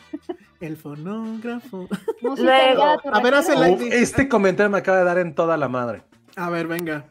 [0.61, 1.89] El fonógrafo.
[2.21, 2.83] Luego,
[3.13, 3.69] a ver, hace la...
[3.69, 6.03] Este comentario me acaba de dar en toda la madre.
[6.37, 7.07] A ver, venga.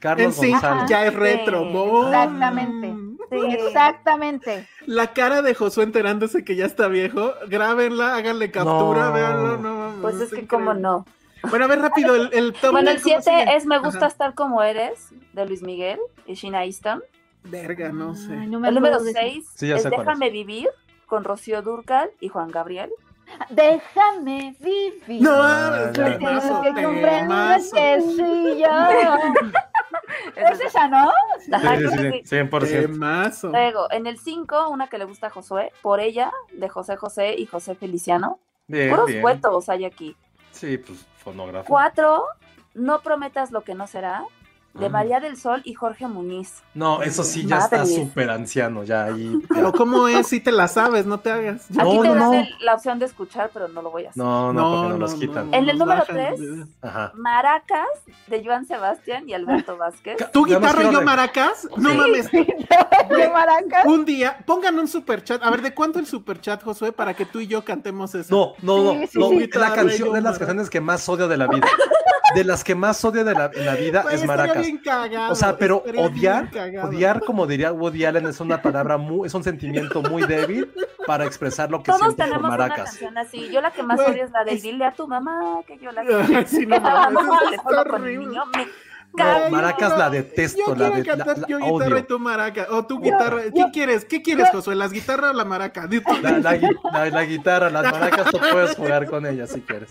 [0.00, 0.88] Carlos González.
[0.88, 2.04] ya es retro.
[2.06, 3.05] Exactamente.
[3.66, 4.66] exactamente.
[4.86, 9.56] La cara de Josué enterándose que ya está viejo, grábenla, háganle captura, véanlo.
[9.58, 11.04] No, pues es que como no.
[11.48, 15.10] Bueno, a ver rápido, el, el Bueno, el 7 es Me gusta estar como eres,
[15.32, 17.02] de Luis Miguel y Sheena Easton.
[17.44, 18.32] Verga, no sé.
[18.34, 20.68] el número 6 es Déjame vivir,
[21.06, 22.90] con Rocío Durcal y Juan Gabriel.
[23.50, 25.22] Déjame vivir.
[25.22, 26.18] No, que
[27.74, 29.50] que sí, yo.
[30.36, 31.10] ¿Es esa, no?
[31.40, 33.50] Sí, sí, sí, 100%.
[33.50, 37.34] Luego, en el 5, una que le gusta a Josué, Por ella, de José José
[37.36, 38.38] y José Feliciano.
[38.66, 39.22] Bien, Puros bien.
[39.22, 40.16] cuetos hay aquí.
[40.50, 41.68] Sí, pues fonógrafo.
[41.68, 42.24] 4,
[42.74, 44.24] No prometas lo que no será,
[44.78, 46.62] de María del Sol y Jorge Muñiz.
[46.74, 49.40] No, eso sí ya está súper anciano, ya ahí.
[49.48, 50.26] Pero ¿cómo es?
[50.26, 51.66] Si te la sabes, no te hagas.
[51.70, 54.22] Aquí No, te no, la opción de escuchar, pero no lo voy a hacer.
[54.22, 55.54] No, no, porque no, nos quitan.
[55.54, 56.66] En el número bajan el tres, video.
[56.82, 57.12] Ajá.
[57.14, 57.86] Maracas,
[58.26, 60.16] de Joan Sebastián y Alberto Vázquez.
[60.32, 61.68] ¿Tu Nada más guitarra y yo maracas?
[61.76, 61.96] No Sí.
[61.96, 62.30] mames.
[62.30, 63.86] ¿De maracas?
[63.86, 65.42] Un día, pongan un super chat.
[65.42, 68.54] A ver, ¿de cuánto el super chat, Josué, para que tú y yo cantemos eso?
[68.62, 69.48] No, no, no, Sí, sí, no, sí.
[69.50, 71.66] es la canción, Yo, es las canciones que más odio de la vida.
[72.34, 74.65] De las que más odio de la, vida es maracas.
[74.66, 76.48] Bien cagado, O sea, pero odiar,
[76.82, 80.70] odiar, como diría Woody Allen, es una palabra muy, es un sentimiento muy débil
[81.06, 82.90] para expresar lo que Todos sientes por tenemos una maracas.
[82.90, 83.48] canción así.
[83.50, 85.90] Yo la que más odio es la de es- dile a tu mamá que yo
[85.92, 86.02] la
[86.46, 88.26] sí, no el horrible.
[88.26, 88.66] niño, me
[89.14, 91.92] No, maracas yo la detesto, yo la, quiero de, la, cantar la yo guitarra y
[91.94, 92.04] odio.
[92.06, 92.66] tu maraca.
[92.70, 93.42] O tu guitarra.
[93.44, 94.04] ¿Qué yo- quieres?
[94.04, 94.74] ¿Qué quieres, Josué?
[94.74, 95.88] ¿Las guitarras o la maraca?
[95.88, 96.02] Tú.
[96.22, 96.58] La, la
[96.92, 99.88] la- la guitarra, las maracas, tú puedes jugar con ellas si quieres.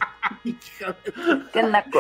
[1.53, 1.99] Qué naco.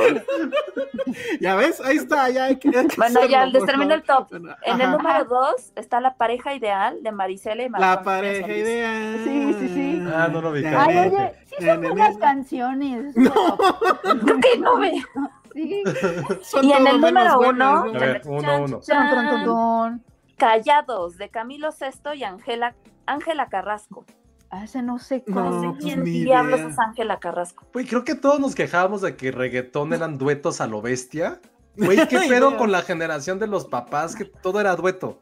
[1.39, 2.69] Ya ves, ahí está, ya hay que.
[2.69, 4.27] hay que Bueno, ya hacerlo, por termino el top.
[4.63, 8.57] En el número 2 está la pareja ideal de Marisela y Marco La pareja Solís.
[8.59, 9.21] ideal.
[9.23, 10.03] Sí, sí, sí.
[10.13, 13.15] Ah, no lo vi, Ya, Ay, oye, sí son buenas canciones.
[13.15, 14.79] Creo que no.
[15.55, 15.83] Sí.
[16.61, 17.85] Y en el número buenas,
[18.25, 20.01] uno.
[20.37, 22.75] Callados de Camilo Sesto y Ángela
[23.05, 24.05] Ángela Carrasco.
[24.49, 25.45] Ah, ese no sé cuál.
[25.45, 26.69] No sé pues quién diablos idea.
[26.71, 27.65] es Ángela Carrasco.
[27.73, 31.39] Güey, creo que todos nos quejábamos de que reggaetón eran duetos a lo bestia.
[31.77, 34.15] Güey, ¿qué pedo con la generación de los papás?
[34.15, 35.19] Que todo era dueto.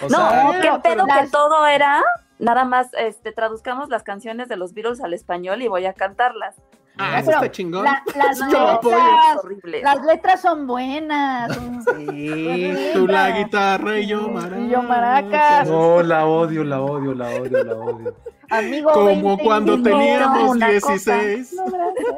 [0.00, 2.00] O No, sea, qué pero pedo que todo era.
[2.38, 6.56] Nada más este, traduzcamos las canciones de los Beatles al español y voy a cantarlas.
[6.98, 7.84] Ah, eso está chingón.
[7.84, 8.96] la- las, Yo lo apoyo.
[8.96, 9.82] letras, horribles.
[9.82, 11.54] las letras son buenas.
[11.54, 14.58] son- Sí, tú la guitarra y yo maracas.
[14.60, 15.68] Y yo maracas.
[15.68, 18.14] no, la odio, la odio, la odio, la odio.
[18.48, 19.06] Amigo, Como
[19.36, 21.52] 20 cuando teníamos una 16.
[21.54, 22.14] No, gracias.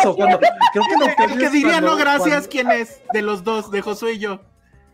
[0.00, 0.38] Eso, cuando.
[0.38, 3.02] Creo que lo El que diría cuando- no gracias, cuando- ¿quién es?
[3.12, 4.40] De los dos, de Josué y yo.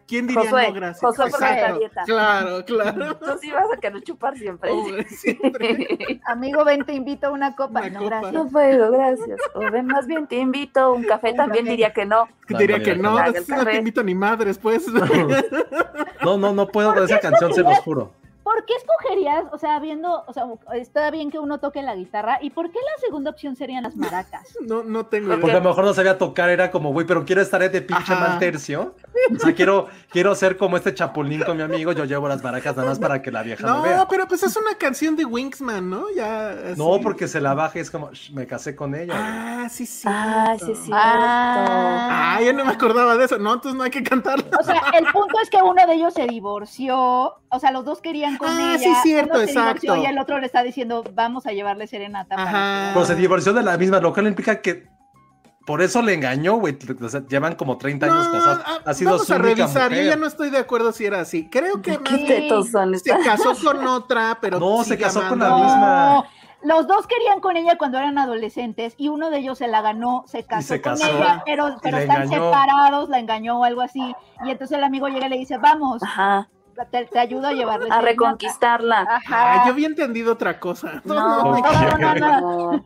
[0.07, 1.01] ¿Quién diría Josué, no gracias?
[1.01, 1.79] Josué Exacto.
[1.79, 2.03] dieta.
[2.05, 3.17] Claro, claro.
[3.19, 4.71] Tú sí vas a querer chupar siempre.
[4.73, 6.21] Oh, siempre.
[6.27, 7.81] Amigo, ven, te invito a una copa.
[7.81, 8.11] Una no, copa.
[8.11, 8.33] gracias.
[8.33, 9.41] No puedo, gracias.
[9.55, 10.93] O ven, más bien te invito.
[10.93, 11.71] Un café Un también café.
[11.71, 12.29] diría que no.
[12.49, 14.87] No, Diría no, que no, no te invito ni madres, pues.
[16.25, 18.13] No, no, no puedo con esa canción, se los juro.
[18.53, 22.39] ¿Por qué escogerías, o sea, viendo, o sea, está bien que uno toque la guitarra,
[22.43, 24.43] ¿y por qué la segunda opción serían las maracas?
[24.61, 25.63] No, no tengo Porque- Porque a idea.
[25.63, 28.29] lo mejor no sabía tocar, era como, güey, pero quiero estar de pinche Ajá.
[28.29, 28.95] mal tercio.
[29.35, 32.77] O sea, quiero, quiero ser como este chapulín con mi amigo, yo llevo las maracas
[32.77, 33.97] nada más para que la vieja me vea.
[33.97, 36.05] No, pero pues es una canción de Wingsman, ¿no?
[36.15, 36.51] Ya.
[36.51, 36.79] así.
[36.79, 39.15] No, porque se la baja y es como, "Shh, me casé con ella.
[39.15, 39.27] güey".
[39.65, 40.07] Ah, sí, sí.
[40.11, 40.91] Ah, sí, sí.
[40.93, 42.35] Ah.
[42.37, 43.39] Ah, yo no me acordaba de eso.
[43.39, 44.45] No, entonces no hay que cantarlo.
[44.59, 46.97] O sea, el punto es que uno de ellos se divorció,
[47.49, 48.79] o sea, los dos querían con Ah, ella.
[48.79, 49.97] sí, cierto, uno se divorció exacto.
[49.97, 52.35] Y el otro le está diciendo, vamos a llevarle serenata.
[52.39, 52.91] Ajá.
[52.95, 54.87] Pero se divorció de la misma, lo cual implica que
[55.67, 56.77] por eso le engañó, güey.
[57.01, 58.63] O sea, llevan como 30 años No, casados.
[58.67, 59.93] ah, Ha sido vamos su a revisar.
[59.93, 61.49] Yo ya no estoy de acuerdo si era así.
[61.49, 62.27] Creo que más ¿Qué Sí.
[62.27, 65.77] tetos son se casó con otra, pero No, se casó con la misma.
[65.77, 66.25] No,
[66.65, 70.25] los dos querían con ella cuando eran adolescentes y uno de ellos se la ganó,
[70.27, 71.09] se casó, se con casó.
[71.09, 72.45] ella, pero, pero están engañó.
[72.45, 74.15] separados, la engañó o algo así.
[74.45, 76.49] Y entonces el amigo llega y le dice, vamos, Ajá.
[76.91, 77.89] Te, ayudo a llevarle.
[77.91, 79.07] A reconquistarla.
[79.09, 79.65] Ajá.
[79.67, 81.03] yo había entendido otra cosa.
[81.05, 82.85] No, no, no, no,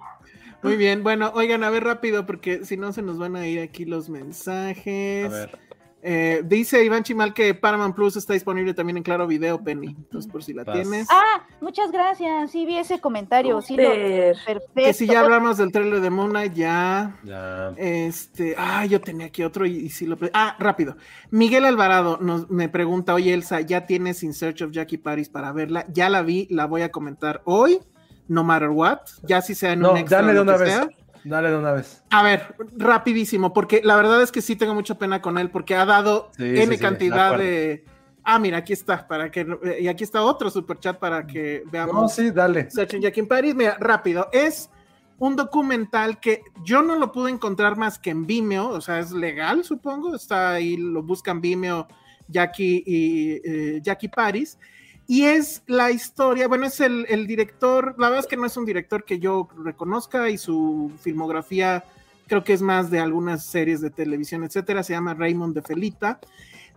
[0.62, 3.60] Muy bien, bueno, oigan, a ver rápido, porque si no se nos van a ir
[3.60, 5.26] aquí los mensajes.
[5.26, 5.65] A ver.
[6.02, 9.88] Eh, dice Iván Chimal que Paramount Plus está disponible también en Claro Video, Penny.
[9.88, 11.08] Entonces, por si la tienes.
[11.10, 12.50] Ah, muchas gracias.
[12.50, 13.60] Sí, vi ese comentario.
[13.60, 14.70] Sí, perfecto.
[14.74, 17.18] Que si ya hablamos del trailer de Knight, ya.
[17.24, 17.72] Ya.
[17.76, 20.16] Este, ah, yo tenía aquí otro y, si lo.
[20.32, 20.96] Ah, rápido.
[21.30, 25.50] Miguel Alvarado nos, me pregunta: Oye, Elsa, ¿ya tienes In Search of Jackie Paris para
[25.52, 25.86] verla?
[25.92, 27.80] Ya la vi, la voy a comentar hoy,
[28.28, 29.00] no matter what.
[29.22, 30.20] Ya si sea en un extra.
[30.20, 30.80] Dale de una vez.
[31.28, 32.04] Dale de una vez.
[32.10, 35.74] A ver, rapidísimo, porque la verdad es que sí tengo mucha pena con él, porque
[35.74, 37.84] ha dado N cantidad de.
[38.22, 39.46] Ah, mira, aquí está, para que.
[39.80, 41.94] Y aquí está otro super chat para que veamos.
[41.94, 42.68] No, sí, dale.
[42.70, 43.54] Jack in Paris.
[43.54, 44.28] Mira, rápido.
[44.32, 44.70] Es
[45.18, 49.10] un documental que yo no lo pude encontrar más que en Vimeo, o sea, es
[49.10, 50.14] legal, supongo.
[50.14, 51.88] Está ahí, lo buscan Vimeo,
[52.28, 54.58] Jackie y eh, Jackie Paris.
[55.06, 58.64] Y es la historia, bueno, es el, director, la verdad es que no es un
[58.64, 61.84] director que yo reconozca y su filmografía
[62.26, 66.18] creo que es más de algunas series de televisión, etcétera, se llama Raymond de Felita.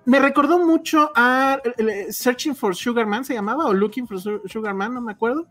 [0.06, 1.60] Me recordó mucho a
[2.10, 5.48] Searching for Sugar Man, se llamaba, o Looking for Sugar Man, no me acuerdo.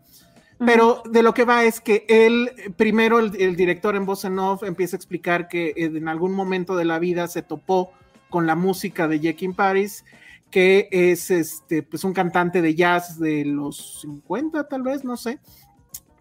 [0.65, 4.63] Pero de lo que va es que él, primero el, director en voz en off
[4.63, 7.93] empieza a explicar que en algún momento de la vida se topó
[8.29, 10.03] con la música de Jack in Paris
[10.49, 15.39] que es este, pues un cantante de jazz de los 50 tal vez, no sé,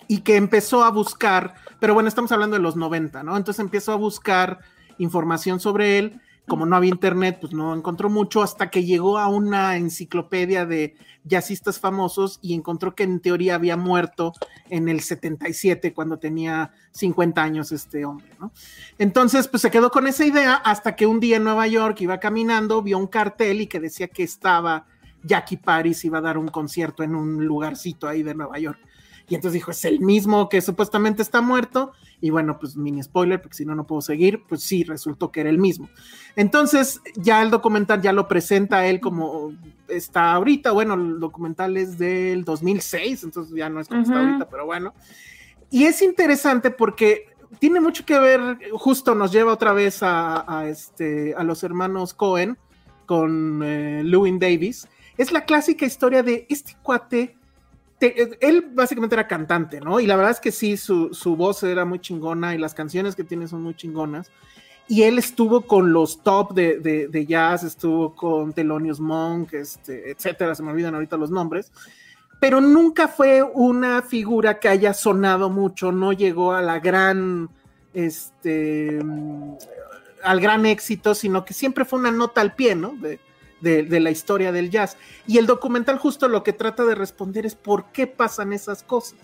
[0.06, 3.36] y que empezó a buscar, pero bueno, estamos hablando de los 90, ¿no?
[3.36, 4.58] Entonces empezó a buscar
[4.98, 9.28] información sobre él como no había internet, pues no encontró mucho hasta que llegó a
[9.28, 14.32] una enciclopedia de jazzistas famosos y encontró que en teoría había muerto
[14.68, 18.50] en el 77 cuando tenía 50 años este hombre, ¿no?
[18.98, 22.18] Entonces, pues se quedó con esa idea hasta que un día en Nueva York iba
[22.18, 24.86] caminando, vio un cartel y que decía que estaba
[25.22, 28.78] Jackie Paris iba a dar un concierto en un lugarcito ahí de Nueva York.
[29.28, 31.92] Y entonces dijo, es el mismo que supuestamente está muerto.
[32.20, 34.42] Y bueno, pues mini spoiler, porque si no, no puedo seguir.
[34.48, 35.88] Pues sí, resultó que era el mismo.
[36.34, 39.52] Entonces, ya el documental ya lo presenta él como
[39.88, 40.72] está ahorita.
[40.72, 44.94] Bueno, el documental es del 2006, entonces ya no es como está ahorita, pero bueno.
[45.70, 47.26] Y es interesante porque
[47.58, 52.58] tiene mucho que ver, justo nos lleva otra vez a, este, a los hermanos Cohen
[53.06, 54.88] con eh, Lewin Davis.
[55.16, 57.37] Es la clásica historia de este cuate
[58.00, 60.00] él básicamente era cantante, ¿no?
[60.00, 63.24] Y la verdad es que sí, su, voz era muy chingona y las canciones que
[63.24, 64.30] tiene son muy chingonas.
[64.86, 70.62] Y él estuvo con los top de, jazz, estuvo con Thelonious Monk, este, etcétera, se
[70.62, 71.72] me olvidan ahorita los nombres.
[72.40, 77.50] Pero nunca fue una figura que haya sonado mucho, no llegó a la gran,
[77.92, 79.00] este,
[80.22, 82.92] al gran éxito, sino que siempre fue una nota al pie, ¿no?
[82.92, 83.18] de,
[83.60, 84.96] la historia del jazz.
[85.26, 89.18] Y el documental justo lo que trata de responder es por qué pasan esas cosas.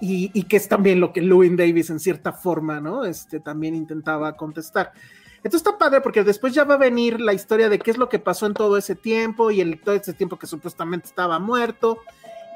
[0.00, 3.04] Y, que es también lo que Louis Davis en cierta forma, ¿no?
[3.04, 4.92] Este también intentaba contestar.
[5.36, 8.08] Entonces está padre porque después ya va a venir la historia de qué es lo
[8.08, 12.00] que pasó en todo ese tiempo y el, todo ese tiempo que supuestamente estaba muerto.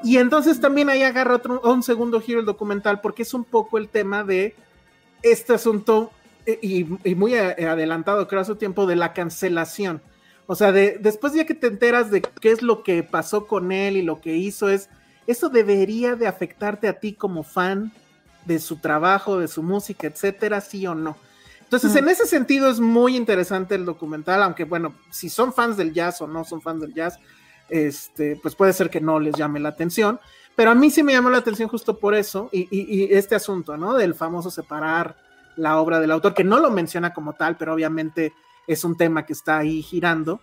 [0.03, 3.77] Y entonces también ahí agarra otro, un segundo giro el documental porque es un poco
[3.77, 4.55] el tema de
[5.23, 6.11] este asunto
[6.45, 10.01] eh, y, muy adelantado, creo, a su tiempo, de la cancelación.
[10.51, 13.71] O sea, de, después ya que te enteras de qué es lo que pasó con
[13.71, 14.89] él y lo que hizo, es,
[15.25, 17.93] eso debería de afectarte a ti como fan
[18.43, 21.15] de su trabajo, de su música, etcétera, sí o no.
[21.61, 25.93] Entonces, en ese sentido es muy interesante el documental, aunque bueno, si son fans del
[25.93, 27.17] jazz o no son fans del jazz,
[27.69, 30.19] este, pues puede ser que no les llame la atención,
[30.57, 33.77] pero a mí sí me llamó la atención justo por eso y, y este asunto,
[33.77, 33.93] ¿no?
[33.93, 35.15] Del famoso separar
[35.55, 38.33] la obra del autor, que no lo menciona como tal, pero obviamente
[38.67, 40.41] es un tema que está ahí girando.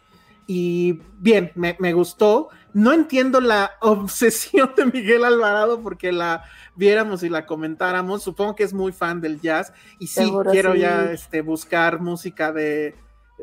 [0.50, 2.48] Y bien, me, gustó.
[2.72, 6.42] No entiendo la obsesión de Miguel Alvarado porque la
[6.74, 8.22] viéramos y la comentáramos.
[8.22, 9.74] Supongo que es muy fan del jazz.
[9.98, 12.94] Y sí, quiero ya este, buscar música de,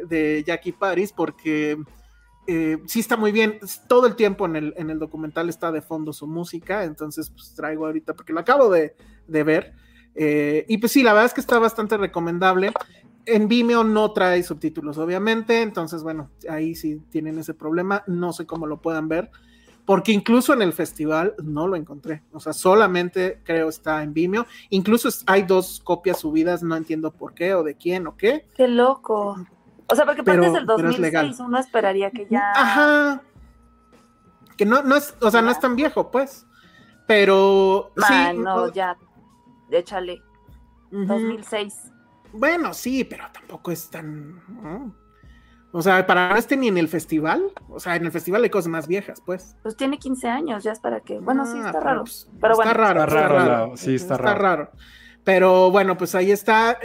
[0.07, 1.77] de Jackie Paris porque
[2.47, 3.59] eh, sí está muy bien.
[3.87, 6.85] Todo el tiempo en el, en el documental está de fondo su música.
[6.85, 8.95] Entonces, pues traigo ahorita porque lo acabo de,
[9.27, 9.73] ver.
[10.15, 12.71] Eh, y pues sí, la verdad es que está bastante recomendable
[13.25, 18.45] en Vimeo no trae subtítulos, obviamente, entonces, bueno, ahí sí tienen ese problema, no sé
[18.45, 19.31] cómo lo puedan ver,
[19.85, 24.45] porque incluso en el festival no lo encontré, o sea, solamente creo está en Vimeo,
[24.69, 28.47] incluso hay dos copias subidas, no entiendo por qué o de quién o qué.
[28.55, 29.37] Qué loco.
[29.87, 32.51] O sea, porque parte del 2006 uno esperaría que ya...
[32.55, 33.21] Ajá.
[34.57, 36.47] Que no, no es, o sea, no es tan viejo, pues,
[37.07, 37.91] pero...
[37.95, 38.97] sí, no, ya,
[39.69, 40.21] échale.
[40.91, 41.91] 2006.
[42.35, 44.93] Bueno, sí, pero tampoco es tan.
[45.71, 48.49] O sea, para no esté ni en el festival, o sea, en el festival hay
[48.49, 49.57] cosas más viejas, pues.
[49.61, 51.19] Pues tiene 15 años, ya es para que.
[51.19, 52.01] Bueno, sí, está ah, raro.
[52.01, 52.79] Pues, pero está bueno.
[52.79, 54.71] Raro, está raro, Sí, está, está raro.
[55.23, 56.77] Pero bueno, pues ahí está.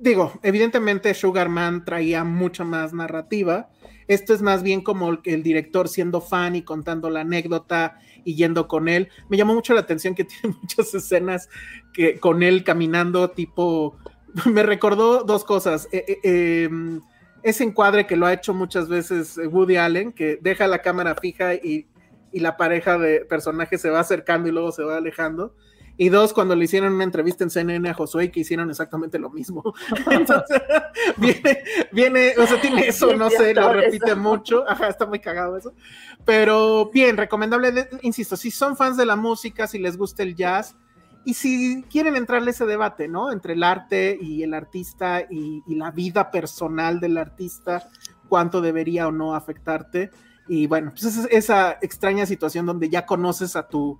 [0.00, 3.70] Digo, evidentemente Sugarman traía mucha más narrativa.
[4.08, 8.68] Esto es más bien como el director siendo fan y contando la anécdota y yendo
[8.68, 9.08] con él.
[9.28, 11.48] Me llamó mucho la atención que tiene muchas escenas
[11.92, 13.96] que con él caminando tipo...
[14.46, 15.88] Me recordó dos cosas.
[15.92, 17.00] Eh, eh, em,
[17.42, 21.54] ese encuadre que lo ha hecho muchas veces Woody Allen, que deja la cámara fija
[21.54, 21.86] y,
[22.32, 25.54] la pareja de personajes se va acercando y luego se va alejando.
[25.98, 29.28] Y dos, cuando le hicieron una entrevista en CNN a Josué, que hicieron exactamente lo
[29.28, 29.62] mismo.
[30.10, 30.62] Entonces,
[31.18, 34.64] viene, viene, o sea, tiene eso, no sé, lo repite mucho.
[34.66, 35.74] Ajá, está muy cagado eso.
[36.24, 40.74] Pero bien, recomendable, insisto, si son fans de la música, si les gusta el jazz,
[41.24, 43.30] y si quieren entrarle ese debate, ¿no?
[43.30, 47.88] Entre el arte y el artista y, la vida personal del artista,
[48.28, 50.10] cuánto debería o no afectarte.
[50.48, 53.98] Y bueno, pues es esa extraña situación donde ya conoces a tu,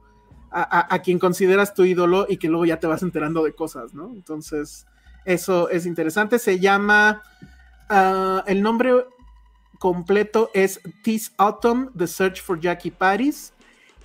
[0.50, 4.10] a, quien consideras tu ídolo y que luego ya te vas enterando de cosas, ¿no?
[4.12, 4.86] Entonces,
[5.24, 6.38] eso es interesante.
[6.38, 7.22] Se llama,
[7.88, 9.06] ah, el nombre
[9.78, 13.51] completo es This Autumn, The Search for Jackie Paris.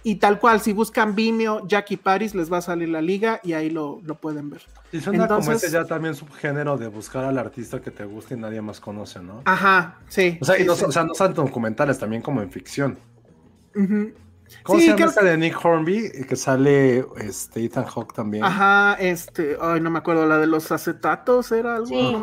[0.08, 3.52] Y tal cual, si buscan Vimeo, Jackie Paris, les va a salir la liga y
[3.52, 4.62] ahí lo, pueden ver.
[4.94, 8.36] Y suena Entonces, como ese ya también subgénero de buscar al artista que te guste
[8.36, 9.42] y nadie más conoce, ¿no?
[9.44, 10.38] Ajá, sí.
[10.40, 12.98] O sea, no, O sea, no son documentales, también como en ficción.
[14.64, 16.10] ¿Cómo se llama esta de Nick Hornby?
[16.26, 18.46] Que sale este, Ethan Hawke también.
[18.46, 21.88] Ajá, este, ay, no me acuerdo, la de los acetatos era algo.
[21.88, 22.16] Sí,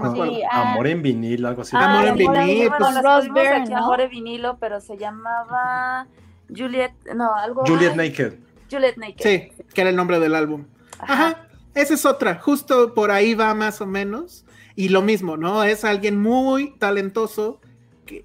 [0.51, 0.73] ah.
[0.73, 1.77] Amor en vinilo, algo así.
[1.77, 2.73] Amor en vinilo.
[2.78, 6.06] Pues, Ross Byrne, Amor en vinilo, pero se llamaba
[6.49, 7.65] Juliet, no, algo.
[7.66, 8.35] Juliet Naked.
[8.71, 9.21] Juliet Naked.
[9.21, 10.65] Sí, que era el nombre del álbum.
[10.99, 11.49] Ajá.
[11.75, 14.45] esa es otra, justo por ahí va más o menos.
[14.77, 15.62] Y lo mismo, ¿no?
[15.62, 17.61] Es alguien muy talentoso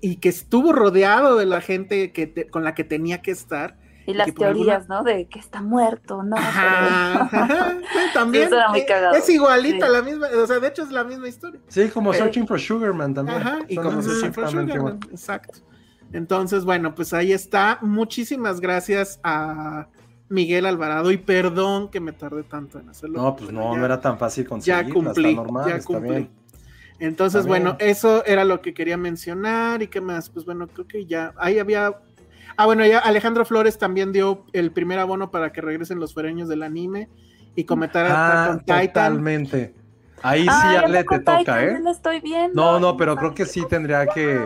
[0.01, 3.77] y que estuvo rodeado de la gente que con la que tenía que estar
[4.09, 5.03] y las teorías, ¿no?
[5.03, 6.35] De que está muerto, ¿no?
[8.13, 8.49] también.
[8.71, 9.15] muy cagado.
[9.15, 11.59] Es igualita, la misma, o sea, de hecho es la misma historia.
[11.67, 13.37] Sí, como Searching for Sugarman también.
[13.37, 15.59] Ajá, y como Searching for Sugarman, exacto.
[16.13, 17.79] Entonces, bueno, pues ahí está.
[17.81, 19.87] Muchísimas gracias a
[20.27, 23.21] Miguel Alvarado y perdón que me tardé tanto en hacerlo.
[23.21, 24.87] No, pues no, no era tan fácil conseguirlo.
[24.87, 26.29] Ya cumplí, normal, ya cumplí.
[26.99, 30.29] Entonces, bueno, eso era lo que quería mencionar y qué más.
[30.29, 31.95] Pues bueno, creo que ya ahí había
[32.59, 36.49] Ah, bueno, ya Alejandro Flores también dio el primer abono para que regresen los fereños
[36.49, 37.07] del anime
[37.55, 38.87] y comentar ah, con Titan.
[38.87, 39.73] Totalmente.
[40.21, 41.79] Ahí sí, ah, Ale, te toca, ¿eh?
[41.89, 42.61] estoy viendo.
[42.61, 44.45] No, no, pero creo que sí tendría que.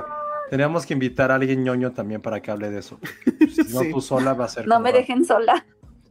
[0.54, 3.00] Tendríamos que invitar a alguien ñoño también para que hable de eso.
[3.52, 4.68] Si no, tú sola va a ser.
[4.68, 5.66] No me dejen sola.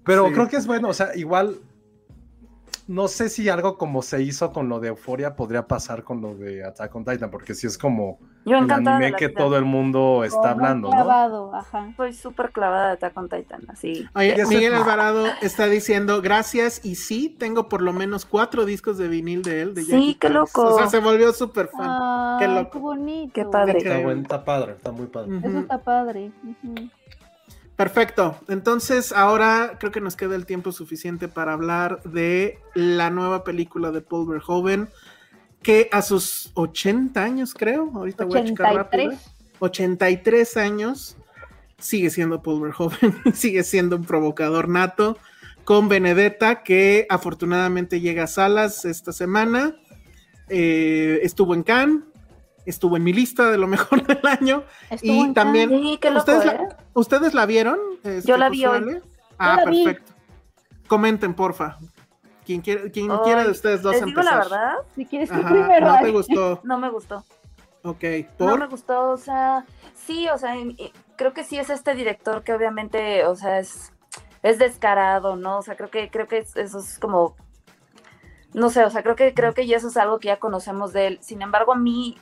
[0.04, 1.60] Pero creo que es bueno, o sea, igual
[2.88, 6.34] no sé si algo como se hizo con lo de Euforia podría pasar con lo
[6.34, 10.24] de Attack on Titan, porque si es como Yo el anime que todo el mundo
[10.24, 11.92] está hablando, clavado, ajá.
[11.96, 14.06] Soy súper clavada de Attack on Titan, así.
[14.14, 19.08] Oye, Miguel Alvarado está diciendo gracias y sí, tengo por lo menos cuatro discos de
[19.08, 19.74] vinil de él.
[19.74, 20.74] De sí, qué loco.
[20.74, 22.38] O sea, se volvió súper fan.
[22.38, 22.70] qué loco.
[22.72, 23.32] Qué bonito.
[23.34, 23.78] Qué padre.
[23.78, 25.38] Está, padre, está muy padre.
[25.42, 26.32] Eso está padre.
[27.76, 28.38] Perfecto.
[28.48, 33.90] Entonces, ahora creo que nos queda el tiempo suficiente para hablar de la nueva película
[33.90, 34.88] de Paul Verhoeven,
[35.62, 39.12] que a sus 80 años, creo, ahorita voy a checar rápido.
[39.60, 41.16] 83 años,
[41.78, 45.16] sigue siendo Paul Verhoeven, sigue siendo un provocador nato,
[45.64, 49.76] con Benedetta, que afortunadamente llega a salas esta semana.
[50.48, 52.02] Eh, estuvo en Cannes,
[52.66, 54.64] estuvo en mi lista de lo mejor del año.
[55.00, 56.68] y también, ¿ustedes, la, ¿eh?
[56.94, 57.78] ¿ustedes, la, vieron?
[58.02, 59.00] Este, Yo la vi hoy.
[59.38, 60.12] Ah, perfecto.
[60.86, 61.78] Comenten, porfa.
[62.44, 64.74] Quien quiera, quien quiera de ustedes dos ¿les digo la verdad?
[64.96, 65.86] Si quieres tú primero.
[65.86, 66.60] ¿No te gustó?
[66.64, 67.24] no me gustó.
[67.84, 68.04] Ok,
[68.36, 68.50] ¿por?
[68.50, 69.64] No me gustó, o sea,
[69.94, 70.54] sí, o sea,
[71.16, 73.92] creo que sí es este director que obviamente, o sea, es,
[74.42, 75.58] es descarado, ¿no?
[75.58, 77.34] O sea, creo que, creo que eso es como
[78.54, 80.92] no sé, o sea, creo que creo que ya eso es algo que ya conocemos
[80.92, 81.18] de él.
[81.22, 82.18] Sin embargo, a mí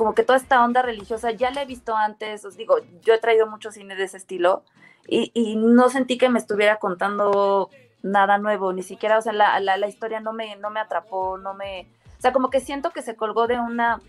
[0.00, 3.18] como que toda esta onda religiosa ya la he visto antes, os digo, yo he
[3.18, 4.62] traído mucho cine de ese estilo
[5.06, 7.68] y, y no sentí que me estuviera contando
[8.02, 11.36] nada nuevo, ni siquiera, o sea, la, la, la, historia no me, no me atrapó,
[11.36, 11.86] no me,
[12.16, 14.00] o sea, como que siento que se colgó de una,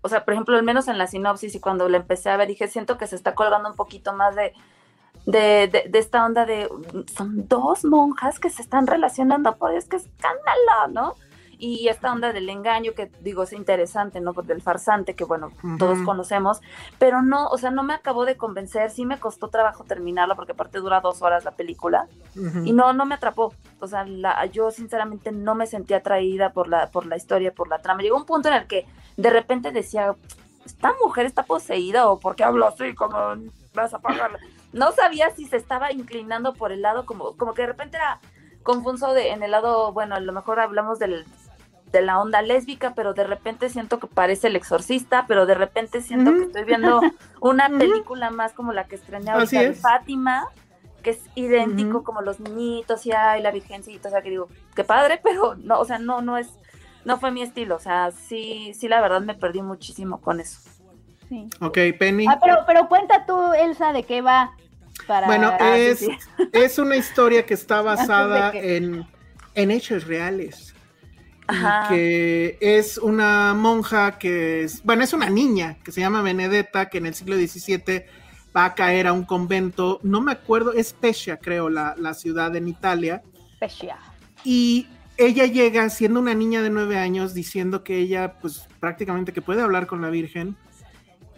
[0.00, 2.48] o sea, por ejemplo, al menos en la sinopsis y cuando la empecé a ver,
[2.48, 4.54] dije, siento que se está colgando un poquito más de,
[5.26, 6.70] de, de, esta onda de
[7.14, 11.25] son dos monjas que se están relacionando, por es que escándalo, ¿no?
[11.58, 14.32] Y esta onda del engaño que digo es interesante, ¿no?
[14.32, 16.60] Del farsante que bueno, todos conocemos,
[16.98, 20.52] pero no, o sea, no me acabó de convencer, sí me costó trabajo terminarla porque
[20.52, 22.08] aparte dura dos horas la película
[22.64, 26.68] y no, no me atrapó, o sea, la, yo sinceramente no me sentía atraída por
[26.68, 28.02] la, por la historia, por la trama.
[28.02, 30.14] Llegó un punto en el que de repente decía,
[30.64, 33.16] esta mujer está poseída o por qué habló así, como
[33.74, 34.38] vas a pagarla.
[34.72, 38.20] No sabía si se estaba inclinando por el lado, como, como que de repente era
[38.62, 41.24] confuso de, en el lado, bueno, a lo mejor hablamos del,
[41.96, 46.02] de la onda lésbica, pero de repente siento que parece el exorcista, pero de repente
[46.02, 47.00] siento que estoy viendo
[47.40, 50.48] una película más como la que estrené ahorita de Fátima,
[51.02, 54.84] que es idéntico como los niñitos y ay, la virgencita, o sea que digo, qué
[54.84, 56.48] padre, pero no, o sea, no, no es,
[57.06, 60.60] no fue mi estilo, o sea, sí, sí, la verdad me perdí muchísimo con eso.
[61.30, 61.48] Sí.
[61.60, 62.26] Ok, Penny.
[62.28, 64.52] Ah, pero, pero cuenta tú, Elsa, de qué va.
[65.06, 65.26] Para...
[65.26, 66.06] Bueno, ah, es,
[66.52, 69.06] es una historia que está basada en,
[69.54, 70.75] en hechos reales.
[71.88, 76.98] Que es una monja que es, bueno, es una niña que se llama Benedetta, que
[76.98, 78.04] en el siglo XVII
[78.56, 82.54] va a caer a un convento, no me acuerdo, es Pescia, creo, la, la ciudad
[82.56, 83.22] en Italia.
[83.60, 83.98] Pescia.
[84.44, 84.86] Y
[85.18, 89.62] ella llega siendo una niña de nueve años diciendo que ella, pues prácticamente que puede
[89.62, 90.56] hablar con la Virgen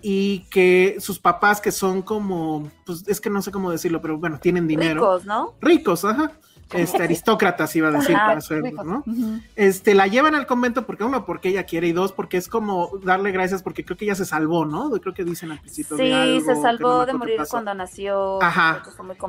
[0.01, 4.17] y que sus papás que son como, pues es que no sé cómo decirlo, pero
[4.17, 5.01] bueno, tienen dinero.
[5.01, 5.55] Ricos, ¿no?
[5.61, 6.33] Ricos, ajá
[6.73, 9.05] este, aristócratas iba a decir para hacerlo, ¿no?
[9.57, 12.90] Este, la llevan al convento porque uno, porque ella quiere y dos, porque es como
[13.03, 14.90] darle gracias porque creo que ella se salvó, ¿no?
[14.90, 18.43] Creo que dicen al principio Sí, se salvó de morir cuando nació.
[18.43, 18.82] Ajá.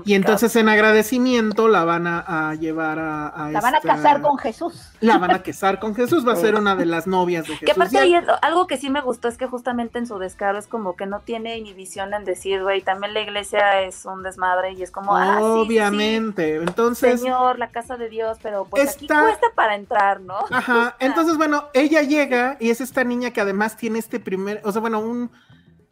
[0.05, 4.91] y entonces en agradecimiento la van a, llevar a, La van a casar con Jesús.
[4.99, 7.65] La van a casar con Jesús, va a ser una de las novias de Jesús.
[7.65, 7.99] Que aparte
[8.41, 11.21] algo que sí me gustó es que justamente en su descaro es como que no
[11.21, 15.39] tiene inhibición en decir, güey, también la iglesia es un desmadre y es como, ah,
[15.41, 17.23] Obviamente, entonces
[17.57, 20.37] la casa de Dios, pero pues aquí cuesta para entrar, ¿no?
[20.51, 24.71] Ajá, entonces bueno, ella llega y es esta niña que además tiene este primer, o
[24.71, 25.31] sea, bueno, un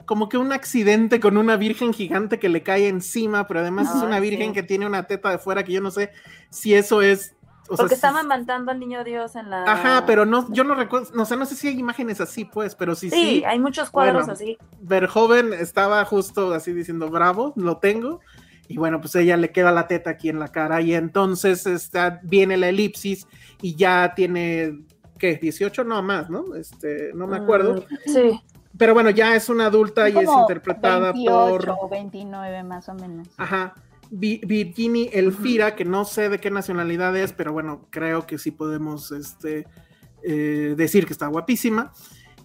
[0.05, 4.01] como que un accidente con una virgen gigante que le cae encima, pero además es
[4.01, 6.11] una virgen que tiene una teta de fuera que yo no sé
[6.49, 7.35] si eso es
[7.69, 9.63] o Porque estaban mandando al niño Dios en la.
[9.63, 12.75] Ajá, pero no, yo no recuerdo, no sé, no sé si hay imágenes así, pues,
[12.75, 13.15] pero sí, sí.
[13.15, 14.57] Sí, hay muchos cuadros así.
[14.79, 18.21] Verjoven estaba justo así diciendo, bravo, lo tengo
[18.67, 22.19] y bueno, pues ella le queda la teta aquí en la cara y entonces está,
[22.23, 23.27] viene la elipsis
[23.61, 24.79] y ya tiene,
[25.17, 25.35] ¿qué?
[25.35, 26.55] 18 no más, ¿no?
[26.55, 27.75] Este, no me acuerdo.
[27.75, 28.41] Mm, sí.
[28.77, 31.69] Pero bueno, ya es una adulta y es interpretada 28 por...
[31.69, 33.27] o 29 más o menos.
[33.37, 33.73] Ajá.
[34.09, 39.11] Virginie Elfira, que no sé de qué nacionalidad es, pero bueno, creo que sí podemos
[39.11, 39.67] este,
[40.23, 41.91] eh, decir que está guapísima.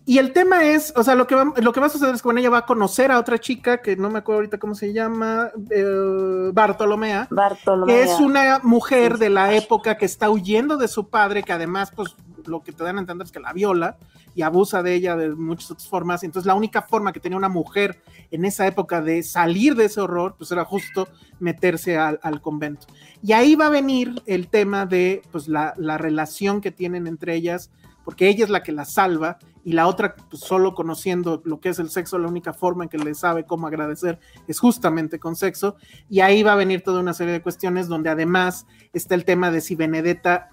[0.05, 2.23] Y el tema es, o sea, lo que, va, lo que va a suceder es
[2.23, 4.93] que ella va a conocer a otra chica que no me acuerdo ahorita cómo se
[4.93, 10.89] llama, eh, Bartolomea, Bartolomea, que es una mujer de la época que está huyendo de
[10.89, 12.17] su padre, que además, pues,
[12.47, 13.97] lo que te dan a entender es que la viola
[14.35, 16.25] y abusa de ella de muchas otras formas.
[16.25, 18.03] Entonces, la única forma que tenía una mujer
[18.33, 21.07] en esa época de salir de ese horror, pues era justo
[21.39, 22.89] meterse al, convento.
[23.23, 27.37] Y ahí va a venir el tema de, pues, la, la relación que tienen entre
[27.37, 27.71] ellas
[28.05, 31.69] porque ella es la que la salva y la otra, pues solo conociendo lo que
[31.69, 34.19] es el sexo, la única forma en que le sabe cómo agradecer
[34.49, 35.77] es justamente con sexo.
[36.11, 39.51] Y ahí va a venir toda una serie de cuestiones donde además está el tema
[39.51, 40.51] de si Benedetta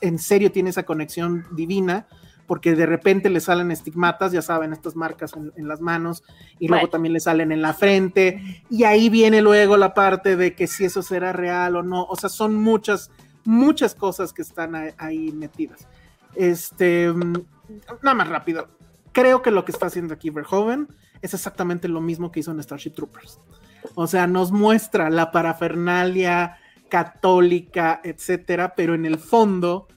[0.00, 2.06] en serio tiene esa conexión divina,
[2.46, 6.22] porque de repente le salen estigmatas, ya saben, estas marcas en, las manos,
[6.58, 10.54] y luego también le salen en la frente, y ahí viene luego la parte de
[10.54, 13.10] que si eso será real o no, o sea, son muchas,
[13.44, 15.86] muchas cosas que están ahí metidas.
[16.34, 17.12] Este,
[18.02, 18.68] nada más rápido.
[19.12, 20.88] Creo que lo que está haciendo aquí Verhoeven
[21.20, 23.40] es exactamente lo mismo que hizo en Starship Troopers.
[23.94, 26.58] O sea, nos muestra la parafernalia
[26.88, 29.88] católica, etcétera, pero en el fondo,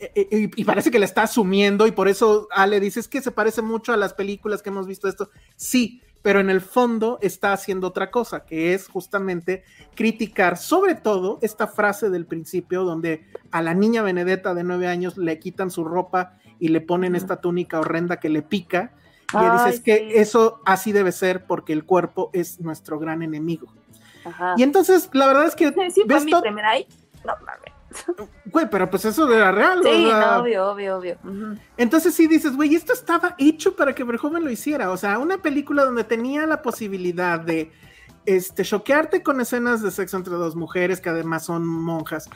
[0.00, 3.22] eh, eh, y, parece que la está asumiendo, y por eso Ale dice, es que
[3.22, 5.30] se parece mucho a las películas que hemos visto esto.
[5.56, 9.64] Sí, pero en el fondo está haciendo otra cosa, que es justamente
[9.94, 15.16] criticar sobre todo esta frase del principio donde a la niña Benedetta de nueve años
[15.16, 18.92] le quitan su ropa y le ponen esta túnica horrenda que le pica.
[19.34, 23.24] Y ella dice, es que eso así debe ser porque el cuerpo es nuestro gran
[23.24, 23.66] enemigo.
[24.56, 25.72] Y entonces, la verdad es que...
[25.92, 26.74] Sí, ¿ves mi primera
[27.24, 27.34] No,
[28.44, 29.80] Güey, pero pues eso era real.
[29.82, 31.18] Sí, obvio, obvio, obvio.
[31.76, 34.92] Entonces sí dices, güey, esto estaba hecho para que Verhoeven lo hiciera.
[34.92, 37.72] O sea, una película donde tenía la posibilidad de
[38.26, 42.28] este, choquearte con escenas de sexo entre dos mujeres que además son monjas,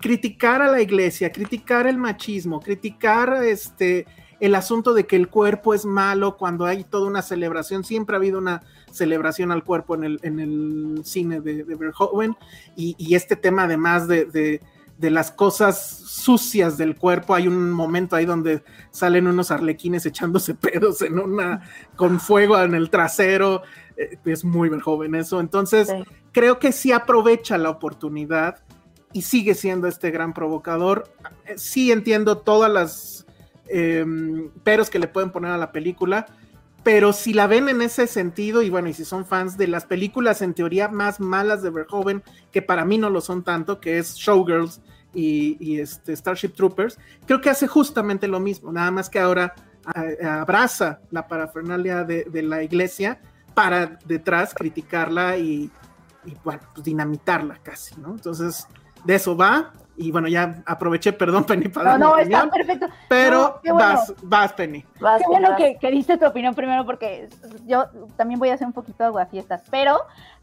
[0.00, 4.06] criticar a la iglesia, criticar el machismo, criticar este,
[4.40, 7.84] el asunto de que el cuerpo es malo cuando hay toda una celebración.
[7.84, 12.36] Siempre ha habido una celebración al cuerpo en el, cine de, de Verhoeven
[12.76, 14.60] y, y, este tema además de
[14.98, 17.34] de las cosas sucias del cuerpo.
[17.34, 21.62] Hay un momento ahí donde salen unos arlequines echándose pedos en una
[21.96, 23.62] con fuego en el trasero.
[23.96, 25.40] Eh, es muy joven eso.
[25.40, 25.88] Entonces,
[26.32, 28.58] creo que sí aprovecha la oportunidad
[29.12, 31.12] y sigue siendo este gran provocador.
[31.46, 33.26] Eh, sí entiendo todas las
[33.68, 36.26] em, peros que le pueden poner a la película,
[36.82, 39.86] pero si la ven en ese sentido, y bueno, y si son fans de las
[39.86, 43.98] películas en teoría más malas de Verhoeven, que para mí no lo son tanto, que
[43.98, 44.82] es Showgirls
[45.14, 49.54] y, este Starship Troopers, creo que hace justamente lo mismo, nada más que ahora
[50.22, 53.20] abraza la parafernalia de, de, la iglesia
[53.54, 55.70] para detrás criticarla y,
[56.24, 58.10] y bueno, pues dinamitarla casi, ¿no?
[58.10, 58.66] Entonces,
[59.04, 59.72] de eso va.
[59.96, 62.86] Y bueno, ya aproveché, perdón, Penny, para No, no, está perfecto.
[63.08, 64.82] Pero vas, vas, Penny.
[64.82, 67.28] qué bueno que, que, diste tu opinión primero, porque
[67.66, 67.86] yo
[68.16, 69.62] también voy a hacer un poquito de fiestas.
[69.70, 70.00] Pero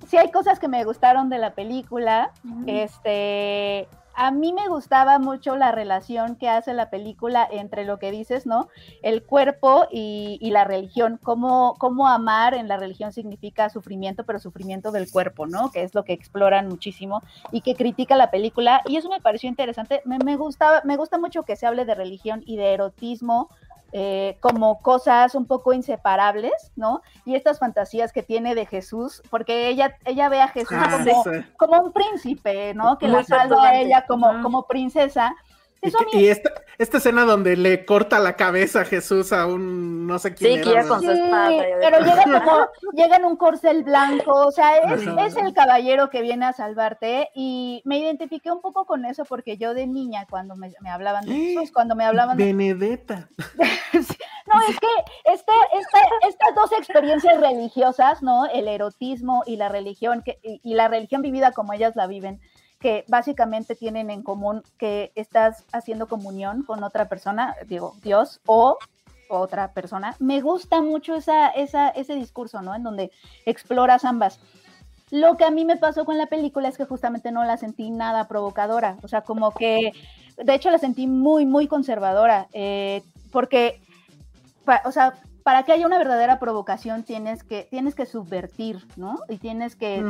[0.07, 2.31] sí hay cosas que me gustaron de la película.
[2.65, 8.11] Este a mí me gustaba mucho la relación que hace la película entre lo que
[8.11, 8.69] dices, ¿no?
[9.01, 14.91] El cuerpo y, la religión, cómo, cómo, amar en la religión significa sufrimiento, pero sufrimiento
[14.91, 15.71] del cuerpo, ¿no?
[15.71, 17.21] Que es lo que exploran muchísimo
[17.51, 18.81] y que critica la película.
[18.88, 20.01] Y eso me pareció interesante.
[20.05, 20.38] Me, me,
[20.83, 23.49] me gusta mucho que se hable de religión y de erotismo
[23.91, 27.01] eh, como cosas un poco inseparables, ¿no?
[27.26, 31.03] Y estas fantasías que tiene de Jesús, porque ella, ella ve a Jesús ah,
[31.57, 32.97] como, un príncipe, ¿no?
[32.97, 35.35] Que la salva a ella como, como princesa
[36.13, 40.35] y, esta, esta, escena donde le corta la cabeza a Jesús a un no sé
[40.35, 40.63] quién.
[40.63, 41.49] Sí, con su espada.
[41.80, 46.22] Pero llega como, llega en un corcel blanco, o sea, es, es, el caballero que
[46.22, 47.30] viene a salvarte.
[47.34, 51.26] Y me identifiqué un poco con eso porque yo de niña, cuando me, me hablaban
[51.26, 52.45] de Jesús, cuando me hablaban de.
[52.45, 53.27] Benedetta.
[53.93, 55.51] no, es que este,
[56.27, 58.45] estas dos experiencias religiosas, ¿no?
[58.45, 62.39] El erotismo y la religión, que, y la religión vivida como ellas la viven
[62.81, 68.77] que básicamente tienen en común que estás haciendo comunión con otra persona, digo, Dios o
[69.30, 70.15] otra persona.
[70.19, 72.76] Me gusta mucho esa, esa, ese discurso, ¿no?
[72.76, 73.11] En donde
[73.45, 74.39] exploras ambas.
[75.11, 77.91] Lo que a mí me pasó con la película es que justamente no la sentí
[77.91, 79.91] nada provocadora, o sea, como que,
[80.38, 83.81] de hecho la sentí muy, muy conservadora, eh, porque,
[84.85, 85.13] o sea,
[85.43, 89.19] para que haya una verdadera provocación tienes que, tienes que subvertir, ¿no?
[89.27, 90.03] Y tienes que,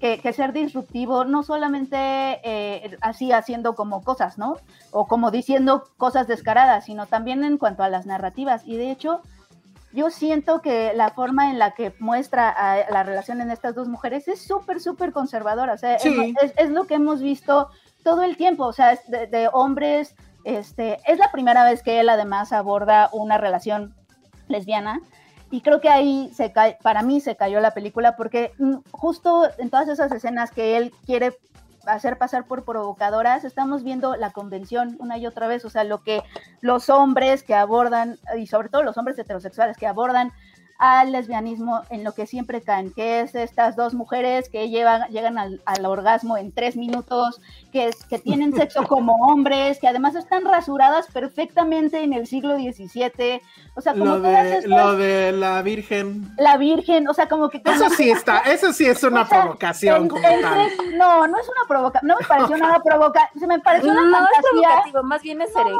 [0.00, 4.56] que, ser disruptivo, no solamente eh, así haciendo como cosas, ¿no?
[4.90, 8.62] O como diciendo cosas descaradas, sino también en cuanto a las narrativas.
[8.64, 9.20] Y de hecho,
[9.92, 14.28] yo siento que la forma en la que muestra la relación en estas dos mujeres
[14.28, 15.74] es súper, súper conservadora.
[15.74, 17.68] O sea, es, lo que hemos visto
[18.02, 20.14] todo el tiempo, o sea, de, de hombres...
[20.42, 23.94] Este, es la primera vez que él además aborda una relación
[24.50, 25.00] lesbiana.
[25.50, 29.48] Y creo que ahí se cae, para mí se cayó la película porque mm, justo
[29.58, 31.36] en todas esas escenas que él quiere
[31.86, 36.02] hacer pasar por provocadoras, estamos viendo la convención una y otra vez, o sea, lo
[36.02, 36.22] que
[36.60, 40.32] los hombres que abordan, y sobre todo los hombres heterosexuales que abordan
[40.80, 45.36] al lesbianismo en lo que siempre caen, que es estas dos mujeres que llevan, llegan
[45.36, 51.06] al, orgasmo en tres minutos, que, que tienen sexo como hombres, que además están rasuradas
[51.08, 53.42] perfectamente en el siglo XVII.
[53.74, 56.34] O sea, como lo de, lo de la Virgen.
[56.38, 57.60] La Virgen, o sea, como que...
[57.62, 60.70] Eso sí está, eso sí es una provocación como tal.
[60.96, 64.12] No, no es una provocación, no me pareció nada provocación, se me pareció una no
[64.12, 64.38] fantasía.
[64.38, 65.78] es provocativo, más bien es hereje.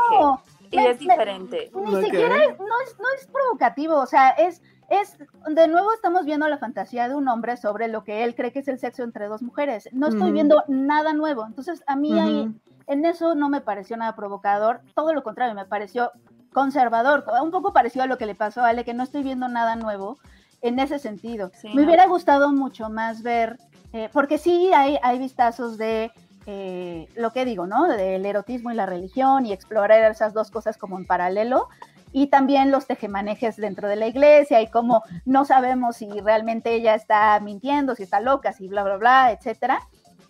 [0.72, 1.70] y es diferente.
[1.74, 4.60] ni siquiera no, es, no es provocativo, o sea, es
[4.90, 5.16] es,
[5.48, 8.58] de nuevo estamos viendo la fantasía de un hombre sobre lo que él cree que
[8.58, 9.88] es el sexo entre dos mujeres.
[9.92, 11.46] No estoy viendo nada nuevo.
[11.46, 12.52] Entonces, a mí ahí,
[12.88, 16.10] en eso no me pareció nada provocador, todo lo contrario, me pareció
[16.52, 19.48] conservador, un poco parecido a lo que le pasó a Ale, que no estoy viendo
[19.48, 20.18] nada nuevo
[20.60, 21.52] en ese sentido.
[21.72, 23.58] me hubiera gustado mucho más ver,
[23.92, 26.10] eh, porque sí hay, hay vistazos de
[26.46, 27.86] eh, lo que digo, ¿no?
[27.86, 31.68] Del erotismo y la religión y explorar esas dos cosas como en paralelo,
[32.12, 36.94] y también los tejemanejes dentro de la iglesia y cómo no sabemos si realmente ella
[36.94, 39.80] está mintiendo, si está loca, si bla, bla, bla, etcétera.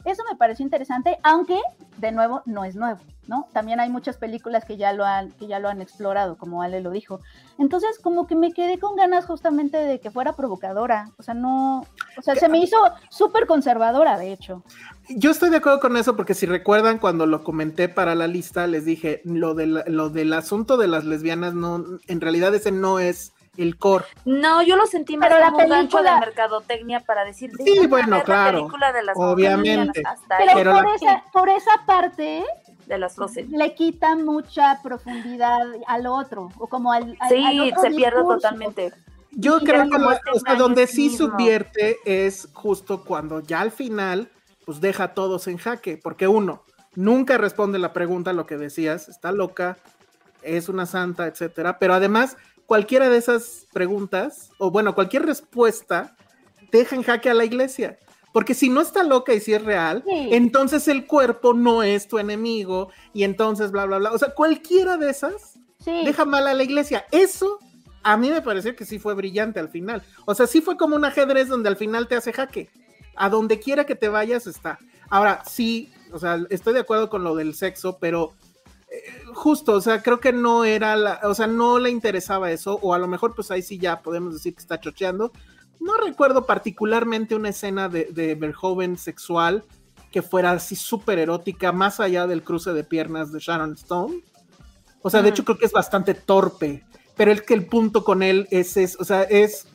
[0.05, 1.59] Eso me pareció interesante, aunque
[1.99, 3.47] de nuevo no es nuevo, ¿no?
[3.53, 6.81] También hay muchas películas que ya lo han, que ya lo han explorado, como Ale
[6.81, 7.21] lo dijo.
[7.59, 11.11] Entonces, como que me quedé con ganas justamente de que fuera provocadora.
[11.19, 11.85] O sea, no,
[12.17, 12.77] o sea, se me hizo
[13.11, 14.65] súper conservadora, de hecho.
[15.11, 18.67] Yo estoy de acuerdo con eso, porque si recuerdan cuando lo comenté para la lista,
[18.67, 22.99] les dije, lo, de lo del asunto de las lesbianas, no, en realidad ese no
[22.99, 24.05] es el core.
[24.25, 28.69] No, yo lo sentí más como un gancho de mercadotecnia para decir, sí, bueno, claro,
[29.15, 30.03] obviamente.
[30.39, 32.45] pero, por, esa, por esa parte
[32.87, 33.17] de las
[33.49, 38.93] le quita mucha profundidad al otro, o como al, sí, se pierde totalmente.
[39.33, 44.29] Yo creo que donde sí subvierte es justo cuando ya al final,
[44.67, 46.65] pues deja a todos en jaque, porque uno,
[46.97, 49.77] nunca responde la pregunta, lo que decías, está loca,
[50.43, 52.37] es una santa, etcétera, pero además
[52.71, 56.15] cualquiera de esas preguntas, o bueno, cualquier respuesta,
[56.71, 57.99] deja en jaque a la iglesia.
[58.33, 62.21] Porque si no está loca y si es real, entonces el cuerpo no es tu
[62.21, 64.13] enemigo y entonces bla, bla, bla.
[64.13, 67.07] O sea, cualquiera de esas deja mal a la iglesia.
[67.11, 67.59] Eso
[68.05, 70.05] a mí me pareció que sí fue brillante al final.
[70.25, 72.71] O sea, sí fue como un ajedrez donde al final te hace jaque.
[73.17, 74.79] A donde quiera que te vayas está.
[75.09, 78.35] Ahora, sí, o sea, estoy de acuerdo con lo del sexo, pero
[79.35, 82.95] justo, o sea, creo que no era la, o sea, no le interesaba eso, o
[82.95, 85.33] a lo mejor pues ahí sí ya podemos decir que está chocheando.
[85.81, 89.65] No recuerdo particularmente una escena de, de Verhoeven sexual
[90.11, 94.23] que fuera así súper erótica, más allá del cruce de piernas de Sharon Stone.
[95.03, 96.85] O sea, de hecho creo que es bastante torpe,
[97.17, 99.67] pero es que el punto con él es, es o sea, es,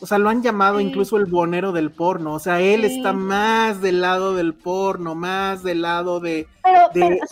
[0.00, 3.80] o sea, lo han llamado incluso el bonero del porno, o sea, él está más
[3.80, 6.46] del lado del porno, más del lado de,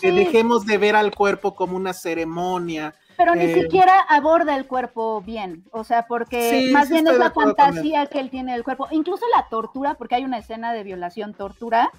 [0.00, 2.94] que dejemos de ver al cuerpo como una ceremonia.
[3.16, 7.30] Pero ni eh, siquiera aborda el cuerpo bien, o sea, porque más bien es la
[7.30, 11.34] fantasía que él tiene del cuerpo, incluso la tortura, porque hay una escena de violación,
[11.34, 11.90] tortura,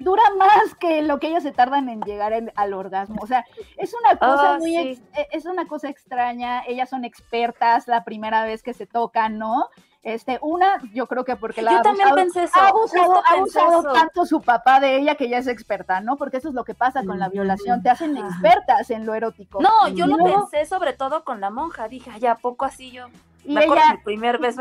[0.00, 3.20] dura más que lo que ellos se tardan en llegar al orgasmo.
[3.22, 3.44] O sea,
[3.76, 4.98] es una cosa ah, muy, e,
[5.30, 6.62] es una cosa extraña.
[6.66, 9.68] Ellas son expertas la primera vez que se tocan, ¿no?
[10.02, 14.40] Este, una, yo creo que porque la yo también pensé eso, ha abusado, tanto su
[14.40, 16.16] papá de ella que ya es experta, ¿no?
[16.16, 19.60] Porque eso es lo que pasa con la violación, te hacen expertas en lo erótico.
[19.60, 23.08] No, yo lo pensé sobre todo con la monja, dije, ay, ¿a poco así yo?
[23.44, 24.56] Y ella, primer vez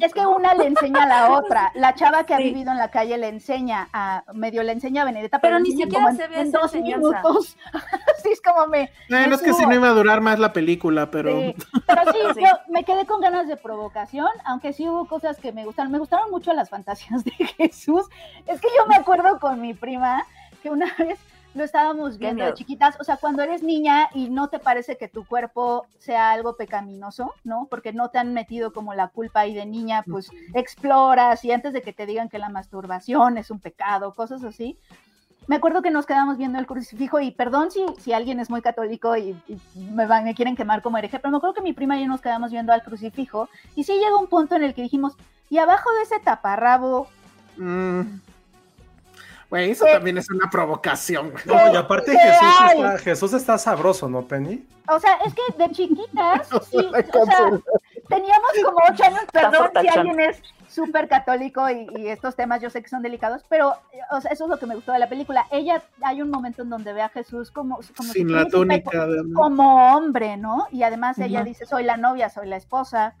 [0.00, 1.70] es que una le enseña a la otra.
[1.74, 5.04] La chava que ha vivido en la calle le enseña a, medio le enseña a
[5.04, 7.56] Benedetta, pero, ni siquiera se ve en dos minutos.
[8.22, 8.90] sí, es como me.
[9.08, 11.36] Bueno, es que si no iba a durar más la película, pero.
[11.86, 15.64] Pero sí, yo me quedé con ganas de provocación, aunque sí hubo cosas que me
[15.64, 15.92] gustaron.
[15.92, 18.06] Me gustaron mucho las fantasías de Jesús.
[18.46, 20.26] Es que yo me acuerdo con mi prima
[20.62, 21.18] que una vez
[21.56, 25.08] lo estábamos viendo de chiquitas, o sea, cuando eres niña y no te parece que
[25.08, 27.66] tu cuerpo sea algo pecaminoso, ¿no?
[27.70, 31.72] Porque no te han metido como la culpa ahí de niña, pues exploras y antes
[31.72, 34.78] de que te digan que la masturbación es un pecado, cosas así.
[35.46, 38.62] Me acuerdo que nos quedamos viendo el crucifijo y perdón si, si alguien es muy
[38.62, 39.40] católico y,
[39.74, 42.08] me, van, me quieren quemar como hereje, pero me acuerdo que mi prima y yo
[42.08, 45.16] nos quedamos viendo al crucifijo y sí llega un punto en el que dijimos,
[45.48, 47.08] y abajo de ese taparrabo...
[47.56, 48.20] Mm.
[49.48, 51.32] Güey, eso también es una provocación.
[51.44, 54.66] No, y aparte Jesús está, Jesús está, sabroso, ¿no, Penny?
[54.88, 57.50] O sea, es que de chiquitas, o sea,
[58.08, 62.82] teníamos como ocho años, perdón si alguien es súper católico y, estos temas yo sé
[62.82, 63.72] que son delicados, pero
[64.10, 65.46] o sea, eso es lo que me gustó de la película.
[65.50, 69.94] Ella, hay un momento en donde ve a Jesús como, como sin la tónica, como
[69.94, 70.66] hombre, ¿no?
[70.72, 73.14] Y además ella dice, soy la novia, soy la esposa.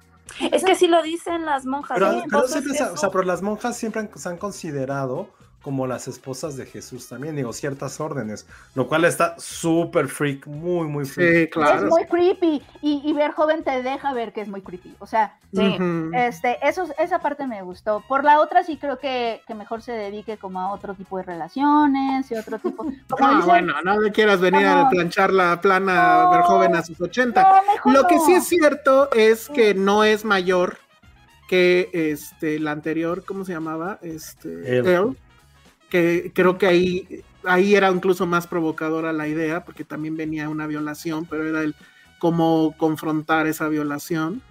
[0.50, 1.98] Es que sí lo dicen las monjas.
[1.98, 5.28] Pero, o sea, pero las monjas siempre se han considerado
[5.66, 10.86] como las esposas de Jesús también, digo, ciertas órdenes, lo cual está súper freak, muy,
[10.86, 11.34] muy freak.
[11.34, 11.86] Sí, claro.
[11.86, 15.08] Es muy creepy y, y, ver joven te deja ver que es muy creepy, o
[15.08, 15.76] sea, sí,
[16.14, 18.04] este, eso, esa parte me gustó.
[18.06, 21.24] Por la otra sí creo que, que, mejor se dedique como a otro tipo de
[21.24, 22.86] relaciones y otro tipo...
[23.20, 27.44] ah, bueno, no le quieras venir a planchar la plana ver joven a sus 80.
[27.86, 30.78] lo que sí es cierto es que no es mayor
[31.48, 33.98] que este la anterior, ¿cómo se llamaba?
[34.00, 35.16] Este Earl
[35.88, 40.66] que creo que ahí, ahí era incluso más provocadora la idea, porque también venía una
[40.66, 41.74] violación, pero era el
[42.18, 44.42] cómo confrontar esa violación.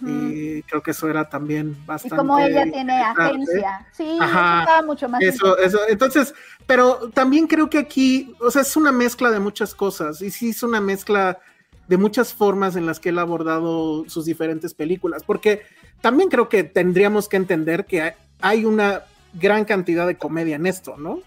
[0.00, 2.16] Y creo que eso era también bastante.
[2.16, 3.86] Y como ella tiene agencia.
[3.92, 5.22] Sí, estaba mucho más.
[5.22, 5.78] Eso, eso.
[5.88, 6.34] Entonces,
[6.66, 10.20] pero también creo que aquí, o sea, es una mezcla de muchas cosas.
[10.20, 11.38] Y sí es una mezcla
[11.86, 15.22] de muchas formas en las que él ha abordado sus diferentes películas.
[15.24, 15.62] Porque
[16.00, 19.04] también creo que tendríamos que entender que hay una
[19.34, 21.20] gran cantidad de comedia en esto, ¿no?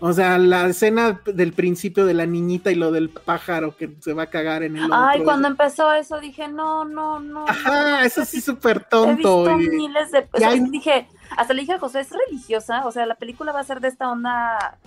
[0.00, 4.12] O sea, la escena del principio de la niñita y lo del pájaro que se
[4.12, 7.46] va a cagar en el Ay, cuando empezó eso dije, no, no, no.
[7.48, 9.48] Ajá, eso sí súper tonto.
[9.48, 10.28] He visto miles de...
[10.32, 12.86] O dije, hasta le dije a José, ¿es religiosa?
[12.86, 14.78] O sea, la película va a ser de esta onda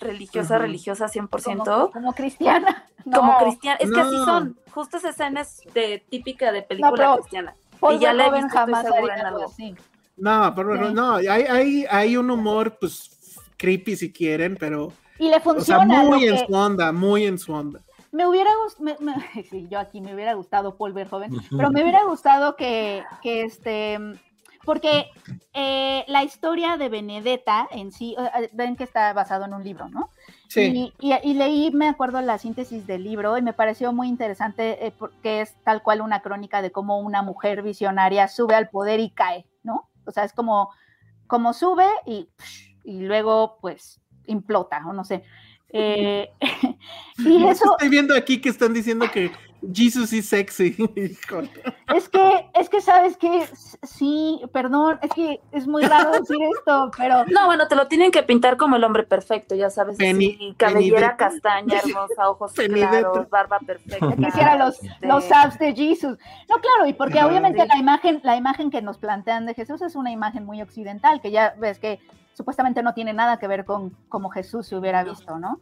[0.00, 1.92] religiosa, religiosa 100%.
[1.92, 2.86] Como, cristiana.
[3.04, 3.78] Como cristiana.
[3.80, 4.58] Es que así son.
[4.70, 7.54] Justo esa escena es de, típica de película cristiana.
[7.92, 9.44] y ya le he visto, jamás en algo.
[9.44, 9.76] Así.
[10.16, 14.92] No, pero no, hay, hay, hay un humor, pues, creepy si quieren, pero...
[15.18, 15.84] Y le funciona.
[15.84, 17.80] O sea, muy en su onda, muy en su onda.
[18.12, 18.96] Me hubiera gustado,
[19.50, 23.98] sí, yo aquí me hubiera gustado Paul Verhoeven, pero me hubiera gustado que, que este,
[24.64, 25.10] porque
[25.52, 28.14] eh, la historia de Benedetta en sí,
[28.52, 30.10] ven que está basado en un libro, ¿no?
[30.48, 30.92] Sí.
[31.00, 34.92] Y, y, leí, me acuerdo, la síntesis del libro y me pareció muy interesante eh,
[34.96, 39.10] porque es tal cual una crónica de cómo una mujer visionaria sube al poder y
[39.10, 39.88] cae, ¿no?
[40.06, 40.70] O sea, es como,
[41.26, 42.28] como sube y,
[42.84, 45.24] y luego pues implota, o no sé.
[45.76, 46.30] Eh,
[47.18, 47.72] y eso...
[47.72, 49.32] Estoy viendo aquí que están diciendo que
[49.72, 50.76] Jesus is sexy.
[51.94, 53.46] es que, es que sabes que
[53.82, 57.24] sí, perdón, es que es muy raro decir esto, pero.
[57.26, 61.16] No, bueno, te lo tienen que pintar como el hombre perfecto, ya sabes, Penny, cabellera
[61.16, 64.16] castaña, hermosa, ojos claros, barba perfecta.
[64.16, 66.18] Quisiera los, este los abs de Jesus.
[66.48, 69.96] No, claro, y porque obviamente la imagen, la imagen que nos plantean de Jesús es
[69.96, 72.00] una imagen muy occidental, que ya ves que
[72.34, 75.60] supuestamente no tiene nada que ver con cómo Jesús se hubiera visto, ¿no?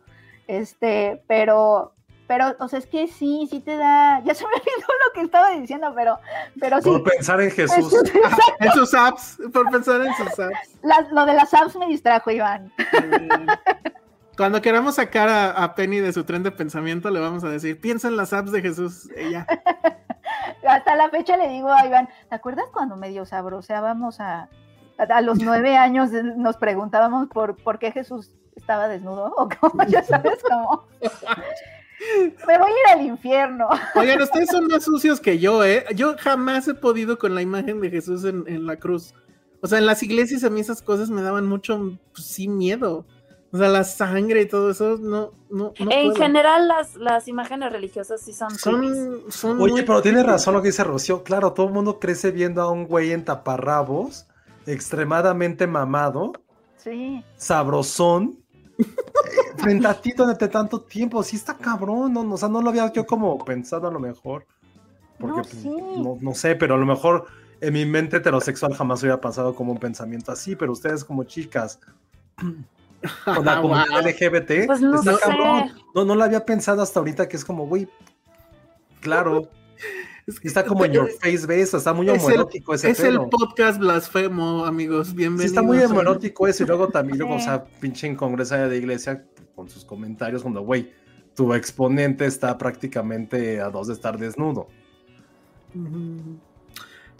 [0.48, 1.94] Este, pero,
[2.32, 5.20] pero, o sea, es que sí, sí te da, ya se me olvidó lo que
[5.20, 6.18] estaba diciendo, pero,
[6.58, 6.88] pero sí.
[6.88, 7.92] Por pensar en Jesús.
[8.58, 11.10] en sus apps, por pensar en sus apps.
[11.12, 12.72] lo de las apps me distrajo, Iván.
[14.34, 18.08] Cuando queramos sacar a, Penny de su tren de pensamiento, le vamos a decir, piensa
[18.08, 19.46] en las apps de Jesús, ella.
[20.66, 24.48] Hasta la fecha le digo a Iván, ¿te acuerdas cuando medio sabroseábamos a,
[24.96, 30.02] a los nueve años nos preguntábamos por, por qué Jesús estaba desnudo o cómo, ya
[30.02, 30.86] sabes cómo.
[32.46, 33.68] Me voy a ir al infierno.
[33.94, 35.84] Oigan, ustedes son más sucios que yo, ¿eh?
[35.94, 39.14] Yo jamás he podido con la imagen de Jesús en, la cruz.
[39.60, 43.06] O sea, en las iglesias a mí esas cosas me daban mucho, pues, sí, miedo.
[43.52, 45.74] O sea, la sangre y todo eso, no, no.
[45.76, 48.50] en general, las, las imágenes religiosas sí son.
[48.58, 51.22] Son, Oye, pero tiene razón lo que dice Rocío.
[51.22, 54.26] Claro, todo el mundo crece viendo a un güey en taparrabos
[54.66, 56.32] extremadamente mamado,
[56.76, 57.24] sí.
[57.36, 58.41] sabrosón,
[59.56, 62.92] frente a ti durante tanto tiempo, sí está cabrón, no, o sea, no lo había
[62.92, 64.46] yo como pensado a lo mejor,
[65.18, 67.26] porque no, pues, no, sé, pero a lo mejor
[67.60, 71.78] en mi mente heterosexual jamás hubiera pasado como un pensamiento así, pero ustedes como chicas
[73.24, 77.28] con la comunidad LGBT, pues no está cabrón, no, no lo había pensado hasta ahorita
[77.28, 77.88] que es como, güey,
[79.00, 79.48] claro.
[80.26, 81.74] Está como en your face, ¿ves?
[81.74, 85.14] Está muy homoerótico ese Es el podcast blasfemo, amigos.
[85.14, 85.42] Bienvenidos.
[85.42, 86.62] Sí, está muy homoerótico eso.
[86.62, 89.24] Y luego también, luego, o sea, pinche en Congreso de iglesia
[89.54, 90.92] con sus comentarios, cuando, güey,
[91.34, 94.68] tu exponente está prácticamente a dos de estar desnudo.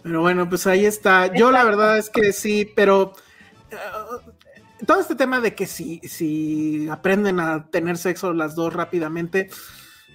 [0.03, 1.33] Pero bueno, pues ahí está.
[1.33, 3.13] Yo la verdad es que sí, pero
[3.71, 9.49] uh, todo este tema de que si, si aprenden a tener sexo las dos rápidamente,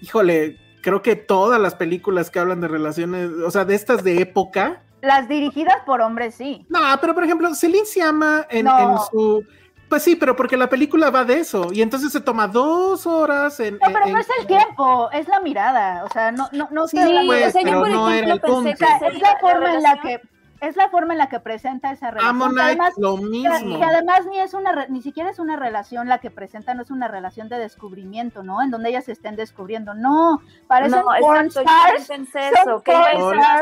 [0.00, 4.20] híjole, creo que todas las películas que hablan de relaciones, o sea, de estas de
[4.20, 4.82] época.
[5.00, 6.66] Las dirigidas por hombres, sí.
[6.68, 8.66] No, pero por ejemplo, Celine se llama en,
[9.10, 9.44] su.
[9.88, 11.72] Pues sí, pero porque la película va de eso.
[11.72, 13.74] Y entonces se toma dos horas en.
[13.74, 16.04] No, pero no es el tiempo, es la mirada.
[16.04, 18.70] O sea, no, no, no sí, pues, pero no era el punto.
[18.70, 18.80] es
[19.20, 20.20] la forma en la que
[20.60, 22.58] es la forma en la que presenta esa relación.
[22.58, 23.78] además, lo mismo.
[23.78, 26.90] Que además ni es una ni siquiera es una relación la que presenta, no es
[26.90, 28.62] una relación de descubrimiento, ¿no?
[28.62, 29.94] En donde ellas se estén descubriendo.
[29.94, 32.10] No, parecen no, porn stars.
[32.10, 32.92] Eso, que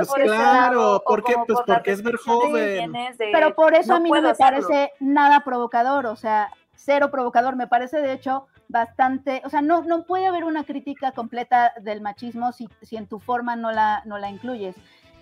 [0.09, 2.93] pues claro, porque pues porque es ver joven.
[3.18, 7.66] Pero por eso a mí no me parece nada provocador, o sea, cero provocador, me
[7.66, 12.52] parece de hecho bastante, o sea, no, no puede haber una crítica completa del machismo
[12.52, 14.74] si, si en tu forma no la, no la incluyes.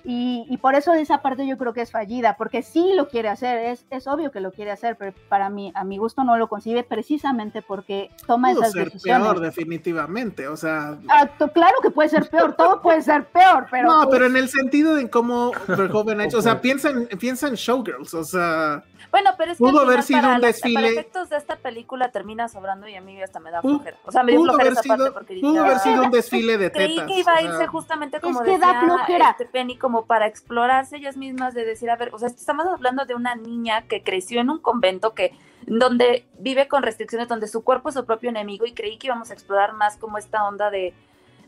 [0.07, 3.59] Y, por eso esa parte yo creo que es fallida, porque sí lo quiere hacer,
[3.59, 6.49] es, es obvio que lo quiere hacer, pero para mí, a mi gusto no lo
[6.49, 9.27] concibe precisamente porque toma Pudo esas ser decisiones.
[9.27, 10.99] peor, definitivamente, o sea...
[11.09, 13.89] Ah, claro que puede ser peor, todo puede ser peor, pero...
[13.89, 17.49] No, pero en el sentido de cómo Verhoeven ha hecho, o sea, piensa en, piensa
[17.49, 18.85] en Showgirls, o sea...
[19.15, 20.75] Bueno, pero es que pudo haber sido para un desfile.
[20.75, 23.97] Para efectos de esta película termina sobrando y a mí hasta me da flojera.
[24.05, 26.71] O sea, me dio flojera esa sido, parte porque pudo haber sido un desfile de
[26.71, 27.05] tetas.
[27.05, 29.31] Creí que iba a irse justamente como es que da flojera.
[29.31, 33.05] este Penny, como para explorarse ellas mismas, de decir, a ver, o sea, estamos hablando
[33.07, 35.33] de una niña que creció en un convento que
[35.67, 39.31] donde vive con restricciones, donde su cuerpo es su propio enemigo y creí que íbamos
[39.31, 40.93] a explorar más como esta onda de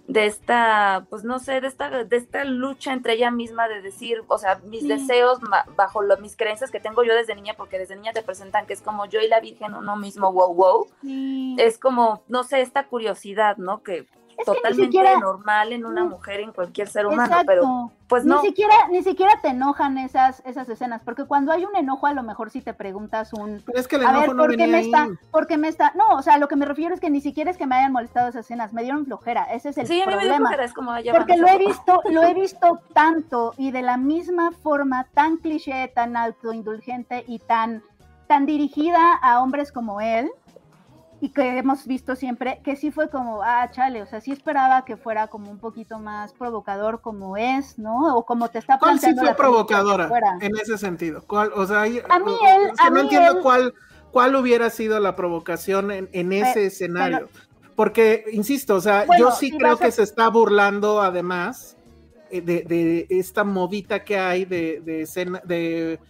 [0.09, 4.23] de esta, pues no sé, de esta, de esta lucha entre ella misma de decir,
[4.29, 5.41] o sea, mis deseos
[5.77, 8.83] bajo mis creencias que tengo yo desde niña, porque desde niña te presentan que es
[8.83, 10.87] como yo y la Virgen uno mismo, wow, wow.
[11.59, 13.83] Es como, no sé, esta curiosidad, ¿no?
[13.83, 14.07] Que
[14.45, 18.41] totalmente normal en una mujer, en cualquier ser humano, pero pues no.
[18.41, 22.13] Ni siquiera, ni siquiera te enojan esas, esas escenas, porque cuando hay un enojo, a
[22.13, 23.63] lo mejor si te preguntas un.
[23.67, 25.93] Pero es que el enojo no ¿por qué me está, ¿por qué me está?
[25.97, 27.93] No, o sea, lo que me refiero es que ni siquiera es que me hayan
[27.93, 30.21] molestado esas escenas, me dieron flojera, ese es el sí, problema.
[30.21, 33.73] A mí me flojera, es como, porque lo he visto, lo he visto tanto y
[33.73, 37.83] de la misma forma, tan cliché, tan autoindulgente y tan,
[38.29, 40.31] tan dirigida a hombres como él
[41.21, 44.85] y que hemos visto siempre que sí fue como, ah, chale, o sea, sí esperaba
[44.85, 48.17] que fuera como un poquito más provocador como es, ¿no?
[48.17, 49.23] O como te está planteando.
[49.23, 50.11] ¿Cuál sí fue provocadora
[50.41, 51.23] en ese sentido?
[51.27, 53.73] ¿Cuál, o sea, a mí él, no entiendo cuál,
[54.11, 57.29] cuál hubiera sido la provocación en, en ese escenario.
[57.75, 61.77] Porque, insisto, o sea, yo sí creo que se está burlando además
[62.31, 66.01] eh, de, de, esta modita que hay de, de, escena, de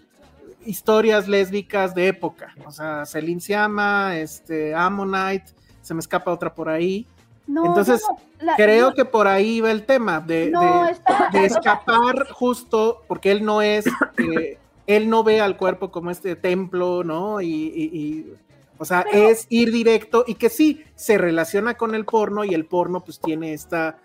[0.66, 2.55] historias lésbicas de época.
[2.66, 5.52] O sea, Celine Siama, este, Ammonite,
[5.82, 7.06] se me escapa otra por ahí.
[7.48, 8.02] Entonces,
[8.56, 10.52] creo que por ahí va el tema de,
[11.34, 13.86] escapar justo, porque él no es,
[14.18, 17.40] eh, él no ve al cuerpo como este templo, ¿no?
[17.40, 18.26] Y,
[18.78, 22.66] o sea, es ir directo y que sí, se relaciona con el porno y el
[22.66, 23.98] porno pues tiene esta,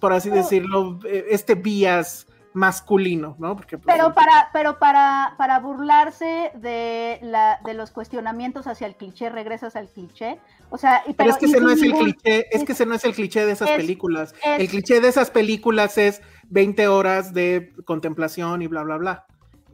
[0.00, 3.56] por así decirlo, eh, este vías masculino, ¿no?
[3.56, 8.94] Porque, pues, pero para, pero para, para burlarse de, la, de los cuestionamientos hacia el
[8.94, 10.38] cliché, regresas al cliché.
[10.70, 13.04] O sea, pero, es que ese no es el cliché, es, que ese no es
[13.04, 14.34] el cliché de esas películas.
[14.44, 19.26] el cliché de esas películas es 20 horas de contemplación y bla, bla, bla.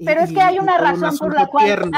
[0.03, 1.91] Pero es que hay una razón por la cual,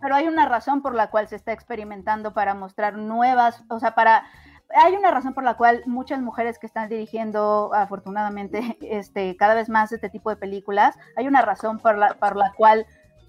[0.00, 3.96] pero hay una razón por la cual se está experimentando para mostrar nuevas, o sea,
[3.96, 4.24] para
[4.74, 9.68] hay una razón por la cual muchas mujeres que están dirigiendo, afortunadamente, este, cada vez
[9.68, 12.86] más este tipo de películas, hay una razón por la, la cual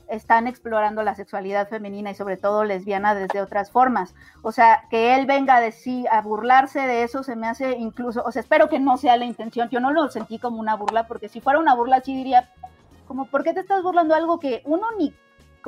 [0.09, 4.15] están explorando la sexualidad femenina y sobre todo lesbiana desde otras formas.
[4.41, 8.23] O sea, que él venga de sí a burlarse de eso se me hace incluso,
[8.25, 9.69] o sea, espero que no sea la intención.
[9.69, 12.49] Yo no lo sentí como una burla, porque si fuera una burla sí diría,
[13.07, 15.13] como, ¿por qué te estás burlando algo que uno ni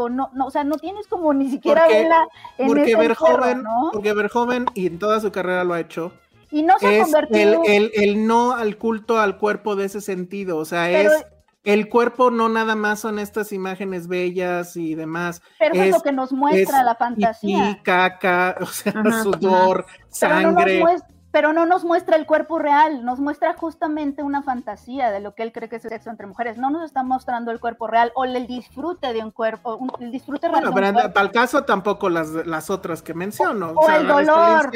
[0.10, 2.28] no, no, o sea, no tienes como ni siquiera porque, verla
[2.58, 6.12] en porque ver joven, porque ver joven y en toda su carrera lo ha hecho.
[6.52, 10.58] Y no se ha convertido el, el, no al culto al cuerpo de ese sentido,
[10.58, 11.26] o sea, es
[11.64, 15.42] el cuerpo no nada más son estas imágenes bellas y demás.
[15.60, 17.70] Pero es, lo que nos muestra la fantasía.
[17.70, 20.84] Y caca, o sea, sudor, sangre
[21.32, 25.44] pero no nos muestra el cuerpo real, nos muestra justamente una fantasía de lo que
[25.44, 26.58] él cree que es el sexo entre mujeres.
[26.58, 30.50] No nos está mostrando el cuerpo real o el disfrute de un cuerpo, el disfrute
[30.50, 30.70] real.
[30.72, 33.72] Bueno, pero para el caso tampoco las, las otras que menciono.
[33.72, 34.72] O, el dolor.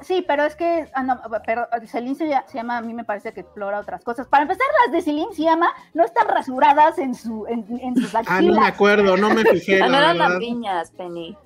[0.00, 3.40] sí, pero es que, ah, no, pero Celine se, llama, a mí me parece que
[3.40, 4.26] explora otras cosas.
[4.26, 8.14] Para empezar, las de Celine se llama, no están rasuradas en, su, en, en sus
[8.14, 8.26] axilas.
[8.26, 9.78] Ah, no me acuerdo, no me fijé.
[9.86, 11.36] no eran las piñas, Penny.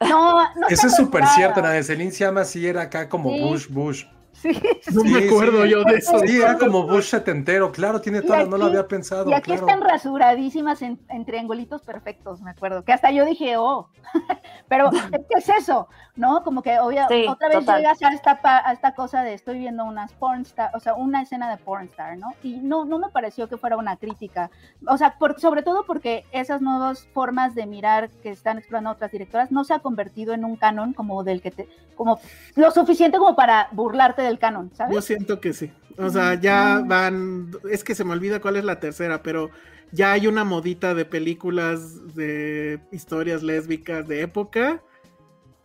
[0.00, 3.30] No, no Eso es súper cierto, la de Celine se llama así, era acá como
[3.30, 4.04] Bush, Bush.
[4.32, 4.52] Sí,
[4.92, 6.20] no me acuerdo yo de eso.
[6.20, 9.28] Sí, era como Bush setentero, claro, tiene todo, no lo había pensado.
[9.30, 13.90] Y aquí están rasuradísimas en, triangulitos perfectos, me acuerdo, que hasta yo dije, oh,
[14.68, 15.88] pero ¿qué es eso?
[16.18, 16.42] ¿No?
[16.44, 20.70] Como que otra vez llegas a esta, a esta cosa de estoy viendo unas pornstar,
[20.74, 22.34] o sea, una escena de pornstar, ¿no?
[22.42, 24.50] Y no, no me pareció que fuera una crítica,
[24.86, 29.50] o sea, sobre todo porque esas nuevas formas de mirar que están explorando otras directoras
[29.50, 32.20] no se ha convertido en un canon como del que te, como
[32.56, 34.94] lo suficiente como para burlarte de del canon, ¿sabes?
[34.94, 35.72] Yo siento que sí.
[35.98, 39.50] O sea, ya van, es que se me olvida cuál es la tercera, pero
[39.90, 44.82] ya hay una modita de películas de historias lésbicas de época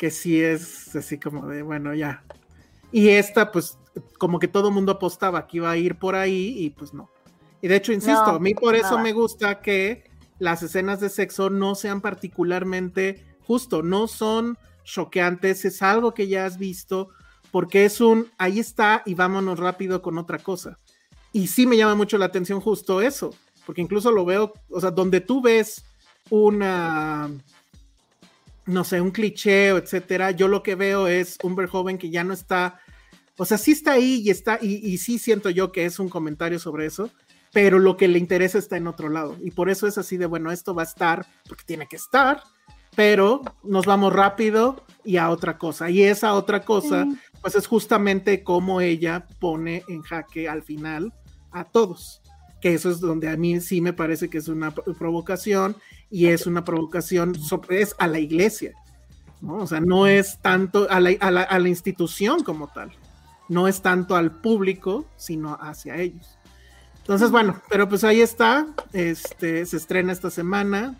[0.03, 2.25] que sí es así como de, bueno, ya.
[2.91, 3.77] Y esta, pues,
[4.17, 7.09] como que todo mundo apostaba que iba a ir por ahí y pues no.
[7.61, 10.03] Y de hecho, insisto, a mí por eso me gusta que
[10.39, 16.47] las escenas de sexo no sean particularmente justo, no son choqueantes, es algo que ya
[16.47, 17.07] has visto,
[17.49, 20.79] porque es un, ahí está y vámonos rápido con otra cosa.
[21.31, 23.33] Y sí me llama mucho la atención justo eso,
[23.65, 25.85] porque incluso lo veo, o sea, donde tú ves
[26.29, 27.31] una,
[28.65, 32.33] no sé, un cliché, etcétera, yo lo que veo es un joven que ya no
[32.33, 32.79] está,
[33.37, 36.09] o sea, sí está ahí y está, y, y sí siento yo que es un
[36.09, 37.09] comentario sobre eso,
[37.51, 39.37] pero lo que le interesa está en otro lado.
[39.43, 42.41] Y por eso es así de, bueno, esto va a estar, porque tiene que estar,
[42.95, 45.89] pero nos vamos rápido y a otra cosa.
[45.89, 47.07] Y esa otra cosa
[47.41, 51.13] pues es justamente como ella pone en jaque al final
[51.51, 52.22] a todos.
[52.63, 55.75] Que eso es donde a mí sí me parece que es una provocación
[56.09, 57.35] y es una provocación
[57.67, 58.71] es a la iglesia.
[59.41, 59.55] ¿no?
[59.55, 62.93] O sea, no es tanto a la, institución como tal,
[63.49, 66.37] no es tanto al público, sino hacia ellos.
[66.99, 70.95] Entonces, bueno, pero pues ahí está, este, se estrena esta semana.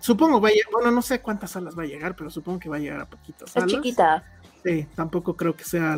[0.00, 2.74] Supongo va a bueno, no sé cuántas salas va a llegar, pero supongo que va
[2.74, 3.68] a llegar a poquitas salas.
[3.68, 4.24] Es chiquita.
[4.94, 5.94] Tampoco creo que sea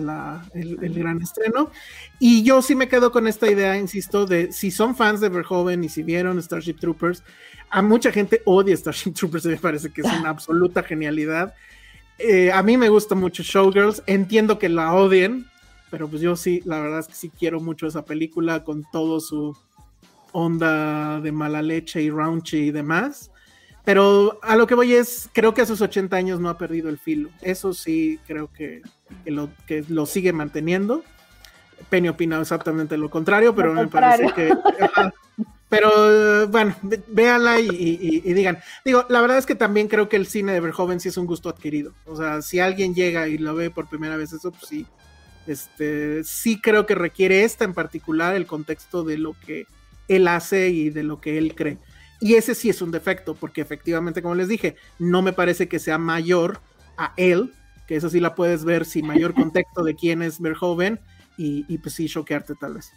[0.55, 1.71] el, gran estreno.
[2.19, 5.85] Y yo sí me quedo con esta idea, insisto, de si son fans de Verhoeven
[5.85, 7.23] y si vieron Starship Troopers,
[7.71, 11.55] a mucha gente odia Starship Troopers me parece que es una absoluta genialidad.
[12.19, 15.47] Eh, a mí me gusta mucho Showgirls, entiendo que la odien,
[15.91, 19.21] pero pues yo sí, la verdad es que sí quiero mucho esa película con todo
[19.21, 19.57] su
[20.33, 23.31] onda de mala leche y raunchy y demás.
[23.85, 26.89] Pero a lo que voy es, creo que a sus 80 años no ha perdido
[26.89, 27.29] el filo.
[27.43, 28.83] Eso sí, creo que,
[29.27, 31.05] lo, que lo sigue manteniendo.
[31.91, 34.55] Penny opina exactamente lo contrario, pero me parece que...
[35.69, 36.75] pero bueno,
[37.09, 38.59] véanla y, digan.
[38.85, 41.27] Digo, la verdad es que también creo que el cine de Verhoeven sí es un
[41.27, 41.93] gusto adquirido.
[42.07, 44.87] O sea, si alguien llega y lo ve por primera vez, eso pues sí.
[45.47, 49.67] Este, sí creo que requiere esta en particular el contexto de lo que
[50.09, 51.77] él hace y de lo que él cree.
[52.25, 55.79] Y ese sí es un defecto, porque efectivamente, como les dije, no me parece que
[55.79, 56.59] sea mayor
[56.97, 57.53] a él
[57.87, 61.01] que eso sí la puedes ver sin mayor contexto de quién es Verhoeven
[61.37, 62.93] y, y pues sí, choquearte tal vez.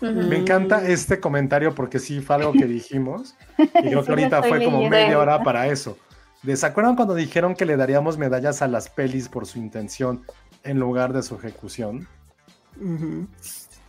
[0.00, 4.64] Me encanta este comentario porque sí fue algo que dijimos y creo que ahorita fue
[4.64, 5.96] como media hora para eso.
[6.44, 10.24] ¿Se acuerdan cuando dijeron que le daríamos medallas a las pelis por su intención
[10.64, 12.08] en lugar de su ejecución?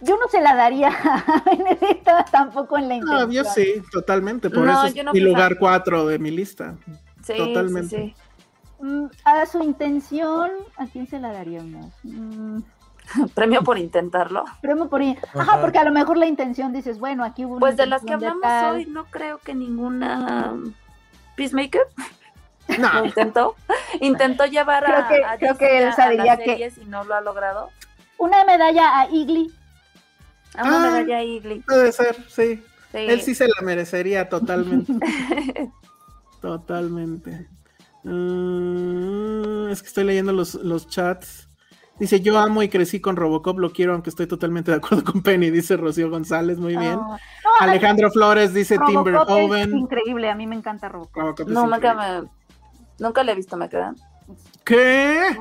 [0.03, 3.27] Yo no se la daría a Benedetta tampoco en la intención.
[3.27, 4.49] No, yo sí, totalmente.
[4.49, 6.75] Por eso es mi lugar cuatro de mi lista.
[7.23, 7.95] Sí, totalmente.
[7.95, 8.15] Sí,
[8.80, 11.93] mm, a su intención, ¿a quién se la daríamos?
[12.03, 12.59] Mm.
[13.35, 14.45] Premio por intentarlo.
[14.61, 15.61] Premio por Ajá.
[15.61, 18.45] porque a lo mejor la intención dices, bueno, aquí hubo Pues de las que hablamos
[18.71, 20.55] hoy, no creo que ninguna
[21.35, 21.88] Peacemaker.
[22.80, 23.03] No.
[23.03, 23.55] intentó.
[23.99, 27.69] Intentó llevar creo que, a, creo que él diría que y no lo ha logrado.
[28.17, 29.53] Una medalla a Igli.
[30.55, 31.63] A una ah, medalla.
[31.65, 32.63] Puede ser, sí.
[32.93, 34.93] Él sí se la merecería totalmente.
[36.41, 37.47] totalmente.
[38.03, 41.49] Mm, es que estoy leyendo los, los chats.
[41.99, 45.21] Dice, yo amo y crecí con Robocop, lo quiero, aunque estoy totalmente de acuerdo con
[45.21, 46.99] Penny, dice Rocío González, muy bien.
[47.59, 49.77] Alejandro Flores dice Timber Oven.
[49.77, 51.47] increíble, a mí me encanta Robocop.
[51.47, 51.77] no, me,
[52.99, 53.95] nunca le he visto, me quedan.
[54.65, 55.38] ¿Qué?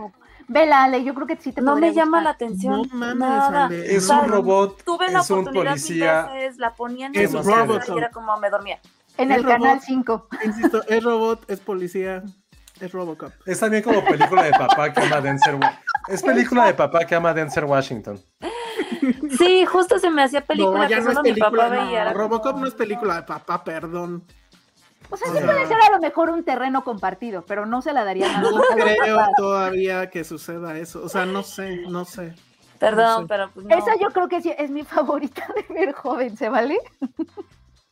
[0.53, 2.89] Vela, Ale, yo creo que sí te No me llama la atención.
[2.93, 3.71] No nada.
[3.73, 4.83] Es un robot.
[4.85, 6.23] Tuve la oportunidad un policía.
[6.33, 7.83] Veces, la ponían es robot.
[7.89, 8.79] y era como me dormía.
[9.17, 10.29] En el canal 5.
[10.45, 12.23] Insisto, es robot, es policía,
[12.81, 13.33] es Robocop.
[13.47, 15.59] Es también como película de papá que ama Denzel
[16.09, 18.21] Es película de papá que ama Denzel Washington.
[19.39, 22.13] Sí, justo se me hacía película que solo mi papá veía.
[22.13, 24.25] Robocop no es película de papá, perdón.
[25.13, 28.03] O sea, sí puede ser a lo mejor un terreno compartido, pero no se la
[28.03, 28.51] daría nada.
[28.51, 31.03] No creo todavía que suceda eso.
[31.05, 32.35] O sea, no sé, no sé.
[32.79, 33.77] Perdón, pero pues no.
[33.77, 36.79] Esa yo creo que sí es mi favorita de ver joven, ¿se vale?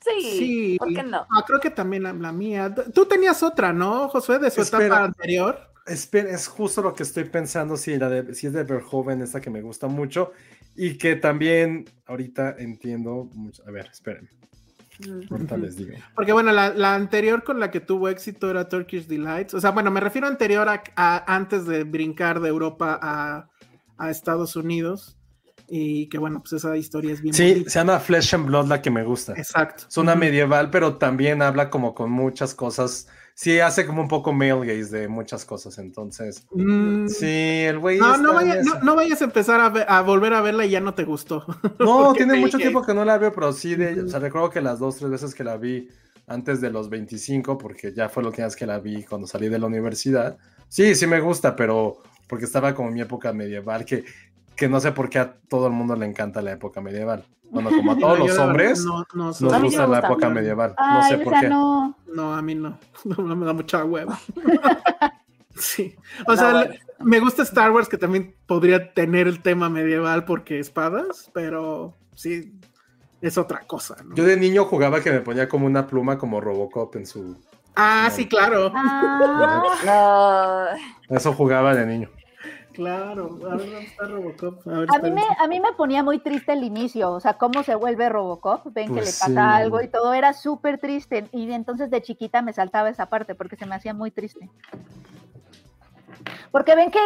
[0.03, 1.27] Sí, ¿por qué no?
[1.31, 2.75] Ah, creo que también la, mía.
[2.95, 5.61] Tú tenías otra, ¿no, Josué, de su etapa anterior?
[5.87, 9.41] Espera, es justo lo que estoy pensando, si, la de, si es de Verhoeven, esta
[9.41, 10.33] que me gusta mucho,
[10.75, 13.63] y que también ahorita entiendo mucho.
[13.67, 14.31] A ver, esperen.
[15.31, 15.97] Ahorita les digo.
[16.15, 19.55] Porque bueno, la, anterior con la que tuvo éxito era Turkish Delights.
[19.55, 23.49] O sea, bueno, me refiero anterior a, antes de brincar de Europa a,
[23.99, 25.17] a Estados Unidos.
[25.69, 27.33] Y que bueno, pues esa historia es bien.
[27.33, 29.35] Sí, se llama Flesh and Blood la que me gusta.
[29.35, 29.85] Exacto.
[29.89, 33.07] Es una medieval, pero también habla como con muchas cosas.
[33.43, 36.47] Sí, hace como un poco male gaze de muchas cosas, entonces.
[36.51, 37.07] Mm.
[37.09, 37.99] Sí, el güey.
[37.99, 38.35] No, no,
[38.83, 39.59] no, vayas a empezar
[39.89, 41.47] a, volver a verla y ya no te gustó.
[41.79, 44.61] No, tiene mucho tiempo que no la veo, pero sí, de, o sea, recuerdo que
[44.61, 45.89] las dos, tres veces que la vi
[46.27, 49.59] antes de los 25, porque ya fue lo que que la vi cuando salí de
[49.59, 50.37] la universidad.
[50.69, 54.05] Sí, sí me gusta, pero porque estaba como en mi época medieval, que
[54.61, 57.25] que no sé por qué a todo el mundo le encanta la época medieval.
[57.51, 58.85] Bueno, como a todos los hombres
[59.15, 60.75] nos gusta, la época medieval.
[60.79, 61.49] no sé por qué.
[61.49, 61.95] No.
[62.35, 62.79] a mí no.
[63.05, 64.21] No me da mucha hueva.
[65.57, 65.97] sí.
[66.27, 66.69] O sea,
[66.99, 72.53] me gusta Star Wars que también podría tener el tema medieval porque espadas, pero sí,
[73.23, 73.97] es otra cosa.
[74.15, 77.39] Yo de niño jugaba que me ponía como una pluma como Robocop en su.
[77.77, 78.71] Ah, sí, claro.
[78.75, 80.75] Ah,
[81.09, 82.11] Eso jugaba de niño.
[82.73, 84.67] Claro, a está Robocop.
[84.67, 87.75] A, mí me, a mí me ponía muy triste el inicio, o sea, cómo se
[87.75, 91.29] vuelve Robocop, ven que pues le pasa algo y todo era súper triste.
[91.33, 94.49] Y entonces de chiquita me saltaba esa parte porque se me hacía muy triste.
[96.53, 96.99] Porque ven que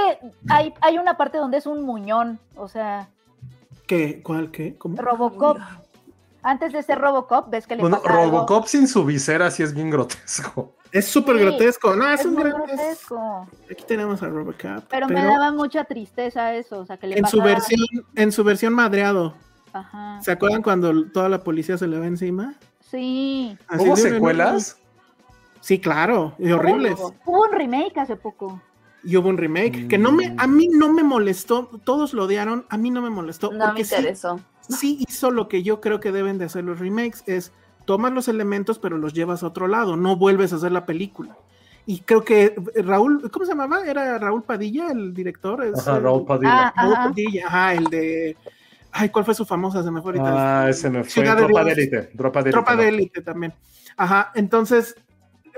[0.48, 3.08] hay, hay una parte donde es un muñón, o sea.
[3.86, 4.22] ¿Qué?
[4.22, 4.50] ¿Cuál?
[4.50, 4.76] ¿Qué?
[4.76, 5.00] ¿Cómo?
[5.00, 5.58] Robocop.
[6.42, 9.88] Antes de ser Robocop, ves que le bueno, Robocop sin su visera sí es bien
[9.88, 10.74] grotesco.
[10.94, 13.48] Es súper grotesco, no, es, un grotesco.
[13.68, 14.84] Aquí tenemos a Robocop.
[14.88, 17.80] Pero, me daba mucha tristeza eso, o sea, que le en su versión
[18.14, 19.34] En su versión madreado.
[19.72, 20.20] Ajá.
[20.22, 22.54] ¿Se acuerdan cuando toda la policía se le va encima?
[22.78, 23.58] Sí.
[23.76, 24.78] ¿Hubo secuelas?
[25.58, 27.00] Sí, claro, y horribles.
[27.00, 28.62] Hubo un remake hace poco.
[29.02, 32.66] Y hubo un remake que no me, a mí no me molestó, todos lo odiaron,
[32.68, 33.50] a mí no me molestó.
[33.50, 34.38] No me interesó.
[34.60, 37.50] Sí, sí hizo lo que yo creo que deben de hacer los remakes, es
[37.84, 41.36] tomas los elementos, pero los llevas a otro lado, no vuelves a hacer la película.
[41.86, 43.84] Y creo que Raúl, ¿cómo se llamaba?
[43.84, 45.64] ¿Era Raúl Padilla el director?
[45.76, 46.68] ajá, Raúl Padilla.
[46.68, 48.36] Ah, Raúl Padilla, ajá, el de...
[48.90, 49.82] Ay, ¿cuál fue su famosa?
[49.82, 50.62] Se me fue ahorita.
[50.62, 51.24] Ah, ese me fue.
[51.24, 52.02] Tropa de élite.
[52.16, 52.52] Tropa de élite.
[52.52, 53.52] Tropa de élite también.
[53.96, 54.94] Ajá, entonces,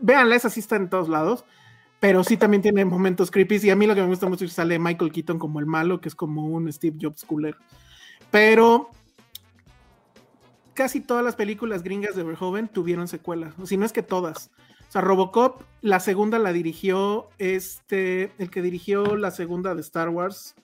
[0.00, 1.44] véanla, esa sí está en todos lados,
[2.00, 3.58] pero sí también tiene momentos creepy.
[3.62, 5.66] Y a mí lo que me gusta mucho es que sale Michael Keaton como el
[5.66, 7.56] malo, que es como un Steve Jobs cooler.
[8.30, 8.90] Pero
[10.76, 14.50] casi todas las películas gringas de Verhoeven tuvieron secuela, si no es que todas.
[14.88, 20.10] O sea, Robocop, la segunda la dirigió este, el que dirigió la segunda de Star
[20.10, 20.54] Wars,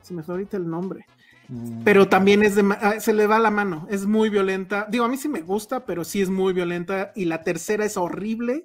[0.00, 1.04] se me fue ahorita el nombre.
[1.48, 1.82] Mm.
[1.84, 4.86] Pero también es de, ah, se le va la mano, es muy violenta.
[4.88, 7.12] Digo, a mí sí me gusta, pero sí es muy violenta.
[7.14, 8.64] Y la tercera es horrible.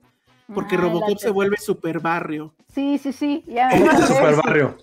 [0.54, 2.54] porque Robocop se vuelve super barrio.
[2.74, 3.44] Sí, sí, sí.
[3.48, 3.70] Ya,
[4.08, 4.78] super barrio.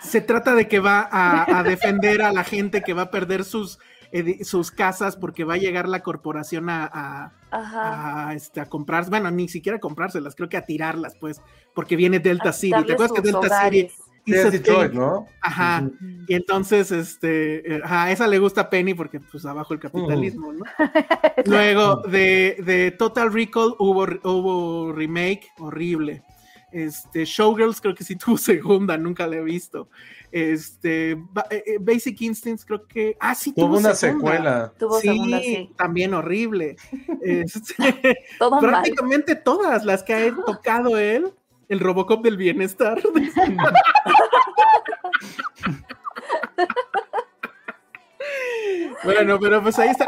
[0.00, 3.78] Se trata de que va a, defender a la gente que va a perder sus,
[4.42, 9.48] sus casas porque va a llegar la corporación a, a, este, a comprar, bueno, ni
[9.48, 11.40] siquiera a comprárselas, creo que a tirarlas, pues,
[11.74, 12.84] porque viene Delta City.
[12.84, 13.90] ¿Te acuerdas que Delta City
[14.26, 15.26] es Detroit, ¿no?
[15.40, 15.88] Ajá.
[16.26, 20.64] Y entonces, este, eh, a esa le gusta Penny porque, pues, abajo el capitalismo, ¿no?
[21.46, 26.22] Luego, de, de, Total Recall hubo, hubo remake horrible.
[26.72, 29.88] Este, Showgirls creo que sí tuvo segunda, nunca la he visto.
[30.32, 31.18] Este, eh,
[31.50, 34.72] eh, Basic Instincts creo que, ah, sí tuvo, una secuela.
[34.78, 35.72] Tuvo segunda, sí.
[35.76, 36.76] También horrible.
[37.22, 38.16] Este,
[38.60, 41.32] prácticamente todas las que ha tocado él,
[41.68, 43.00] el Robocop del bienestar.
[49.02, 50.06] Bueno, pero pues ahí está.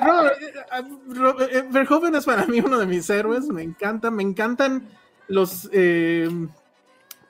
[1.70, 3.46] Verhoeven es para mí uno de mis héroes.
[3.48, 4.86] Me encanta, me encantan
[5.28, 6.28] los eh,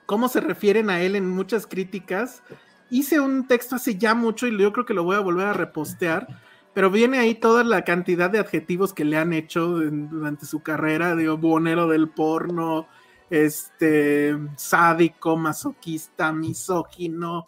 [0.05, 2.43] cómo se refieren a él en muchas críticas.
[2.89, 5.53] Hice un texto hace ya mucho y yo creo que lo voy a volver a
[5.53, 6.27] repostear,
[6.73, 11.15] pero viene ahí toda la cantidad de adjetivos que le han hecho durante su carrera,
[11.15, 12.87] de buonero del porno,
[13.29, 17.47] este, sádico, masoquista, misógino,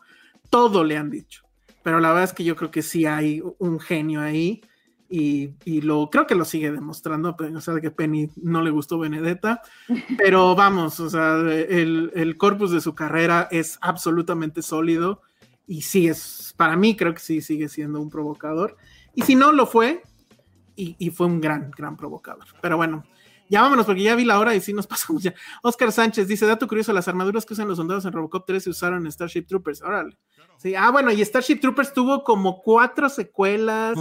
[0.50, 1.44] todo le han dicho.
[1.84, 4.62] Pero la verdad es que yo creo que sí hay un genio ahí
[5.18, 9.62] y, lo creo que lo sigue demostrando, o sea, que Penny no le gustó Benedetta,
[10.18, 15.22] pero vamos, o sea, el, corpus de su carrera es absolutamente sólido
[15.68, 18.76] y sí es, para mí creo que sí sigue siendo un provocador,
[19.14, 20.04] y si no lo fue,
[20.76, 23.04] y, fue un gran, gran provocador, pero bueno.
[23.48, 25.36] Ya vámonos, porque ya vi la hora y sí nos pasamos ya.
[25.62, 28.72] Oscar Sánchez dice: Dato curioso, las armaduras que usan los soldados en Robocop 3 se
[28.72, 29.84] usaron en Starship Troopers.
[29.84, 30.18] Órale.
[30.58, 33.96] Sí, ah, bueno, y Starship Troopers tuvo como cuatro secuelas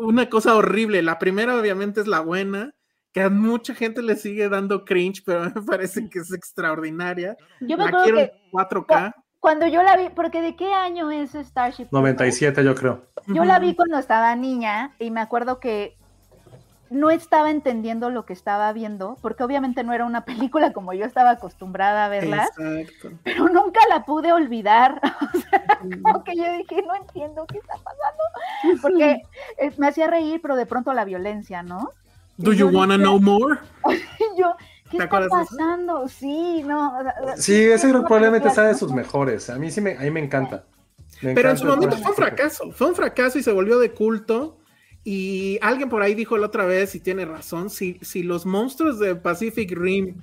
[0.00, 1.02] una cosa horrible.
[1.02, 2.74] La primera, obviamente, es la buena,
[3.12, 7.36] que a mucha gente le sigue dando cringe, pero me parece que es extraordinaria.
[7.60, 9.14] Yo me acuerdo que 4K.
[9.38, 11.88] Cuando yo la vi, porque ¿de qué año es Starship?
[11.90, 13.06] 97, yo creo.
[13.26, 15.96] Yo la vi cuando estaba niña y me acuerdo que
[16.90, 21.04] no estaba entendiendo lo que estaba viendo, porque obviamente no era una película como yo
[21.04, 22.50] estaba acostumbrada a verla,
[23.22, 25.00] pero nunca la pude olvidar.
[25.82, 29.22] O sea, que yo dije, no entiendo qué está pasando, porque
[29.56, 31.90] eh, me hacía reír, pero de pronto la violencia, ¿no?
[32.36, 33.58] Do you wanna know more?
[34.36, 34.54] yo,
[34.90, 36.06] ¿qué está pasando?
[36.08, 36.92] Sí, no.
[37.36, 39.48] Sí, ese probablemente está de sus mejores.
[39.48, 40.64] A mí sí me, a mí me encanta.
[41.22, 44.59] pero en su momento fue un fracaso, fue un fracaso y se volvió de culto
[45.04, 48.98] y alguien por ahí dijo la otra vez, y tiene razón, si, si los monstruos
[48.98, 50.16] de Pacific Rim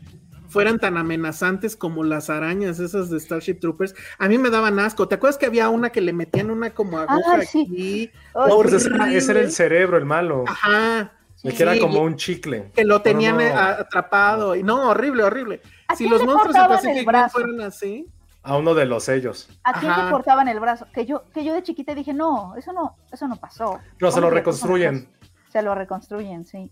[0.50, 5.08] fueran tan amenazantes como las arañas esas de Starship Troopers, a mí me daban asco.
[5.08, 8.12] ¿Te acuerdas que había una que le metían una como aguja ah, aquí?
[8.34, 10.46] Oh, pues ese, era el cerebro, el malo.
[10.48, 11.12] Ajá.
[11.44, 12.72] que era como un chicle.
[12.74, 14.56] Que lo tenían atrapado.
[14.56, 15.62] Y no, horrible, horrible.
[15.98, 18.08] Si los monstruos de Pacific Rim fueran así
[18.48, 19.50] a uno de los sellos.
[19.66, 20.88] ¿A quién le cortaban el brazo?
[20.94, 23.80] Que yo, que yo de chiquita dije, no, eso no, eso no pasó.
[24.00, 25.10] No, se lo reconstruyen.
[25.50, 26.72] Se lo reconstruyen, sí.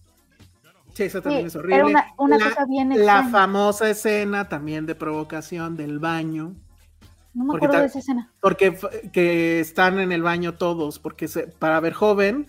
[0.93, 1.83] Sí, eso también es horrible.
[2.17, 6.55] una, la, cosa bien La famosa escena también de provocación del baño.
[7.33, 8.31] No me acuerdo de esa escena.
[8.39, 8.77] Porque
[9.11, 11.27] que están en el baño todos, porque
[11.59, 12.47] para ver joven,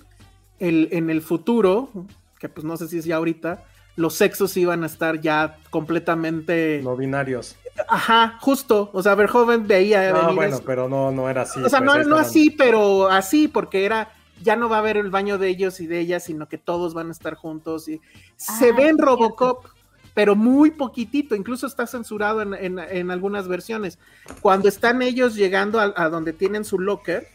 [0.61, 1.91] el, en el futuro,
[2.39, 3.65] que pues no sé si es ya ahorita,
[3.97, 6.81] los sexos iban a estar ya completamente...
[6.83, 7.57] No binarios.
[7.89, 8.91] Ajá, justo.
[8.93, 10.13] O sea, Verhoeven veía.
[10.13, 11.63] No, bueno, pero no, no era así.
[11.63, 14.13] O sea, pues, no, no así, pero así, porque era.
[14.43, 16.93] Ya no va a haber el baño de ellos y de ellas, sino que todos
[16.93, 17.89] van a estar juntos.
[17.89, 18.03] Y
[18.37, 19.65] se ve en Robocop,
[20.13, 21.35] pero muy poquitito.
[21.35, 23.99] Incluso está censurado en, algunas versiones.
[24.43, 27.27] Cuando están ellos llegando a, donde tienen su locker,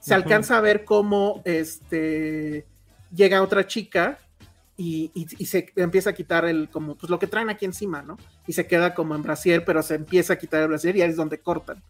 [0.00, 2.66] se alcanza a ver cómo este
[3.14, 4.18] llega otra chica
[4.76, 8.16] y, se empieza a quitar el, como, pues lo que traen aquí encima, ¿no?
[8.46, 11.10] Y se queda como en brasier, pero se empieza a quitar el brasier y ahí
[11.10, 11.82] es donde cortan.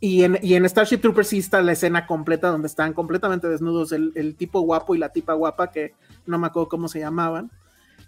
[0.00, 3.92] Y en, y en Starship Troopers sí está la escena completa donde están completamente desnudos
[3.92, 5.94] el, tipo guapo y la tipa guapa, que
[6.26, 7.50] no me acuerdo cómo se llamaban.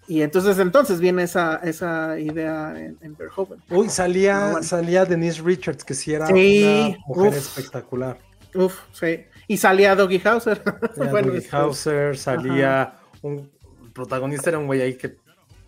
[0.06, 3.62] Y entonces entonces viene esa, esa idea en, Verhoeven.
[3.70, 8.18] Uy, salía, salía Denise Richards, que sí era una mujer espectacular.
[8.54, 9.24] Uf, sí.
[9.46, 10.62] Y salía Doggy Hauser.
[10.96, 13.50] Doggy Hauser, salía un
[13.98, 15.16] protagonista era un güey ahí que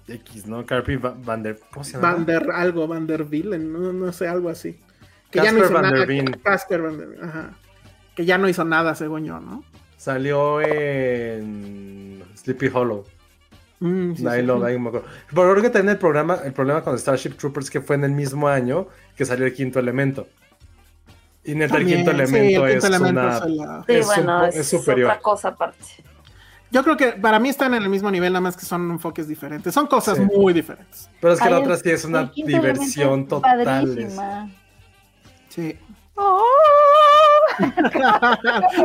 [0.06, 0.64] X, ¿no?
[0.64, 2.12] Carpy Van der, ¿cómo se llama?
[2.12, 4.78] Van der algo, Van der Villen, no, no sé, algo así.
[5.30, 6.06] Que ya no hizo nada.
[6.42, 7.50] Casper Van der, ajá.
[8.14, 9.64] Que ya no hizo nada, según yo, ¿no?
[9.96, 13.04] Salió en Sleepy Hollow.
[13.80, 15.06] Mm, sí, ahí lo, ahí me acuerdo.
[15.34, 18.48] Pero que también el, programa, el problema con Starship Troopers que fue en el mismo
[18.48, 20.28] año que salió el quinto elemento.
[21.44, 23.40] Y en el quinto elemento es una.
[23.86, 25.10] Sí, bueno, es, es superior.
[25.10, 25.84] otra cosa aparte.
[26.70, 29.26] Yo creo que para mí están en el mismo nivel, nada más que son enfoques
[29.26, 29.74] diferentes.
[29.74, 31.10] Son cosas muy diferentes.
[31.20, 34.08] Pero es que la otra sí es una diversión total.
[35.48, 35.76] Sí.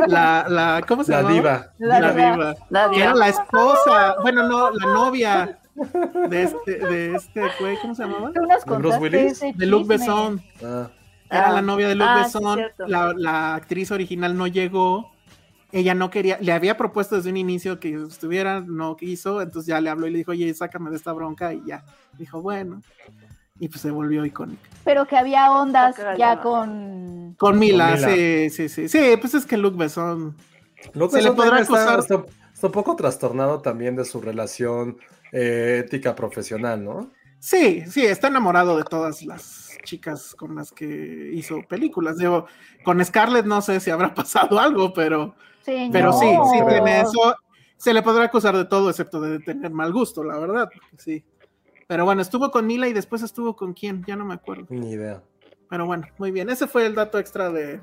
[0.08, 1.30] la, la, ¿cómo se llama?
[1.30, 1.72] Diva.
[1.78, 2.54] La, diva.
[2.70, 3.04] La diva.
[3.04, 5.58] Era la esposa, bueno, no, la novia
[6.28, 8.30] de este, de este güey, ¿cómo se llamaba?
[8.30, 8.40] ¿De
[8.78, 9.40] Bruce Willis?
[9.54, 10.42] De Luke Besson.
[10.64, 10.88] Ah.
[11.30, 12.60] Era la novia de Luke ah, Besson.
[12.78, 15.12] la, la actriz original no llegó
[15.76, 19.78] ella no quería, le había propuesto desde un inicio que estuviera, no quiso, entonces ya
[19.80, 21.84] le habló y le dijo, oye, sácame de esta bronca y ya.
[22.16, 22.82] Dijo, bueno.
[23.58, 24.68] Y pues se volvió icónica.
[24.84, 27.34] Pero que había ondas ya con...
[27.38, 27.58] con...
[27.58, 27.96] Mila.
[27.98, 28.88] sí, sí, sí.
[28.88, 30.34] Sí, pues es que Luke Besson...
[30.94, 31.98] Luke se le podrá acusar...
[31.98, 34.96] Está, un poco trastornado también de su relación
[35.30, 37.10] eh, ética profesional, ¿no?
[37.38, 42.16] Sí, sí, está enamorado de todas las chicas con las que hizo películas.
[42.16, 42.46] Digo,
[42.82, 45.34] con Scarlett no sé si habrá pasado algo, pero
[45.92, 47.36] pero sí, sí tiene eso.
[47.76, 50.68] Se le podrá acusar de todo excepto de tener mal gusto, la verdad.
[50.96, 51.24] Sí.
[51.86, 54.66] Pero bueno, estuvo con Mila y después estuvo con quién, ya no me acuerdo.
[54.70, 55.22] Ni idea.
[55.68, 56.50] Pero bueno, muy bien.
[56.50, 57.80] Ese fue el dato extra de,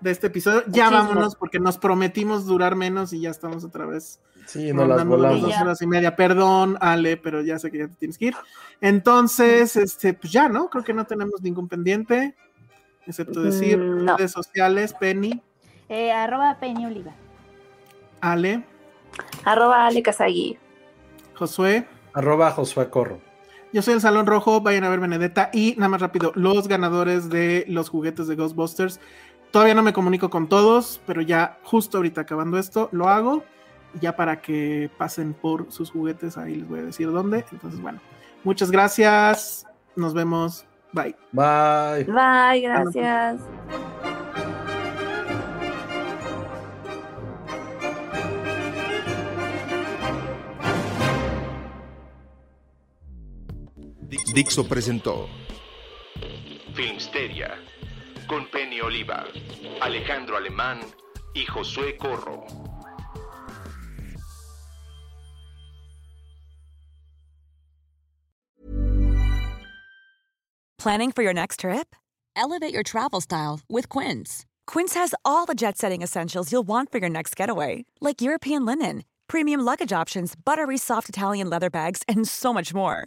[0.00, 0.62] de este episodio.
[0.68, 4.20] Ya vámonos porque nos prometimos durar menos y ya estamos otra vez.
[4.46, 5.42] Sí, no las volamos.
[5.42, 6.16] Dos horas y media.
[6.16, 8.34] Perdón, Ale, pero ya sé que ya te tienes que ir.
[8.80, 10.68] Entonces, este, pues ya, ¿no?
[10.70, 12.34] Creo que no tenemos ningún pendiente,
[13.06, 15.42] excepto decir mm, redes sociales, Penny.
[15.90, 17.12] Eh, arroba Peña Oliva.
[18.20, 18.64] Ale.
[19.44, 20.56] Arroba Ale Casagui.
[21.34, 21.86] Josué.
[22.14, 23.20] Arroba Josué Corro.
[23.72, 25.50] Yo soy el Salón Rojo, vayan a ver Benedetta.
[25.52, 29.00] Y nada más rápido, los ganadores de los juguetes de Ghostbusters.
[29.50, 33.42] Todavía no me comunico con todos, pero ya justo ahorita acabando esto, lo hago.
[34.00, 37.44] Ya para que pasen por sus juguetes, ahí les voy a decir dónde.
[37.50, 38.00] Entonces, bueno,
[38.44, 39.66] muchas gracias.
[39.96, 40.66] Nos vemos.
[40.92, 41.16] Bye.
[41.32, 42.04] Bye.
[42.04, 43.40] Bye, gracias.
[54.10, 55.28] Dixo presentó
[56.74, 57.56] Filmsteria
[58.26, 59.24] con Penny Oliva,
[59.80, 60.80] Alejandro Alemán
[61.32, 62.44] y Josué Corro.
[70.76, 71.94] Planning for your next trip?
[72.34, 74.44] Elevate your travel style with Quince.
[74.66, 78.64] Quince has all the jet setting essentials you'll want for your next getaway, like European
[78.64, 83.06] linen, premium luggage options, buttery soft Italian leather bags, and so much more